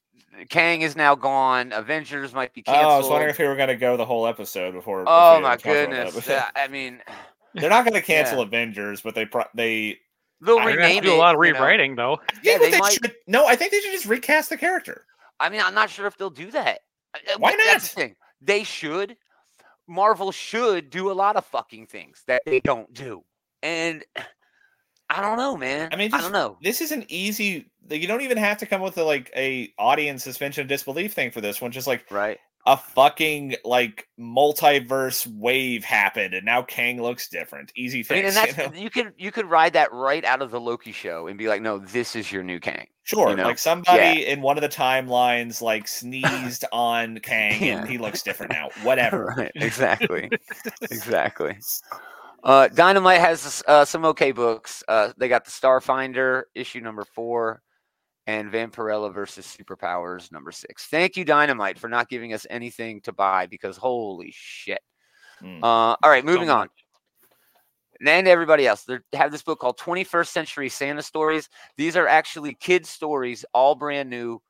Kang 0.50 0.82
is 0.84 0.96
now 0.96 1.16
gone. 1.16 1.74
Avengers 1.74 2.34
might 2.34 2.54
be 2.54 2.64
Oh, 2.66 2.72
canceled. 2.72 2.94
I 2.94 2.98
was 2.98 3.10
wondering 3.10 3.30
if 3.32 3.38
we 3.40 3.46
were 3.48 3.56
going 3.58 3.68
to 3.68 3.76
go 3.76 3.98
the 3.98 4.06
whole 4.06 4.26
episode 4.26 4.72
before. 4.72 5.04
oh 5.06 5.42
my 5.42 5.50
had 5.52 5.60
talked 5.60 5.66
about 5.66 6.14
goodness! 6.14 6.30
Uh, 6.30 6.46
I 6.56 6.70
mean, 6.70 7.02
They're 7.56 7.70
not 7.70 7.84
going 7.84 7.94
to 8.02 8.02
cancel 8.02 8.38
Yeah. 8.38 8.44
Avengers, 8.46 9.02
but 9.02 9.16
they 9.16 9.26
pro- 9.26 9.44
they. 9.54 10.00
They'll 10.42 10.58
I 10.60 10.66
They're 10.68 10.78
rename 10.78 11.04
do 11.04 11.12
it. 11.12 11.16
a 11.16 11.18
lot 11.18 11.36
of 11.36 11.44
you 11.46 11.54
know. 11.54 11.60
rewriting 11.60 11.96
though. 11.96 12.20
Yeah, 12.44 12.58
think 12.58 12.62
they 12.64 12.72
that 12.72 12.80
might- 12.80 12.94
should- 12.94 13.16
no, 13.28 13.46
I 13.46 13.56
think 13.56 13.72
they 13.72 13.80
should 13.80 13.92
just 13.94 14.06
recast 14.06 14.50
the 14.50 14.58
character. 14.58 15.06
I 15.40 15.50
mean, 15.50 15.62
I'm 15.62 15.74
not 15.74 15.90
sure 15.90 16.06
if 16.08 16.18
they'll 16.18 16.30
do 16.30 16.52
that. 16.52 16.80
Why 17.38 17.52
but 17.52 17.58
That's 17.66 17.94
the 17.94 18.00
not? 18.02 18.08
thing. 18.08 18.16
They 18.42 18.64
should. 18.64 19.16
Marvel 19.88 20.32
should 20.32 20.90
do 20.90 21.12
a 21.12 21.14
lot 21.14 21.36
of 21.36 21.46
fucking 21.46 21.88
things 21.88 22.24
that 22.28 22.42
they 22.46 22.60
don't 22.62 22.92
do. 22.94 23.24
And 23.62 24.04
I 25.10 25.22
don't 25.22 25.38
know, 25.38 25.56
man. 25.58 25.90
I 25.92 25.96
mean, 25.98 26.14
I 26.14 26.22
don't 26.22 26.32
know. 26.32 26.58
This 26.62 26.82
is 26.82 26.92
an 26.92 27.06
easy. 27.10 27.70
You 27.90 28.08
don't 28.08 28.22
even 28.22 28.38
have 28.38 28.58
to 28.60 28.66
come 28.66 28.82
with 28.82 28.98
a, 28.98 29.04
like 29.04 29.30
a 29.36 29.74
audience 29.78 30.24
suspension 30.24 30.62
of 30.62 30.68
disbelief 30.68 31.14
thing 31.14 31.32
for 31.32 31.42
this 31.42 31.60
one. 31.62 31.72
Just 31.72 31.86
like 31.88 32.10
Right? 32.10 32.40
A 32.66 32.78
fucking 32.78 33.56
like 33.66 34.08
multiverse 34.20 35.28
wave 35.28 35.84
happened, 35.84 36.34
and 36.34 36.46
now 36.46 36.62
Kang 36.62 37.02
looks 37.02 37.28
different. 37.28 37.72
Easy 37.76 38.06
I 38.10 38.14
mean, 38.14 38.26
and 38.26 38.34
you 38.36 38.54
that's 38.54 38.58
know? 38.58 38.80
you 38.80 38.90
could 38.90 39.14
you 39.18 39.32
could 39.32 39.50
ride 39.50 39.74
that 39.74 39.92
right 39.92 40.24
out 40.24 40.42
of 40.42 40.52
the 40.52 40.60
Loki 40.60 40.92
show 40.92 41.28
and 41.28 41.38
be 41.38 41.48
like, 41.48 41.62
no, 41.62 41.78
this 41.78 42.16
is 42.16 42.32
your 42.32 42.44
new 42.44 42.60
Kang. 42.60 42.88
Sure, 43.04 43.32
you 43.32 43.36
know? 43.36 43.44
like 43.44 43.60
somebody 43.60 44.26
in 44.26 44.42
one 44.42 44.58
of 44.58 44.62
the 44.62 44.70
timelines 44.70 45.62
like 45.62 45.88
sneezed 45.90 46.64
on 46.72 47.20
Kang, 47.20 47.62
Yeah. 47.62 47.80
and 47.80 47.90
he 47.90 47.98
looks 47.98 48.22
different 48.24 48.54
now. 48.54 48.70
Whatever. 48.84 49.34
Right, 49.38 49.52
exactly, 49.56 50.30
exactly. 50.90 51.58
Uh, 52.46 52.70
Dynamite 52.70 53.20
has 53.20 53.62
uh, 53.68 53.84
some 53.86 54.06
okay 54.06 54.32
books. 54.32 54.84
Uh, 54.88 55.12
they 55.18 55.28
got 55.28 55.44
the 55.46 55.52
Starfinder 55.52 56.44
issue 56.56 56.80
number 56.80 57.04
four, 57.06 57.62
and 58.28 58.52
Vampirella 58.52 59.14
versus 59.14 59.46
Superpowers 59.46 60.32
number 60.32 60.52
six. 60.52 60.88
Thank 60.88 61.18
you, 61.18 61.26
Dynamite, 61.26 61.78
for 61.78 61.90
not 61.90 62.10
giving 62.10 62.34
us 62.34 62.48
anything 62.50 63.02
to 63.02 63.12
buy 63.12 63.48
because 63.48 63.78
holy 63.78 64.32
shit. 64.34 64.82
Mm. 65.42 65.60
Uh, 65.62 65.96
all 66.02 66.10
right, 66.10 66.24
moving 66.24 66.50
on. 66.50 66.70
And 68.06 68.28
everybody 68.28 68.68
else, 68.68 68.84
they 68.84 68.98
have 69.14 69.32
this 69.32 69.44
book 69.44 69.60
called 69.60 69.78
21st 69.78 70.28
Century 70.28 70.70
Santa 70.70 71.02
Stories. 71.02 71.50
These 71.78 71.96
are 71.96 72.08
actually 72.08 72.54
kids' 72.56 72.90
stories, 72.90 73.46
all 73.54 73.76
brand 73.76 74.10
new, 74.10 74.42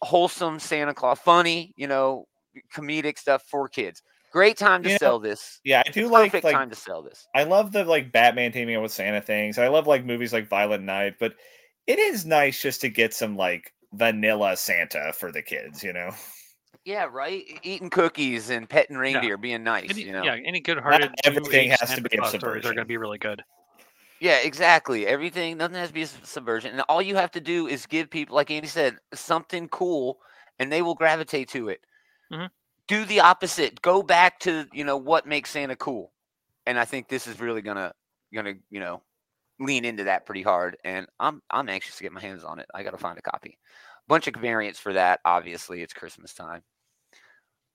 wholesome 0.00 0.58
Santa 0.58 0.94
Claus, 0.94 1.18
funny, 1.18 1.72
you 1.76 1.86
know, 1.86 2.26
comedic 2.72 3.18
stuff 3.18 3.42
for 3.42 3.68
kids. 3.68 4.02
Great 4.30 4.58
time 4.58 4.82
to 4.82 4.90
You 4.90 4.94
know, 4.94 4.98
sell 4.98 5.18
this. 5.18 5.60
Yeah, 5.64 5.82
I 5.86 5.90
do 5.90 6.08
like 6.08 6.30
Perfect 6.32 6.44
like 6.44 6.54
time 6.54 6.70
to 6.70 6.76
sell 6.76 7.02
this. 7.02 7.26
I 7.34 7.44
love 7.44 7.72
the 7.72 7.84
like 7.84 8.12
Batman 8.12 8.52
teaming 8.52 8.76
up 8.76 8.82
with 8.82 8.92
Santa 8.92 9.22
things. 9.22 9.58
I 9.58 9.68
love 9.68 9.86
like 9.86 10.04
movies 10.04 10.32
like 10.32 10.48
Violent 10.48 10.84
Night, 10.84 11.14
but 11.18 11.34
it 11.88 11.98
is 11.98 12.24
nice 12.26 12.62
just 12.62 12.82
to 12.82 12.90
get 12.90 13.14
some 13.14 13.36
like 13.36 13.72
vanilla 13.92 14.56
Santa 14.56 15.12
for 15.14 15.32
the 15.32 15.42
kids, 15.42 15.82
you 15.82 15.92
know. 15.92 16.10
Yeah, 16.84 17.08
right. 17.10 17.44
Eating 17.62 17.90
cookies 17.90 18.50
and 18.50 18.68
petting 18.68 18.96
reindeer, 18.96 19.36
being 19.36 19.64
nice. 19.64 19.90
Any, 19.90 20.02
you 20.02 20.12
know. 20.12 20.22
yeah, 20.22 20.36
any 20.44 20.60
good-hearted 20.60 21.10
everything 21.24 21.68
new 21.68 21.72
age 21.72 21.80
has 21.80 21.80
to 21.80 21.86
Santa 21.86 22.08
be 22.08 22.16
a 22.16 22.20
Claus 22.20 22.34
stories 22.34 22.64
are 22.64 22.74
going 22.74 22.84
to 22.84 22.84
be 22.84 22.98
really 22.98 23.18
good. 23.18 23.42
Yeah, 24.20 24.38
exactly. 24.38 25.06
Everything 25.06 25.56
nothing 25.56 25.76
has 25.76 25.88
to 25.88 25.94
be 25.94 26.02
a 26.02 26.04
s- 26.04 26.18
subversion, 26.24 26.72
and 26.72 26.82
all 26.88 27.00
you 27.00 27.16
have 27.16 27.30
to 27.32 27.40
do 27.40 27.66
is 27.66 27.86
give 27.86 28.10
people, 28.10 28.36
like 28.36 28.50
Andy 28.50 28.68
said, 28.68 28.98
something 29.14 29.68
cool, 29.68 30.18
and 30.58 30.70
they 30.72 30.82
will 30.82 30.94
gravitate 30.94 31.48
to 31.50 31.68
it. 31.68 31.80
Mhm. 32.32 32.50
Do 32.86 33.04
the 33.04 33.20
opposite. 33.20 33.80
Go 33.80 34.02
back 34.02 34.40
to 34.40 34.66
you 34.72 34.84
know 34.84 34.96
what 34.96 35.26
makes 35.26 35.50
Santa 35.50 35.76
cool, 35.76 36.12
and 36.66 36.78
I 36.78 36.84
think 36.84 37.08
this 37.08 37.26
is 37.26 37.40
really 37.40 37.62
gonna 37.62 37.92
gonna 38.32 38.54
you 38.70 38.80
know 38.80 39.02
lean 39.60 39.84
into 39.84 40.04
that 40.04 40.26
pretty 40.26 40.42
hard. 40.42 40.76
And 40.84 41.06
I'm 41.20 41.42
I'm 41.50 41.68
anxious 41.68 41.96
to 41.96 42.02
get 42.02 42.12
my 42.12 42.20
hands 42.20 42.44
on 42.44 42.58
it. 42.58 42.66
I 42.74 42.82
got 42.82 42.92
to 42.92 42.98
find 42.98 43.18
a 43.18 43.22
copy. 43.22 43.58
Bunch 44.06 44.26
of 44.26 44.34
variants 44.34 44.78
for 44.78 44.92
that. 44.94 45.20
Obviously, 45.24 45.82
it's 45.82 45.92
Christmas 45.92 46.32
time. 46.32 46.62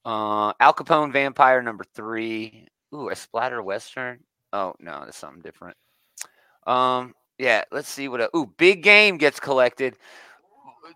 Uh, 0.06 0.54
Al 0.60 0.74
Capone 0.74 1.14
Vampire 1.14 1.62
number 1.62 1.86
three. 1.94 2.68
Ooh, 2.94 3.10
a 3.10 3.16
splatter 3.16 3.62
western. 3.62 4.20
Oh 4.52 4.74
no, 4.80 5.04
that's 5.06 5.18
something 5.18 5.42
different. 5.42 5.78
Um, 6.68 7.14
yeah, 7.38 7.64
let's 7.72 7.90
see 7.90 8.08
what. 8.08 8.22
A, 8.22 8.30
Ooh, 8.36 8.52
Big 8.58 8.84
Game 8.84 9.18
gets 9.18 9.40
collected. 9.40 9.96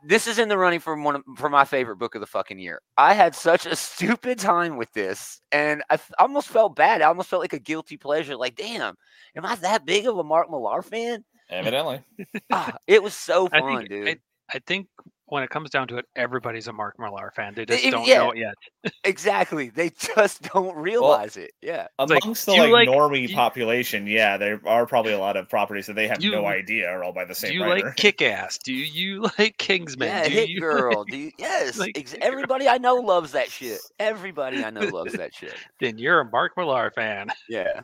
This 0.04 0.28
is 0.28 0.40
in 0.40 0.50
the 0.50 0.58
running 0.58 0.80
for 0.80 1.00
one 1.00 1.16
of, 1.16 1.24
for 1.38 1.50
my 1.50 1.66
favorite 1.66 1.98
book 1.98 2.16
of 2.16 2.22
the 2.22 2.28
fucking 2.28 2.60
year. 2.60 2.82
I 2.98 3.14
had 3.14 3.36
such 3.36 3.66
a 3.66 3.76
stupid 3.76 4.40
time 4.40 4.78
with 4.78 4.92
this, 4.94 5.42
and 5.52 5.84
I 5.90 5.96
f- 5.96 6.12
almost 6.20 6.50
felt 6.50 6.76
bad. 6.76 7.02
I 7.02 7.06
almost 7.06 7.30
felt 7.30 7.42
like 7.42 7.54
a 7.54 7.60
guilty 7.60 7.98
pleasure. 7.98 8.36
Like, 8.36 8.56
damn, 8.56 8.96
am 9.36 9.46
I 9.46 9.56
that 9.56 9.86
big 9.86 10.08
of 10.08 10.18
a 10.18 10.24
Mark 10.24 10.50
Millar 10.50 10.82
fan? 10.82 11.24
Evidently. 11.50 12.02
Ah, 12.52 12.78
it 12.88 13.02
was 13.04 13.14
so 13.14 13.50
I 13.52 13.60
fun, 13.60 13.78
think 13.78 13.90
dude. 13.90 14.08
I, 14.08 14.18
I 14.56 14.60
think 14.60 14.88
when 15.30 15.44
it 15.44 15.50
comes 15.50 15.70
down 15.70 15.88
to 15.90 15.98
it, 15.98 16.06
everybody's 16.16 16.68
a 16.68 16.74
Mark 16.74 16.98
Millar 16.98 17.32
fan. 17.36 17.54
They 17.54 17.66
They- 17.66 17.78
just 17.78 17.92
don't 17.92 18.08
yeah. 18.08 18.18
know 18.20 18.32
it 18.32 18.38
yet. 18.38 18.54
exactly. 19.04 19.70
They 19.70 19.90
just 19.90 20.42
don't 20.54 20.76
realize 20.76 21.36
it. 21.38 21.52
Yeah. 21.62 21.88
like, 22.00 22.24
Amongst 22.24 22.46
the 22.46 22.54
like, 22.54 22.72
like- 22.72 22.90
normie 22.90 23.28
you- 23.28 23.36
population, 23.36 24.08
yeah, 24.08 24.38
there 24.38 24.62
are 24.66 24.86
probably 24.86 25.14
a 25.14 25.20
lot 25.20 25.36
of 25.36 25.50
properties 25.50 25.86
that 25.88 25.96
they 25.96 26.08
have 26.08 26.24
You- 26.24 26.32
no 26.32 26.46
idea 26.46 26.88
are 26.90 27.04
all 27.04 27.12
by 27.14 27.26
the 27.26 27.36
same. 27.36 27.52
Do 27.52 27.58
you 27.58 27.64
writer. 27.64 27.86
like 27.88 27.96
Kick 27.98 28.22
Ass? 28.22 28.58
Do 28.58 28.74
you 28.74 29.26
like 29.38 29.58
Kingsman? 29.58 30.08
Yeah, 30.08 30.24
Do 30.26 30.30
Hit 30.34 30.50
you 30.50 30.60
Girl. 30.62 31.04
Do 31.04 31.18
you, 31.18 31.32
yes. 31.38 31.78
like 31.80 31.98
ex- 31.98 32.12
Hit 32.12 32.22
Girl? 32.22 32.30
everybody 32.32 32.68
I 32.70 32.78
know 32.78 32.96
loves 32.96 33.34
that 33.34 33.50
shit. 33.52 33.80
Everybody 34.00 34.64
I 34.64 34.70
know 34.70 34.82
loves 34.82 35.14
that 35.14 35.36
shit. 35.36 35.54
then 35.80 35.98
you're 35.98 36.22
a 36.22 36.26
Mark 36.32 36.56
Millar 36.58 36.92
fan. 36.96 37.28
Yeah. 37.50 37.82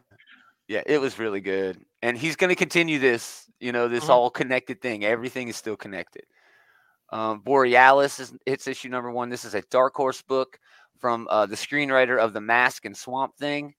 Yeah, 0.70 0.82
it 0.86 1.00
was 1.00 1.20
really 1.20 1.42
good. 1.42 1.78
And 2.02 2.18
he's 2.18 2.38
going 2.38 2.50
to 2.50 2.56
continue 2.56 2.98
this, 3.00 3.50
you 3.60 3.74
know, 3.74 3.90
this 3.90 4.06
Mhm. 4.06 4.10
all 4.10 4.30
connected 4.30 4.82
thing. 4.82 5.04
Everything 5.04 5.50
is 5.50 5.58
still 5.58 5.76
connected. 5.76 6.24
Um, 7.14 7.42
Borealis 7.42 8.20
is 8.20 8.34
it's 8.48 8.68
issue 8.68 8.90
number 8.90 9.12
one. 9.12 9.30
This 9.30 9.46
is 9.46 9.54
a 9.54 9.62
Dark 9.70 9.94
Horse 9.94 10.24
book 10.24 10.58
from 10.98 11.28
uh, 11.30 11.46
the 11.46 11.56
screenwriter 11.56 12.18
of 12.18 12.34
The 12.34 12.42
Mask 12.42 12.86
and 12.86 12.98
Swamp 12.98 13.38
Thing 13.38 13.76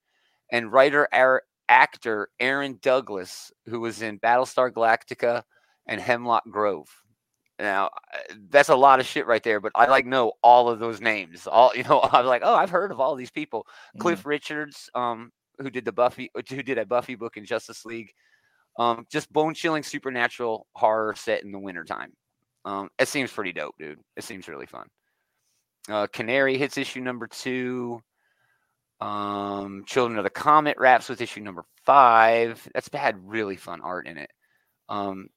and 0.53 0.70
writer 0.70 1.09
ar- 1.12 1.42
actor 1.68 2.29
Aaron 2.38 2.79
Douglas, 2.81 3.51
who 3.66 3.81
was 3.81 4.03
in 4.03 4.20
Battlestar 4.20 4.70
Galactica 4.70 5.42
and 5.88 6.01
Hemlock 6.01 6.44
Grove. 6.49 6.87
Now, 7.59 7.87
uh, 7.87 8.35
that's 8.51 8.68
a 8.68 8.77
lot 8.77 9.01
of 9.01 9.07
shit 9.07 9.27
right 9.27 9.42
there, 9.42 9.59
but 9.59 9.73
I 9.75 9.87
like 9.87 10.07
know 10.07 10.35
all 10.44 10.68
of 10.68 10.79
those 10.79 11.01
names. 11.01 11.49
All 11.49 11.73
you 11.75 11.83
know, 11.83 12.03
I'm 12.12 12.27
like, 12.27 12.42
oh, 12.44 12.55
I've 12.55 12.70
heard 12.70 12.92
of 12.92 13.01
all 13.01 13.16
these 13.16 13.33
people. 13.33 13.66
Mm. 13.97 14.01
Cliff 14.01 14.25
Richards, 14.25 14.88
um, 14.94 15.33
who 15.59 15.70
did 15.70 15.85
the 15.85 15.92
Buffy, 15.92 16.31
who 16.37 16.62
did 16.62 16.79
a 16.79 16.87
Buffy 16.87 17.16
book 17.16 17.37
in 17.37 17.44
Justice 17.44 17.85
League. 17.85 18.12
Um, 18.79 19.07
just 19.11 19.33
bone 19.33 19.55
chilling 19.55 19.83
supernatural 19.83 20.68
horror 20.75 21.16
set 21.16 21.42
in 21.42 21.51
the 21.51 21.59
wintertime. 21.59 22.12
Um, 22.64 22.88
it 22.98 23.09
seems 23.09 23.31
pretty 23.33 23.53
dope, 23.53 23.74
dude. 23.79 24.00
It 24.16 24.24
seems 24.24 24.48
really 24.48 24.66
fun. 24.66 24.87
Uh, 25.88 26.07
Canary 26.12 26.57
hits 26.57 26.79
issue 26.79 27.00
number 27.00 27.27
two. 27.27 28.00
Um, 29.00 29.85
Children 29.87 30.18
of 30.18 30.24
the 30.24 30.31
Comet 30.31 30.77
wraps 30.79 31.09
with 31.09 31.20
issue 31.20 31.40
number 31.40 31.64
five. 31.85 32.66
That's 32.74 32.88
had 32.92 33.16
really 33.22 33.57
fun 33.57 33.81
art 33.83 34.07
in 34.07 34.16
it. 34.16 34.31
Um, 34.88 35.29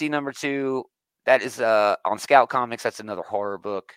number 0.00 0.32
two. 0.32 0.84
That 1.24 1.42
is 1.42 1.60
uh 1.60 1.96
on 2.04 2.18
Scout 2.18 2.48
Comics. 2.48 2.82
That's 2.82 3.00
another 3.00 3.22
horror 3.22 3.58
book. 3.58 3.94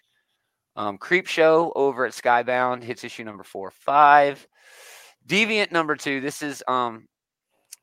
Um, 0.75 0.97
Creep 0.97 1.27
Show 1.27 1.71
over 1.75 2.05
at 2.05 2.13
Skybound 2.13 2.83
hits 2.83 3.03
issue 3.03 3.23
number 3.23 3.43
four, 3.43 3.71
five. 3.71 4.45
Deviant 5.27 5.71
number 5.71 5.95
two. 5.95 6.21
This 6.21 6.41
is 6.41 6.63
um 6.67 7.07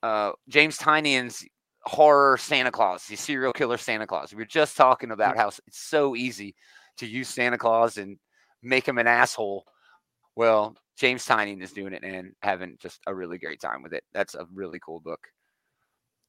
uh 0.02 0.32
James 0.48 0.78
Tynion's 0.78 1.44
horror 1.84 2.36
Santa 2.36 2.70
Claus, 2.70 3.06
the 3.06 3.16
serial 3.16 3.52
killer 3.52 3.78
Santa 3.78 4.06
Claus. 4.06 4.32
We 4.32 4.38
were 4.38 4.44
just 4.44 4.76
talking 4.76 5.10
about 5.10 5.36
how 5.36 5.48
it's 5.48 5.60
so 5.70 6.16
easy 6.16 6.54
to 6.98 7.06
use 7.06 7.28
Santa 7.28 7.58
Claus 7.58 7.96
and 7.96 8.18
make 8.62 8.86
him 8.86 8.98
an 8.98 9.06
asshole. 9.06 9.64
Well, 10.36 10.76
James 10.96 11.26
Tynion 11.26 11.62
is 11.62 11.72
doing 11.72 11.92
it 11.92 12.04
and 12.04 12.32
having 12.42 12.76
just 12.80 13.00
a 13.06 13.14
really 13.14 13.38
great 13.38 13.60
time 13.60 13.82
with 13.82 13.92
it. 13.92 14.04
That's 14.12 14.34
a 14.34 14.46
really 14.52 14.78
cool 14.78 15.00
book. 15.00 15.20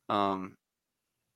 Um, 0.09 0.57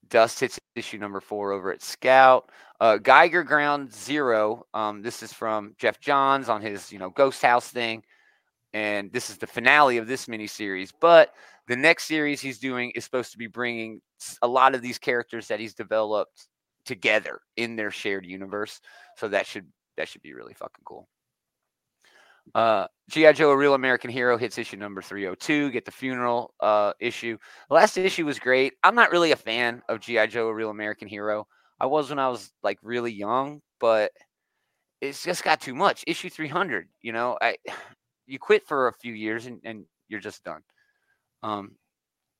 Dust 0.10 0.39
hits 0.39 0.60
issue 0.75 0.97
number 0.97 1.19
four 1.19 1.51
over 1.51 1.71
at 1.71 1.82
Scout. 1.82 2.49
Uh, 2.80 2.97
Geiger 2.97 3.43
Ground 3.43 3.93
Zero. 3.93 4.65
Um, 4.73 5.01
this 5.01 5.21
is 5.21 5.34
from 5.34 5.75
Geoff 5.77 5.99
Johns 5.99 6.49
on 6.49 6.62
his, 6.62 6.91
you 6.91 6.99
know, 6.99 7.10
Ghost 7.10 7.41
House 7.41 7.69
thing, 7.69 8.03
and 8.73 9.12
this 9.12 9.30
is 9.30 9.38
the 9.38 9.47
finale 9.47 9.97
of 9.97 10.08
this 10.08 10.27
miniseries. 10.27 10.91
But 10.99 11.34
the 11.67 11.75
next 11.75 12.06
series 12.06 12.39
he's 12.39 12.60
doing 12.60 12.91
is 12.95 13.03
supposed 13.03 13.32
to 13.32 13.38
be 13.38 13.47
bringing 13.47 14.01
a 14.41 14.47
lot 14.47 14.75
of 14.75 14.82
these 14.82 14.97
characters 14.97 15.47
that 15.47 15.60
he's 15.60 15.73
developed 15.73 16.47
together 16.86 17.39
in 17.56 17.75
their 17.75 17.91
shared 17.91 18.25
universe. 18.25 18.80
So 19.17 19.27
that 19.30 19.45
should 19.45 19.67
that 19.97 20.08
should 20.08 20.21
be 20.21 20.34
really 20.34 20.53
fucking 20.53 20.84
cool. 20.86 21.08
Uh, 22.56 22.88
GI 23.10 23.34
Joe: 23.34 23.51
A 23.51 23.58
Real 23.58 23.73
American 23.73 24.10
Hero 24.10 24.38
hits 24.38 24.58
issue 24.58 24.77
number 24.77 25.01
302. 25.01 25.71
Get 25.71 25.86
the 25.86 25.91
funeral 25.91 26.53
uh, 26.62 26.93
issue. 26.99 27.38
The 27.69 27.75
last 27.75 27.97
issue 27.97 28.25
was 28.25 28.39
great. 28.39 28.73
I'm 28.84 28.95
not 28.95 29.12
really 29.12 29.32
a 29.32 29.36
fan 29.36 29.82
of 29.89 29.99
GI 29.99 30.27
Joe: 30.27 30.47
A 30.47 30.53
Real 30.53 30.69
American 30.69 31.08
Hero. 31.08 31.47
I 31.80 31.86
was 31.86 32.10
when 32.10 32.19
I 32.19 32.30
was 32.30 32.51
like 32.63 32.80
really 32.82 33.12
young, 33.12 33.62
but 33.80 34.12
it's 35.01 35.23
just 35.23 35.43
got 35.43 35.62
too 35.62 35.75
much. 35.75 36.03
Issue 36.08 36.30
300. 36.30 36.88
You 37.01 37.12
know, 37.12 37.38
I 37.41 37.58
you 38.25 38.39
quit 38.39 38.67
for 38.67 38.88
a 38.88 38.93
few 38.93 39.13
years 39.13 39.45
and, 39.45 39.60
and 39.63 39.86
you're 40.10 40.19
just 40.19 40.43
done. 40.43 40.62
Um, 41.43 41.75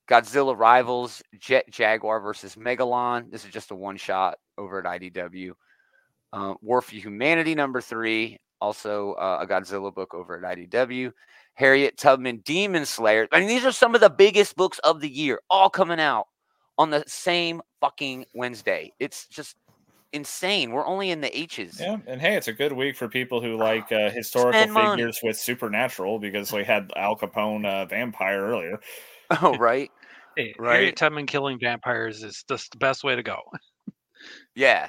Godzilla 0.08 0.58
Rivals, 0.58 1.22
Jet 1.40 1.70
Jaguar 1.70 2.20
versus 2.22 2.56
Megalon. 2.56 3.30
This 3.30 3.44
is 3.46 3.52
just 3.52 3.72
a 3.72 3.76
one 3.76 3.98
shot 3.98 4.38
over 4.58 4.80
at 4.80 5.02
IDW. 5.02 5.52
Uh, 6.34 6.54
War 6.62 6.82
for 6.82 6.96
Humanity 6.96 7.56
number 7.56 7.82
three, 7.82 8.38
also 8.62 9.14
uh, 9.14 9.40
a 9.42 9.48
Godzilla 9.48 9.94
book 9.94 10.14
over 10.14 10.44
at 10.44 10.58
IDW. 10.58 11.12
Harriet 11.56 11.98
Tubman 11.98 12.38
Demon 12.46 12.86
Slayer. 12.86 13.28
I 13.32 13.40
mean, 13.40 13.50
these 13.50 13.66
are 13.66 13.72
some 13.72 13.96
of 13.96 14.02
the 14.02 14.10
biggest 14.10 14.56
books 14.56 14.80
of 14.80 15.02
the 15.02 15.10
year, 15.10 15.42
all 15.50 15.70
coming 15.70 16.00
out 16.00 16.28
on 16.78 16.92
the 16.92 17.04
same 17.08 17.62
fucking 17.82 18.26
Wednesday. 18.34 18.94
It's 19.00 19.26
just 19.28 19.56
insane. 20.14 20.72
We're 20.72 20.86
only 20.86 21.10
in 21.10 21.20
the 21.20 21.36
H's. 21.38 21.80
Yeah, 21.80 21.98
and 22.06 22.22
hey, 22.22 22.36
it's 22.36 22.48
a 22.48 22.54
good 22.54 22.74
week 22.74 22.96
for 22.96 23.08
people 23.08 23.42
who 23.42 23.58
like 23.58 23.92
uh, 23.92 24.10
historical 24.12 24.60
Spend 24.60 24.74
money. 24.74 25.02
figures 25.02 25.20
with 25.24 25.38
supernatural 25.38 26.20
because 26.20 26.54
we 26.54 26.64
had 26.64 26.92
Al 26.96 27.16
Capone 27.16 27.66
uh, 27.66 27.86
vampire 27.86 28.46
earlier. 28.46 28.80
Oh, 29.42 29.58
right. 29.58 29.92
Hey, 30.38 30.54
Right. 30.60 30.76
Harriet 30.76 30.96
Tubman 30.96 31.26
killing 31.26 31.58
vampires 31.60 32.24
is 32.24 32.44
just 32.48 32.72
the 32.72 32.78
best 32.78 33.04
way 33.04 33.16
to 33.16 33.24
go. 33.24 33.40
Yeah. 34.56 34.88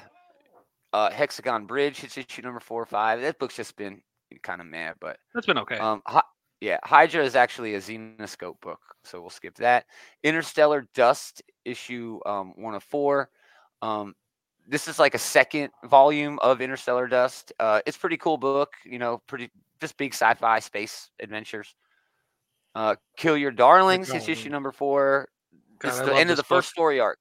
Uh, 0.93 1.09
Hexagon 1.09 1.65
Bridge 1.65 1.99
hits 2.01 2.17
issue 2.17 2.43
number 2.43 2.59
four 2.59 2.81
or 2.81 2.85
five. 2.85 3.21
That 3.21 3.39
book's 3.39 3.55
just 3.55 3.75
been 3.75 4.01
kind 4.43 4.61
of 4.61 4.67
mad, 4.67 4.95
but 5.01 5.17
That's 5.33 5.47
been 5.47 5.57
okay. 5.57 5.77
um, 5.79 6.03
Hy- 6.05 6.21
yeah, 6.61 6.77
Hydra 6.83 7.23
is 7.23 7.35
actually 7.35 7.73
a 7.75 7.79
Zenescope 7.79 8.59
book, 8.61 8.79
so 9.03 9.21
we'll 9.21 9.29
skip 9.31 9.55
that. 9.55 9.85
Interstellar 10.23 10.87
Dust 10.93 11.41
issue 11.65 12.19
um, 12.27 12.53
one 12.55 12.75
of 12.75 12.83
four. 12.83 13.29
Um, 13.81 14.13
this 14.67 14.87
is 14.87 14.99
like 14.99 15.15
a 15.15 15.19
second 15.19 15.71
volume 15.85 16.37
of 16.43 16.61
Interstellar 16.61 17.07
Dust. 17.07 17.53
Uh, 17.59 17.81
it's 17.87 17.97
pretty 17.97 18.17
cool 18.17 18.37
book, 18.37 18.73
you 18.85 18.99
know, 18.99 19.21
pretty 19.25 19.49
just 19.81 19.97
big 19.97 20.13
sci-fi 20.13 20.59
space 20.59 21.09
adventures. 21.19 21.73
Uh, 22.75 22.95
Kill 23.17 23.35
Your 23.37 23.51
Darlings 23.51 24.13
is 24.13 24.27
issue 24.27 24.49
number 24.49 24.71
four. 24.71 25.27
God, 25.79 25.89
This 25.91 25.99
is 25.99 26.05
the 26.05 26.15
end 26.15 26.29
of 26.31 26.37
the 26.37 26.43
book. 26.43 26.47
first 26.47 26.69
story 26.69 26.99
arc. 26.99 27.19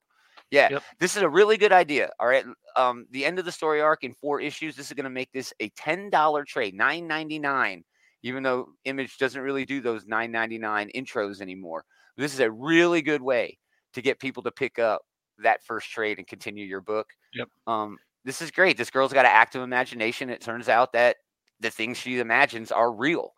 Yeah, 0.50 0.68
Yep. 0.70 0.82
this 0.98 1.16
is 1.16 1.22
a 1.22 1.28
really 1.28 1.56
good 1.58 1.72
idea. 1.72 2.10
All 2.18 2.26
right, 2.26 2.44
um, 2.74 3.06
the 3.10 3.24
end 3.26 3.38
of 3.38 3.44
the 3.44 3.52
story 3.52 3.80
arc 3.82 4.02
in 4.04 4.14
four 4.14 4.40
issues. 4.40 4.76
This 4.76 4.86
is 4.86 4.94
going 4.94 5.04
to 5.04 5.10
make 5.10 5.30
this 5.32 5.52
a 5.60 5.68
ten 5.70 6.08
dollar 6.10 6.44
trade, 6.44 6.74
nine 6.74 7.06
ninety 7.06 7.38
nine. 7.38 7.84
Even 8.22 8.42
though 8.42 8.68
Image 8.84 9.18
doesn't 9.18 9.40
really 9.42 9.64
do 9.66 9.80
those 9.80 10.06
nine 10.06 10.32
ninety 10.32 10.58
nine 10.58 10.90
intros 10.94 11.40
anymore, 11.42 11.84
this 12.16 12.32
is 12.34 12.40
a 12.40 12.50
really 12.50 13.02
good 13.02 13.20
way 13.22 13.58
to 13.92 14.00
get 14.02 14.18
people 14.20 14.42
to 14.44 14.50
pick 14.50 14.78
up 14.78 15.02
that 15.38 15.62
first 15.64 15.90
trade 15.90 16.18
and 16.18 16.26
continue 16.26 16.64
your 16.64 16.80
book. 16.80 17.06
Yep. 17.34 17.48
Um, 17.66 17.96
this 18.24 18.40
is 18.42 18.50
great. 18.50 18.76
This 18.78 18.90
girl's 18.90 19.12
got 19.12 19.24
an 19.26 19.30
active 19.32 19.62
imagination. 19.62 20.30
It 20.30 20.40
turns 20.40 20.68
out 20.68 20.92
that 20.94 21.16
the 21.60 21.70
things 21.70 21.96
she 21.98 22.18
imagines 22.18 22.72
are 22.72 22.92
real. 22.92 23.34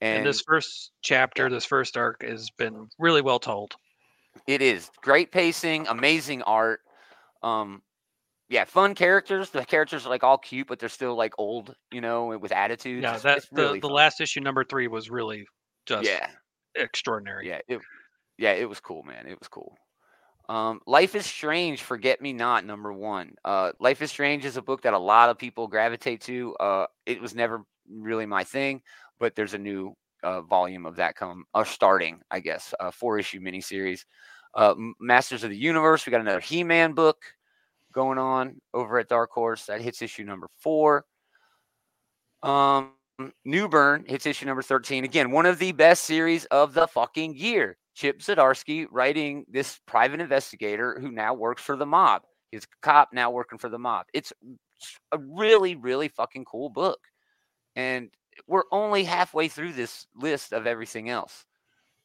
and, 0.00 0.18
And, 0.18 0.26
this 0.26 0.42
first 0.46 0.92
chapter, 1.02 1.48
this 1.50 1.64
first 1.64 1.96
arc, 1.96 2.22
has 2.22 2.50
been 2.50 2.88
really 2.98 3.20
well 3.22 3.38
told. 3.40 3.74
It 4.50 4.62
is 4.62 4.90
great 5.00 5.30
pacing, 5.30 5.86
amazing 5.86 6.42
art. 6.42 6.80
Um, 7.40 7.82
yeah, 8.48 8.64
fun 8.64 8.96
characters. 8.96 9.50
The 9.50 9.64
characters 9.64 10.04
are 10.06 10.08
like 10.08 10.24
all 10.24 10.38
cute, 10.38 10.66
but 10.66 10.80
they're 10.80 10.88
still 10.88 11.14
like 11.14 11.34
old, 11.38 11.72
you 11.92 12.00
know, 12.00 12.36
with 12.36 12.50
attitudes. 12.50 13.04
Yeah, 13.04 13.14
It's- 13.16 13.22
that 13.22 13.46
the, 13.54 13.62
really 13.62 13.78
the 13.78 13.86
fun. 13.86 13.92
last 13.94 14.20
issue, 14.20 14.40
number 14.40 14.64
three, 14.64 14.88
was 14.88 15.08
really 15.08 15.46
just 15.86 16.04
yeah, 16.04 16.26
extraordinary. 16.74 17.46
yeah, 17.48 17.60
it, 17.68 17.80
yeah, 18.38 18.52
it 18.54 18.68
was 18.68 18.80
cool, 18.80 19.04
man. 19.04 19.28
It 19.28 19.38
was 19.38 19.46
cool. 19.46 19.76
Um, 20.48 20.80
Life 20.84 21.14
is 21.14 21.26
Strange, 21.26 21.80
Forget 21.84 22.20
Me 22.20 22.32
Not, 22.32 22.64
number 22.64 22.92
one. 22.92 23.34
Uh, 23.44 23.70
Life 23.78 24.02
is 24.02 24.10
Strange 24.10 24.44
is 24.44 24.56
a 24.56 24.62
book 24.62 24.82
that 24.82 24.94
a 24.94 24.98
lot 24.98 25.28
of 25.28 25.38
people 25.38 25.68
gravitate 25.68 26.22
to. 26.22 26.56
Uh, 26.56 26.86
it 27.06 27.20
was 27.22 27.36
never 27.36 27.62
really 27.88 28.26
my 28.26 28.42
thing, 28.42 28.82
but 29.20 29.36
there's 29.36 29.54
a 29.54 29.58
new 29.58 29.94
uh, 30.24 30.42
volume 30.42 30.86
of 30.86 30.96
that 30.96 31.14
come 31.14 31.44
or 31.54 31.64
starting, 31.64 32.20
I 32.32 32.40
guess, 32.40 32.74
a 32.80 32.90
four 32.90 33.16
issue 33.16 33.38
miniseries. 33.38 34.00
Uh, 34.54 34.74
Masters 35.00 35.44
of 35.44 35.50
the 35.50 35.56
Universe, 35.56 36.04
we 36.04 36.10
got 36.10 36.20
another 36.20 36.40
He 36.40 36.64
Man 36.64 36.92
book 36.92 37.22
going 37.92 38.18
on 38.18 38.60
over 38.74 38.98
at 38.98 39.08
Dark 39.08 39.30
Horse 39.30 39.66
that 39.66 39.80
hits 39.80 40.02
issue 40.02 40.24
number 40.24 40.48
four. 40.60 41.04
Um, 42.42 42.92
Newburn 43.44 44.04
hits 44.06 44.26
issue 44.26 44.46
number 44.46 44.62
13. 44.62 45.04
Again, 45.04 45.30
one 45.30 45.46
of 45.46 45.58
the 45.58 45.72
best 45.72 46.04
series 46.04 46.44
of 46.46 46.74
the 46.74 46.86
fucking 46.86 47.36
year. 47.36 47.76
Chip 47.94 48.20
Zdarsky 48.20 48.86
writing 48.90 49.44
this 49.48 49.78
private 49.86 50.20
investigator 50.20 50.98
who 51.00 51.10
now 51.10 51.34
works 51.34 51.62
for 51.62 51.76
the 51.76 51.86
mob. 51.86 52.22
He's 52.50 52.64
a 52.64 52.66
cop 52.82 53.10
now 53.12 53.30
working 53.30 53.58
for 53.58 53.68
the 53.68 53.78
mob. 53.78 54.06
It's 54.14 54.32
a 55.12 55.18
really, 55.18 55.76
really 55.76 56.08
fucking 56.08 56.44
cool 56.44 56.70
book. 56.70 57.00
And 57.76 58.10
we're 58.46 58.64
only 58.72 59.04
halfway 59.04 59.48
through 59.48 59.74
this 59.74 60.06
list 60.14 60.52
of 60.52 60.66
everything 60.66 61.10
else. 61.10 61.44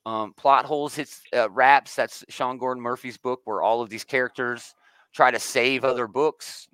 Um, 0.05 0.33
plot 0.33 0.65
holes 0.65 0.95
hits 0.95 1.21
uh, 1.35 1.49
raps. 1.49 1.95
That's 1.95 2.23
Sean 2.29 2.57
Gordon 2.57 2.83
Murphy's 2.83 3.17
book, 3.17 3.41
where 3.45 3.61
all 3.61 3.81
of 3.81 3.89
these 3.89 4.03
characters 4.03 4.75
try 5.13 5.31
to 5.31 5.39
save 5.39 5.83
other 5.83 6.07
books. 6.07 6.67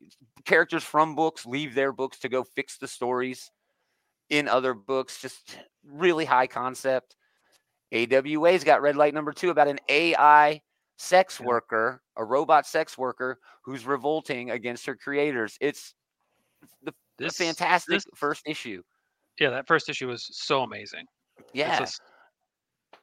Characters 0.46 0.84
from 0.84 1.15
books 1.15 1.46
leave 1.46 1.74
their 1.74 1.94
books 1.94 2.20
to 2.20 2.30
go 2.30 2.44
fix 2.44 2.78
the 2.78 2.88
stories 2.88 3.52
in 4.30 4.48
other 4.48 4.74
books. 4.74 5.22
Just 5.22 5.58
really 5.86 6.26
high 6.26 6.48
concept. 6.48 7.15
AWA's 7.94 8.63
got 8.63 8.82
red 8.82 8.96
light 8.96 9.13
number 9.13 9.32
two 9.32 9.50
about 9.50 9.67
an 9.67 9.80
AI 9.89 10.62
sex 10.98 11.39
worker, 11.39 12.02
a 12.17 12.24
robot 12.24 12.65
sex 12.65 12.98
worker 12.98 13.39
who's 13.63 13.86
revolting 13.86 14.52
against 14.52 14.86
her 14.86 14.96
creators. 14.96 15.58
It's 15.62 15.94
the 16.84 16.94
This 17.17 17.38
fantastic 17.38 17.96
this- 17.96 18.06
first 18.15 18.44
issue. 18.46 18.82
Yeah, 19.39 19.50
that 19.52 19.67
first 19.67 19.89
issue 19.89 20.08
was 20.08 20.28
so 20.32 20.63
amazing. 20.63 21.06
It's 21.54 21.80
just, 21.80 22.02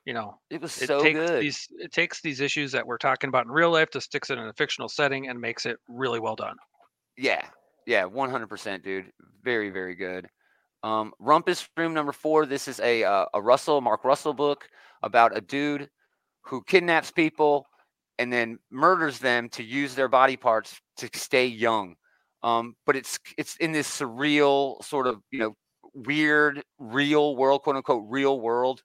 you 0.08 0.14
know, 0.14 0.38
it 0.48 0.62
was 0.62 0.80
it 0.80 0.86
so 0.86 1.02
takes 1.02 1.18
good. 1.18 1.42
these 1.42 1.68
it 1.76 1.92
takes 1.92 2.22
these 2.22 2.40
issues 2.40 2.72
that 2.72 2.86
we're 2.86 2.96
talking 2.96 3.28
about 3.28 3.44
in 3.44 3.52
real 3.52 3.70
life 3.70 3.90
to 3.90 4.00
sticks 4.00 4.30
it 4.30 4.38
in 4.38 4.48
a 4.48 4.54
fictional 4.54 4.88
setting 4.88 5.28
and 5.28 5.38
makes 5.38 5.66
it 5.66 5.76
really 5.86 6.18
well 6.18 6.34
done. 6.34 6.56
Yeah, 7.18 7.44
yeah, 7.86 8.06
one 8.06 8.30
hundred 8.30 8.46
percent, 8.46 8.82
dude. 8.82 9.12
Very, 9.44 9.68
very 9.68 9.94
good. 9.94 10.26
Um, 10.82 11.12
Rumpus 11.20 11.68
Room 11.76 11.92
number 11.92 12.12
four. 12.12 12.46
This 12.46 12.68
is 12.68 12.80
a 12.80 13.04
uh, 13.04 13.26
a 13.34 13.42
Russell 13.42 13.82
Mark 13.82 14.02
Russell 14.02 14.32
book 14.32 14.66
about 15.02 15.36
a 15.36 15.42
dude 15.42 15.90
who 16.40 16.62
kidnaps 16.62 17.10
people 17.10 17.66
and 18.18 18.32
then 18.32 18.58
murders 18.70 19.18
them 19.18 19.50
to 19.50 19.62
use 19.62 19.94
their 19.94 20.08
body 20.08 20.38
parts 20.38 20.80
to 20.96 21.10
stay 21.12 21.44
young. 21.44 21.96
Um, 22.42 22.76
but 22.86 22.96
it's 22.96 23.18
it's 23.36 23.56
in 23.56 23.72
this 23.72 24.00
surreal 24.00 24.82
sort 24.82 25.06
of 25.06 25.20
you 25.30 25.40
know 25.40 25.54
weird 25.92 26.62
real 26.78 27.36
world, 27.36 27.60
quote 27.60 27.76
unquote 27.76 28.04
real 28.08 28.40
world, 28.40 28.82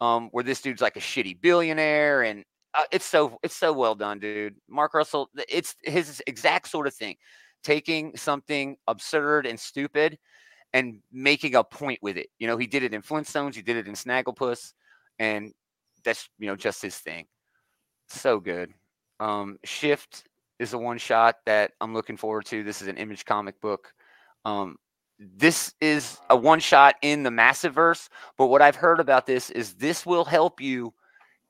um, 0.00 0.28
where 0.32 0.44
this 0.44 0.60
dude's 0.60 0.82
like 0.82 0.96
a 0.96 1.00
shitty 1.00 1.40
billionaire 1.40 2.22
and 2.22 2.44
uh, 2.74 2.84
it's 2.92 3.04
so 3.04 3.38
it's 3.42 3.56
so 3.56 3.72
well 3.72 3.94
done, 3.94 4.18
dude. 4.20 4.54
Mark 4.68 4.94
Russell, 4.94 5.28
it's 5.48 5.74
his 5.82 6.22
exact 6.26 6.68
sort 6.68 6.86
of 6.86 6.94
thing 6.94 7.16
taking 7.62 8.16
something 8.16 8.76
absurd 8.86 9.46
and 9.46 9.58
stupid 9.58 10.18
and 10.72 11.00
making 11.12 11.54
a 11.54 11.64
point 11.64 11.98
with 12.02 12.16
it. 12.16 12.28
You 12.38 12.46
know, 12.46 12.56
he 12.56 12.66
did 12.66 12.82
it 12.82 12.94
in 12.94 13.02
Flintstones, 13.02 13.54
he 13.54 13.62
did 13.62 13.76
it 13.76 13.88
in 13.88 13.94
Snagglepuss, 13.94 14.72
and 15.18 15.52
that's 16.04 16.28
you 16.38 16.46
know 16.46 16.56
just 16.56 16.82
his 16.82 16.96
thing. 16.96 17.26
So 18.08 18.40
good. 18.40 18.72
Um, 19.18 19.58
Shift 19.64 20.24
is 20.58 20.70
the 20.70 20.78
one 20.78 20.98
shot 20.98 21.36
that 21.46 21.72
I'm 21.80 21.94
looking 21.94 22.16
forward 22.16 22.46
to. 22.46 22.62
This 22.62 22.82
is 22.82 22.88
an 22.88 22.96
image 22.96 23.24
comic 23.24 23.60
book. 23.60 23.92
Um, 24.44 24.76
this 25.20 25.74
is 25.80 26.18
a 26.30 26.36
one 26.36 26.60
shot 26.60 26.94
in 27.02 27.22
the 27.22 27.30
massive 27.30 27.74
verse, 27.74 28.08
but 28.38 28.46
what 28.46 28.62
I've 28.62 28.76
heard 28.76 29.00
about 29.00 29.26
this 29.26 29.50
is 29.50 29.74
this 29.74 30.06
will 30.06 30.24
help 30.24 30.60
you 30.60 30.94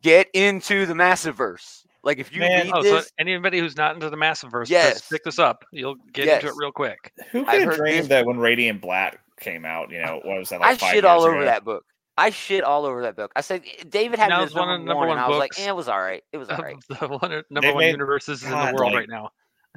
get 0.02 0.28
into 0.34 0.86
the 0.86 0.94
massive 0.94 1.36
verse. 1.36 1.84
Like 2.02 2.18
if 2.18 2.32
you 2.32 2.40
Man, 2.40 2.66
read 2.66 2.72
Oh, 2.74 2.82
so 2.82 3.02
anybody 3.18 3.58
who's 3.60 3.76
not 3.76 3.94
into 3.94 4.08
the 4.10 4.16
massive 4.16 4.50
verse, 4.50 4.70
Yes. 4.70 5.06
pick 5.08 5.22
this 5.22 5.38
up. 5.38 5.64
You'll 5.70 5.96
get 6.12 6.28
into 6.28 6.48
it 6.48 6.54
real 6.56 6.72
quick. 6.72 7.12
Who 7.30 7.40
I've 7.46 7.46
could 7.60 7.68
have 7.68 7.76
dreamed 7.76 7.98
this- 8.00 8.08
that 8.08 8.26
when 8.26 8.38
Radiant 8.38 8.80
Black 8.80 9.20
came 9.38 9.64
out, 9.64 9.90
you 9.90 10.00
know, 10.02 10.20
what 10.24 10.38
was 10.38 10.48
that 10.48 10.60
like 10.60 10.70
I 10.70 10.76
five 10.76 10.90
shit 10.94 11.04
all 11.04 11.22
over 11.22 11.36
ago? 11.36 11.44
that 11.44 11.64
book. 11.64 11.84
I 12.16 12.30
shit 12.30 12.64
all 12.64 12.84
over 12.86 13.02
that 13.02 13.16
book. 13.16 13.32
I 13.36 13.40
said 13.40 13.62
"Eh, 13.66 13.84
David 13.88 14.18
had 14.18 14.28
Now 14.28 14.40
it 14.40 14.44
it's 14.44 14.52
as 14.52 14.56
one 14.58 14.68
number, 14.68 14.74
of 14.74 14.80
the 14.80 14.86
number 14.88 14.98
one, 14.98 15.08
one 15.08 15.16
and 15.18 15.24
I 15.24 15.28
was 15.28 15.38
like, 15.38 15.50
books 15.52 15.60
eh, 15.60 15.68
it 15.68 15.76
was 15.76 15.88
all 15.88 16.00
right. 16.00 16.22
It 16.32 16.36
was 16.38 16.48
all 16.50 16.56
right. 16.62 16.76
The 16.88 16.94
one, 17.08 17.20
number 17.48 17.60
They 17.60 17.72
one 17.72 17.78
made- 17.84 17.90
universes 17.92 18.42
in 18.42 18.50
the 18.50 18.56
world 18.56 18.80
like- 18.80 18.94
right 18.94 19.08
now. 19.08 19.30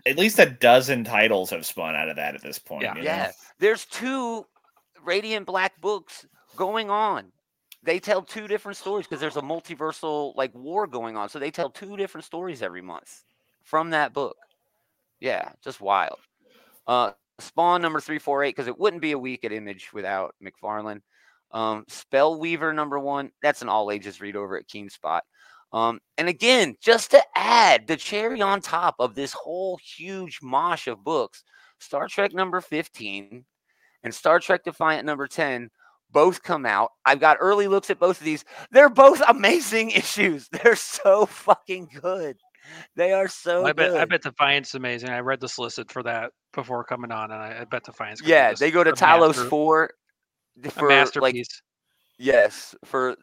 At 0.06 0.18
least 0.18 0.40
a 0.40 0.46
dozen 0.46 1.04
titles 1.04 1.50
have 1.52 1.66
spun 1.66 1.96
out 1.96 2.10
of 2.10 2.16
that 2.18 2.36
at 2.36 2.42
this 2.42 2.60
point. 2.60 2.84
Yeah. 2.84 2.96
you 2.96 3.02
know? 3.02 3.06
Yeah, 3.06 3.32
there's 3.60 3.86
two 3.86 4.46
Radiant 5.04 5.46
Black 5.46 5.80
books 5.82 6.26
going 6.56 6.90
on. 6.90 7.32
They 7.84 8.00
tell 8.00 8.22
two 8.22 8.48
different 8.48 8.78
stories 8.78 9.06
because 9.06 9.20
there's 9.20 9.38
a 9.38 9.42
multiversal 9.42 10.36
like 10.36 10.54
war 10.56 10.88
going 10.88 11.18
on. 11.18 11.30
So 11.30 11.40
they 11.40 11.52
tell 11.52 11.70
two 11.70 11.98
different 11.98 12.26
stories 12.26 12.62
every 12.62 12.82
month 12.82 13.24
from 13.64 13.92
that 13.92 14.14
book. 14.14 14.38
Yeah, 15.20 15.52
just 15.64 15.82
wild. 15.82 16.20
Uh, 16.88 17.12
Spawn 17.40 17.82
number 17.82 18.00
three 18.00 18.20
four 18.20 18.44
eight 18.44 18.56
because 18.56 18.68
it 18.68 18.80
wouldn't 18.80 19.02
be 19.02 19.12
a 19.12 19.20
week 19.20 19.44
at 19.44 19.52
Image 19.52 19.92
without 19.94 20.36
McFarlane. 20.44 21.02
Um, 21.52 21.86
Spellweaver 21.90 22.74
number 22.74 23.00
one. 23.00 23.32
That's 23.42 23.62
an 23.62 23.70
all 23.70 23.92
ages 23.92 24.22
read 24.22 24.36
over 24.36 24.58
at 24.58 24.68
Keenspot. 24.68 25.22
Um, 25.74 26.00
and 26.18 26.30
again, 26.30 26.76
just 26.82 27.12
to 27.12 27.24
add 27.36 27.88
the 27.88 27.98
cherry 27.98 28.42
on 28.42 28.62
top 28.62 28.96
of 29.00 29.16
this 29.16 29.34
whole 29.34 29.78
huge 29.78 30.40
mosh 30.42 30.88
of 30.88 31.04
books, 31.04 31.44
Star 31.80 32.08
Trek 32.08 32.34
number 32.34 32.62
15 32.62 33.44
and 34.04 34.14
Star 34.14 34.40
Trek 34.40 34.64
Defiant 34.64 35.06
number 35.06 35.28
10 35.28 35.70
both 36.12 36.44
come 36.44 36.66
out. 36.66 36.92
I've 37.06 37.20
got 37.20 37.38
early 37.40 37.68
looks 37.68 37.90
at 37.90 38.00
both 38.00 38.20
of 38.20 38.26
these. 38.26 38.46
They're 38.72 38.90
both 38.90 39.22
amazing 39.28 39.90
issues. 39.92 40.48
They're 40.50 40.76
so 40.76 41.26
fucking 41.26 41.90
good. 42.02 42.38
They 42.96 43.12
are 43.12 43.28
so 43.28 43.66
I 43.66 43.74
bet 43.74 43.92
good. 43.92 44.00
I 44.00 44.06
bet 44.06 44.22
Defiance 44.22 44.70
is 44.70 44.76
amazing. 44.76 45.10
I 45.10 45.20
read 45.20 45.42
the 45.42 45.50
solicit 45.50 45.92
for 45.92 46.04
that 46.04 46.32
before 46.54 46.84
coming 46.84 47.12
on, 47.12 47.32
and 47.32 47.42
I, 47.42 47.62
I 47.62 47.64
bet 47.66 47.84
be 47.86 48.30
yeah, 48.30 48.54
they 48.54 48.72
go 48.72 48.84
to 48.84 48.94
Talos 48.94 49.36
master- 49.36 49.50
4 49.50 49.90
a 50.64 50.70
for 50.70 50.82
like 50.82 50.90
masterpiece. 50.90 51.62
Yes, 52.20 52.76
for 52.86 53.18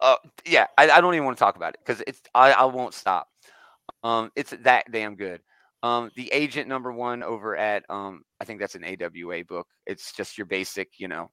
uh, 0.00 0.16
yeah, 0.44 0.66
I, 0.78 0.90
I 0.90 1.00
don't 1.00 1.14
even 1.14 1.24
want 1.24 1.36
to 1.36 1.44
talk 1.44 1.56
about 1.56 1.74
it 1.74 1.80
because 1.84 2.02
it's 2.06 2.20
I, 2.34 2.52
I 2.52 2.64
won't 2.64 2.94
stop. 2.94 3.28
Um, 4.02 4.30
it's 4.36 4.54
that 4.62 4.90
damn 4.90 5.16
good. 5.16 5.40
Um, 5.82 6.10
the 6.16 6.32
agent 6.32 6.68
number 6.68 6.92
one 6.92 7.22
over 7.22 7.56
at 7.56 7.84
um, 7.88 8.22
I 8.40 8.44
think 8.44 8.60
that's 8.60 8.74
an 8.74 8.84
AWA 8.84 9.44
book. 9.44 9.68
It's 9.86 10.12
just 10.12 10.38
your 10.38 10.46
basic, 10.46 10.98
you 10.98 11.08
know, 11.08 11.30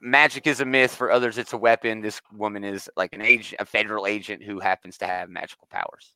magic 0.00 0.46
is 0.46 0.60
a 0.60 0.64
myth. 0.64 0.94
For 0.94 1.10
others, 1.10 1.38
it's 1.38 1.52
a 1.52 1.58
weapon. 1.58 2.00
This 2.00 2.20
woman 2.32 2.64
is 2.64 2.88
like 2.96 3.12
an 3.12 3.22
agent, 3.22 3.60
a 3.60 3.64
federal 3.64 4.06
agent 4.06 4.42
who 4.42 4.60
happens 4.60 4.98
to 4.98 5.06
have 5.06 5.28
magical 5.28 5.68
powers. 5.70 6.14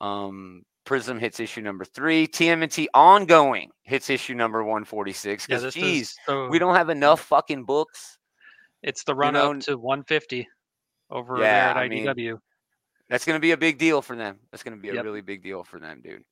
Um, 0.00 0.62
Prism 0.84 1.18
hits 1.18 1.40
issue 1.40 1.62
number 1.62 1.84
three. 1.84 2.28
TMNT 2.28 2.86
ongoing 2.94 3.70
hits 3.82 4.08
issue 4.08 4.34
number 4.34 4.62
146. 4.62 5.46
Because, 5.46 5.62
this 5.62 5.74
geez, 5.74 6.10
is 6.10 6.16
the, 6.26 6.48
we 6.50 6.58
don't 6.58 6.76
have 6.76 6.90
enough 6.90 7.20
fucking 7.20 7.64
books. 7.64 8.18
It's 8.86 9.04
the 9.04 9.14
run 9.14 9.34
know, 9.34 9.52
up 9.52 9.60
to 9.60 9.76
150 9.76 10.48
over 11.10 11.36
Yeah, 11.36 11.42
there 11.42 11.50
at 11.70 11.76
I 11.76 11.88
mean, 11.88 12.06
IDW. 12.06 12.38
That's 13.10 13.24
going 13.26 13.36
to 13.36 13.40
be 13.40 13.50
a 13.52 13.56
big 13.56 13.76
deal 13.78 14.00
for 14.00 14.16
them. 14.16 14.38
That's 14.50 14.62
going 14.62 14.76
to 14.76 14.80
be 14.80 14.88
a 14.88 14.94
Yep. 14.94 15.04
really 15.04 15.20
big 15.20 15.42
deal 15.42 15.62
for 15.64 15.78
them, 15.78 16.00
dude. 16.02 16.24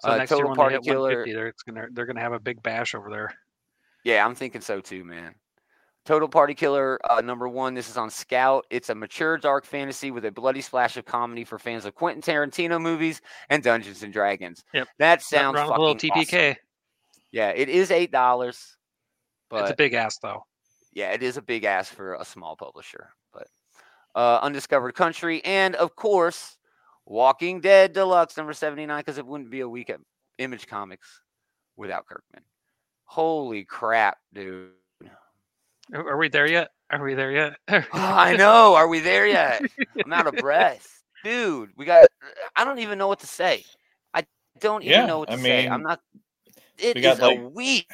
so 0.00 0.10
uh, 0.10 0.16
next 0.16 0.30
year 0.30 0.38
Total 0.38 0.50
when 0.50 0.56
Party 0.56 0.74
they 0.74 0.78
hit 0.78 0.84
Killer- 0.84 1.02
150, 1.24 1.32
they're 1.34 1.46
it's 1.48 1.62
gonna 1.62 1.86
they're 1.92 2.12
have 2.22 2.32
a 2.32 2.40
big 2.40 2.62
bash 2.62 2.94
over 2.94 3.10
there. 3.10 3.32
Yeah, 4.04 4.24
I'm 4.26 4.34
thinking 4.34 4.60
so 4.60 4.80
too, 4.80 5.04
man. 5.04 5.34
Total 6.06 6.28
Party 6.28 6.54
Killer 6.54 6.98
uh, 7.10 7.20
number 7.20 7.48
one. 7.48 7.74
This 7.74 7.90
is 7.90 7.98
on 7.98 8.08
Scout. 8.08 8.64
It's 8.70 8.88
a 8.88 8.94
mature 8.94 9.36
dark 9.36 9.66
fantasy 9.66 10.10
with 10.10 10.24
a 10.24 10.30
bloody 10.32 10.62
splash 10.62 10.96
of 10.96 11.04
comedy 11.04 11.44
for 11.44 11.58
fans 11.58 11.84
of 11.84 11.94
Quentin 11.94 12.22
Tarantino 12.22 12.80
movies 12.80 13.20
and 13.50 13.62
Dungeons 13.62 14.02
and 14.02 14.10
Dragons. 14.12 14.64
Yep. 14.72 14.88
That 14.98 15.20
sounds 15.22 15.56
wrong 15.56 15.68
fucking 15.68 15.82
a 15.82 15.86
little 15.86 15.96
TPK. 16.24 16.50
awesome. 16.52 16.62
Yeah, 17.32 17.48
it 17.50 17.68
is 17.68 17.90
eight 17.90 18.10
dollars, 18.10 18.76
but 19.50 19.62
it's 19.64 19.72
a 19.72 19.76
big 19.76 19.92
ass 19.92 20.16
though. 20.18 20.44
Yeah, 20.98 21.12
it 21.12 21.22
is 21.22 21.36
a 21.36 21.42
big 21.42 21.62
ask 21.64 21.94
for 21.94 22.14
a 22.14 22.24
small 22.24 22.56
publisher. 22.56 23.10
But 23.32 23.46
uh, 24.16 24.40
Undiscovered 24.42 24.94
Country, 24.96 25.44
and 25.44 25.76
of 25.76 25.94
course, 25.94 26.56
Walking 27.06 27.60
Dead 27.60 27.92
Deluxe 27.92 28.36
number 28.36 28.52
seventy 28.52 28.84
nine, 28.84 28.98
because 29.00 29.16
it 29.18 29.24
wouldn't 29.26 29.50
be 29.50 29.60
a 29.60 29.68
week 29.68 29.90
at 29.90 30.00
Image 30.38 30.66
Comics 30.66 31.22
without 31.76 32.04
Kirkman. 32.06 32.42
Holy 33.04 33.64
crap, 33.64 34.18
dude! 34.34 34.70
Are 35.94 36.10
are 36.10 36.16
we 36.16 36.28
there 36.28 36.48
yet? 36.48 36.70
Are 36.90 37.02
we 37.02 37.14
there 37.14 37.30
yet? 37.30 37.54
I 37.92 38.34
know. 38.36 38.74
Are 38.74 38.88
we 38.88 38.98
there 38.98 39.26
yet? 39.26 39.62
I'm 40.04 40.12
out 40.12 40.26
of 40.26 40.34
breath, 40.36 41.02
dude. 41.22 41.70
We 41.76 41.84
got. 41.84 42.08
I 42.56 42.64
don't 42.64 42.80
even 42.80 42.98
know 42.98 43.06
what 43.08 43.20
to 43.20 43.26
say. 43.28 43.64
I 44.12 44.24
don't 44.58 44.82
even 44.82 44.92
Yeah, 45.00 45.06
know 45.06 45.20
what 45.20 45.28
to 45.28 45.34
I 45.34 45.38
say. 45.38 45.68
I'm 45.68 45.82
not. 45.82 46.00
It 46.76 46.96
we 46.96 47.00
is 47.04 47.18
got, 47.18 47.20
like- 47.20 47.38
a 47.38 47.48
week. 47.48 47.86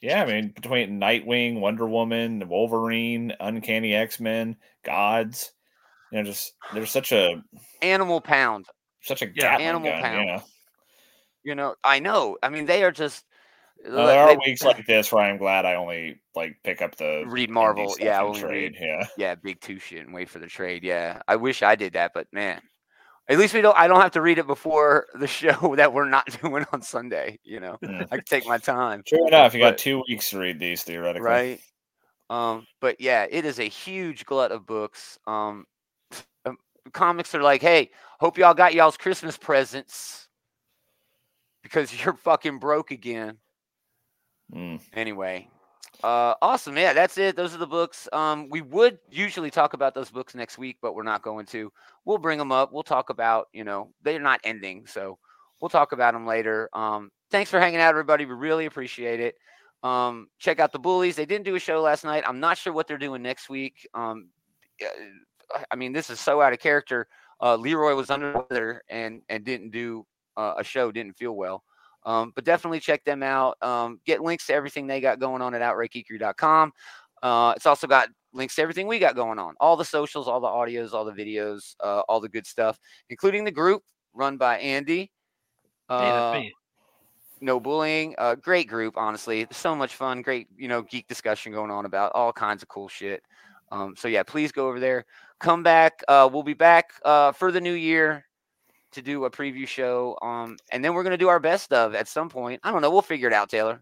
Yeah, 0.00 0.22
I 0.22 0.26
mean, 0.26 0.48
between 0.54 1.00
Nightwing, 1.00 1.60
Wonder 1.60 1.86
Woman, 1.86 2.48
Wolverine, 2.48 3.32
Uncanny 3.40 3.94
X 3.94 4.20
Men, 4.20 4.56
Gods, 4.84 5.52
you 6.12 6.18
know, 6.18 6.24
just 6.24 6.54
there's 6.72 6.90
such 6.90 7.12
a 7.12 7.42
Animal 7.82 8.20
Pound. 8.20 8.66
such 9.02 9.22
a 9.22 9.28
Yeah. 9.34 9.56
Animal 9.56 9.90
gun, 9.90 10.02
Pound. 10.02 10.28
Yeah. 10.28 10.40
You 11.44 11.54
know. 11.54 11.74
I 11.82 11.98
know. 11.98 12.36
I 12.42 12.48
mean, 12.48 12.66
they 12.66 12.84
are 12.84 12.92
just. 12.92 13.24
Now, 13.84 14.06
there 14.06 14.18
are 14.20 14.28
they- 14.30 14.40
weeks 14.44 14.62
like 14.62 14.84
this 14.86 15.12
where 15.12 15.22
I'm 15.24 15.36
glad 15.38 15.64
I 15.64 15.74
only 15.76 16.20
like 16.34 16.56
pick 16.64 16.82
up 16.82 16.96
the 16.96 17.24
Read 17.26 17.48
Marvel, 17.50 17.94
yeah, 18.00 18.18
and 18.18 18.28
only 18.28 18.40
trade. 18.40 18.76
Yeah, 18.80 19.06
yeah, 19.16 19.34
big 19.36 19.60
two 19.60 19.78
shit 19.78 20.04
and 20.04 20.12
wait 20.14 20.28
for 20.28 20.40
the 20.40 20.48
trade. 20.48 20.82
Yeah, 20.82 21.22
I 21.28 21.36
wish 21.36 21.62
I 21.62 21.76
did 21.76 21.92
that, 21.92 22.10
but 22.12 22.26
man, 22.32 22.60
at 23.28 23.38
least 23.38 23.54
we 23.54 23.60
don't. 23.60 23.76
I 23.78 23.86
don't 23.88 24.00
have 24.00 24.12
to 24.12 24.20
read 24.20 24.38
it 24.38 24.46
before 24.46 25.06
the 25.14 25.26
show 25.26 25.74
that 25.76 25.92
we're 25.92 26.08
not 26.08 26.26
doing 26.42 26.64
on 26.72 26.82
Sunday. 26.82 27.38
You 27.44 27.60
know, 27.60 27.78
Yeah. 27.82 28.04
I 28.10 28.16
can 28.16 28.24
take 28.24 28.46
my 28.46 28.58
time. 28.58 29.02
True 29.06 29.26
enough, 29.28 29.54
you 29.54 29.60
got 29.60 29.78
two 29.78 30.02
weeks 30.08 30.30
to 30.30 30.38
read 30.38 30.58
these 30.58 30.82
theoretically. 30.82 31.28
right? 31.28 31.60
Um, 32.30 32.66
but 32.80 33.00
yeah, 33.00 33.26
it 33.30 33.44
is 33.44 33.58
a 33.58 33.64
huge 33.64 34.26
glut 34.26 34.52
of 34.52 34.66
books. 34.66 35.18
Um, 35.26 35.64
um, 36.44 36.58
comics 36.92 37.34
are 37.34 37.42
like, 37.42 37.62
hey, 37.62 37.90
hope 38.20 38.36
y'all 38.38 38.54
got 38.54 38.74
y'all's 38.74 38.96
Christmas 38.98 39.36
presents 39.38 40.28
because 41.62 41.92
you're 42.04 42.14
fucking 42.14 42.58
broke 42.58 42.90
again. 42.90 43.38
Mm. 44.54 44.80
Anyway, 44.94 45.48
uh, 46.02 46.34
awesome. 46.42 46.76
Yeah, 46.76 46.92
that's 46.92 47.18
it. 47.18 47.36
Those 47.36 47.54
are 47.54 47.58
the 47.58 47.66
books. 47.66 48.08
Um, 48.12 48.48
we 48.48 48.60
would 48.60 48.98
usually 49.10 49.50
talk 49.50 49.74
about 49.74 49.94
those 49.94 50.10
books 50.10 50.34
next 50.34 50.58
week, 50.58 50.78
but 50.80 50.94
we're 50.94 51.02
not 51.02 51.22
going 51.22 51.46
to. 51.46 51.72
We'll 52.04 52.18
bring 52.18 52.38
them 52.38 52.52
up. 52.52 52.72
We'll 52.72 52.82
talk 52.82 53.10
about, 53.10 53.48
you 53.52 53.64
know, 53.64 53.92
they're 54.02 54.20
not 54.20 54.40
ending, 54.44 54.86
so 54.86 55.18
we'll 55.60 55.68
talk 55.68 55.92
about 55.92 56.14
them 56.14 56.26
later. 56.26 56.68
Um, 56.72 57.10
thanks 57.30 57.50
for 57.50 57.58
hanging 57.60 57.80
out, 57.80 57.90
everybody. 57.90 58.24
We 58.26 58.34
really 58.34 58.66
appreciate 58.66 59.20
it. 59.20 59.34
Um, 59.82 60.28
check 60.38 60.60
out 60.60 60.72
the 60.72 60.78
bullies. 60.78 61.16
They 61.16 61.26
didn't 61.26 61.44
do 61.44 61.54
a 61.54 61.60
show 61.60 61.80
last 61.80 62.04
night. 62.04 62.24
I'm 62.26 62.40
not 62.40 62.58
sure 62.58 62.72
what 62.72 62.86
they're 62.86 62.98
doing 62.98 63.22
next 63.22 63.48
week. 63.48 63.86
Um, 63.94 64.28
I 65.70 65.76
mean, 65.76 65.92
this 65.92 66.10
is 66.10 66.20
so 66.20 66.40
out 66.40 66.52
of 66.52 66.58
character. 66.58 67.06
Uh, 67.40 67.56
Leroy 67.56 67.94
was 67.94 68.10
under 68.10 68.32
the 68.32 68.44
weather 68.50 68.82
and 68.88 69.22
and 69.28 69.44
didn't 69.44 69.70
do 69.70 70.04
uh, 70.36 70.54
a 70.58 70.64
show. 70.64 70.90
Didn't 70.90 71.16
feel 71.16 71.36
well. 71.36 71.62
Um, 72.08 72.32
but 72.34 72.44
definitely 72.44 72.80
check 72.80 73.04
them 73.04 73.22
out. 73.22 73.62
Um, 73.62 74.00
get 74.06 74.22
links 74.22 74.46
to 74.46 74.54
everything 74.54 74.86
they 74.86 74.98
got 74.98 75.20
going 75.20 75.42
on 75.42 75.52
at 75.52 75.60
outragegeekery.com. 75.60 76.72
Uh, 77.22 77.52
it's 77.54 77.66
also 77.66 77.86
got 77.86 78.08
links 78.32 78.54
to 78.54 78.62
everything 78.62 78.86
we 78.86 78.98
got 78.98 79.14
going 79.14 79.38
on. 79.38 79.54
All 79.60 79.76
the 79.76 79.84
socials, 79.84 80.26
all 80.26 80.40
the 80.40 80.48
audios, 80.48 80.94
all 80.94 81.04
the 81.04 81.12
videos, 81.12 81.76
uh, 81.84 82.00
all 82.08 82.18
the 82.18 82.28
good 82.30 82.46
stuff, 82.46 82.80
including 83.10 83.44
the 83.44 83.50
group 83.50 83.82
run 84.14 84.38
by 84.38 84.56
Andy. 84.56 85.10
Uh, 85.90 86.32
hey, 86.32 86.52
no 87.42 87.60
bullying. 87.60 88.14
Uh, 88.16 88.36
great 88.36 88.68
group 88.68 88.96
honestly. 88.96 89.46
So 89.50 89.76
much 89.76 89.94
fun. 89.94 90.22
Great 90.22 90.48
you 90.56 90.68
know 90.68 90.80
geek 90.80 91.06
discussion 91.08 91.52
going 91.52 91.70
on 91.70 91.84
about 91.84 92.12
all 92.14 92.32
kinds 92.32 92.62
of 92.62 92.70
cool 92.70 92.88
shit. 92.88 93.22
Um, 93.70 93.94
so 93.98 94.08
yeah 94.08 94.22
please 94.22 94.50
go 94.50 94.68
over 94.68 94.80
there. 94.80 95.04
Come 95.40 95.62
back. 95.62 96.02
Uh, 96.08 96.28
we'll 96.32 96.42
be 96.42 96.54
back 96.54 96.92
uh, 97.04 97.32
for 97.32 97.52
the 97.52 97.60
new 97.60 97.74
year 97.74 98.24
to 98.92 99.02
do 99.02 99.24
a 99.24 99.30
preview 99.30 99.66
show 99.66 100.16
um, 100.22 100.56
and 100.72 100.84
then 100.84 100.94
we're 100.94 101.02
going 101.02 101.10
to 101.12 101.16
do 101.18 101.28
our 101.28 101.40
best 101.40 101.72
of 101.72 101.94
at 101.94 102.08
some 102.08 102.28
point 102.28 102.60
i 102.64 102.70
don't 102.72 102.82
know 102.82 102.90
we'll 102.90 103.02
figure 103.02 103.28
it 103.28 103.34
out 103.34 103.48
taylor 103.48 103.80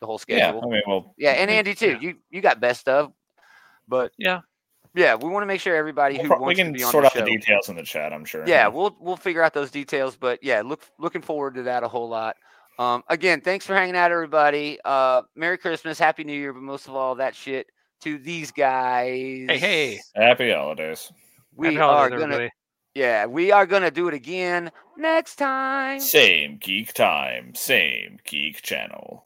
the 0.00 0.06
whole 0.06 0.20
Yeah, 0.28 0.48
schedule 0.48 0.62
I 0.64 0.66
mean, 0.68 0.82
well, 0.86 1.14
yeah, 1.18 1.32
and 1.32 1.50
andy 1.50 1.74
too 1.74 1.92
yeah. 1.92 1.98
you 2.00 2.14
you 2.30 2.40
got 2.40 2.60
best 2.60 2.88
of 2.88 3.12
but 3.88 4.12
Yeah. 4.18 4.40
yeah 4.94 5.14
we 5.16 5.28
want 5.28 5.42
to 5.42 5.46
make 5.46 5.60
sure 5.60 5.74
everybody 5.76 6.14
We'll 6.16 6.22
who 6.22 6.28
pro- 6.28 6.38
we 6.38 6.42
wants 6.44 6.58
to 6.58 6.64
can 6.64 6.72
be 6.72 6.82
on 6.82 6.90
sort 6.92 7.02
the 7.02 7.06
out 7.06 7.12
show 7.14 7.24
the 7.24 7.30
details 7.30 7.68
in 7.68 7.76
the 7.76 7.82
chat. 7.82 8.12
I'm 8.12 8.24
sure. 8.24 8.44
yeah, 8.46 8.68
we'll 8.68 8.96
we'll 9.00 9.16
figure 9.16 9.42
out 9.42 9.52
those 9.54 9.70
details. 9.70 10.16
But 10.16 10.42
yeah, 10.42 10.62
look 10.62 10.82
looking 10.98 11.22
forward 11.22 11.54
to 11.56 11.62
that 11.64 11.82
a 11.82 11.88
whole 11.88 12.08
lot. 12.08 12.36
Um, 12.78 13.02
again, 13.08 13.40
thanks 13.40 13.66
for 13.66 13.74
hanging 13.74 13.96
out, 13.96 14.12
everybody. 14.12 14.78
Uh, 14.84 15.22
Merry 15.34 15.58
Christmas, 15.58 15.98
Happy 15.98 16.22
New 16.22 16.32
Year, 16.38 16.52
but 16.52 16.62
most 16.62 16.86
of 16.86 16.94
all, 16.94 17.16
that 17.16 17.34
shit 17.34 17.66
to 18.02 18.18
these 18.18 18.52
guys. 18.52 19.46
Hey, 19.48 19.58
hey. 19.58 19.98
Happy 20.14 20.52
holidays. 20.52 21.10
we 21.56 21.66
Happy 21.74 21.78
are 21.78 22.08
gonna 22.10 22.22
everybody. 22.22 22.50
Yeah, 22.94 23.26
we 23.26 23.52
are 23.52 23.66
gonna 23.66 23.90
do 23.90 24.08
it 24.08 24.14
again 24.14 24.70
next 24.96 25.36
time. 25.36 26.00
Same 26.00 26.58
geek 26.60 26.92
time, 26.92 27.54
same 27.54 28.18
geek 28.24 28.62
channel. 28.62 29.24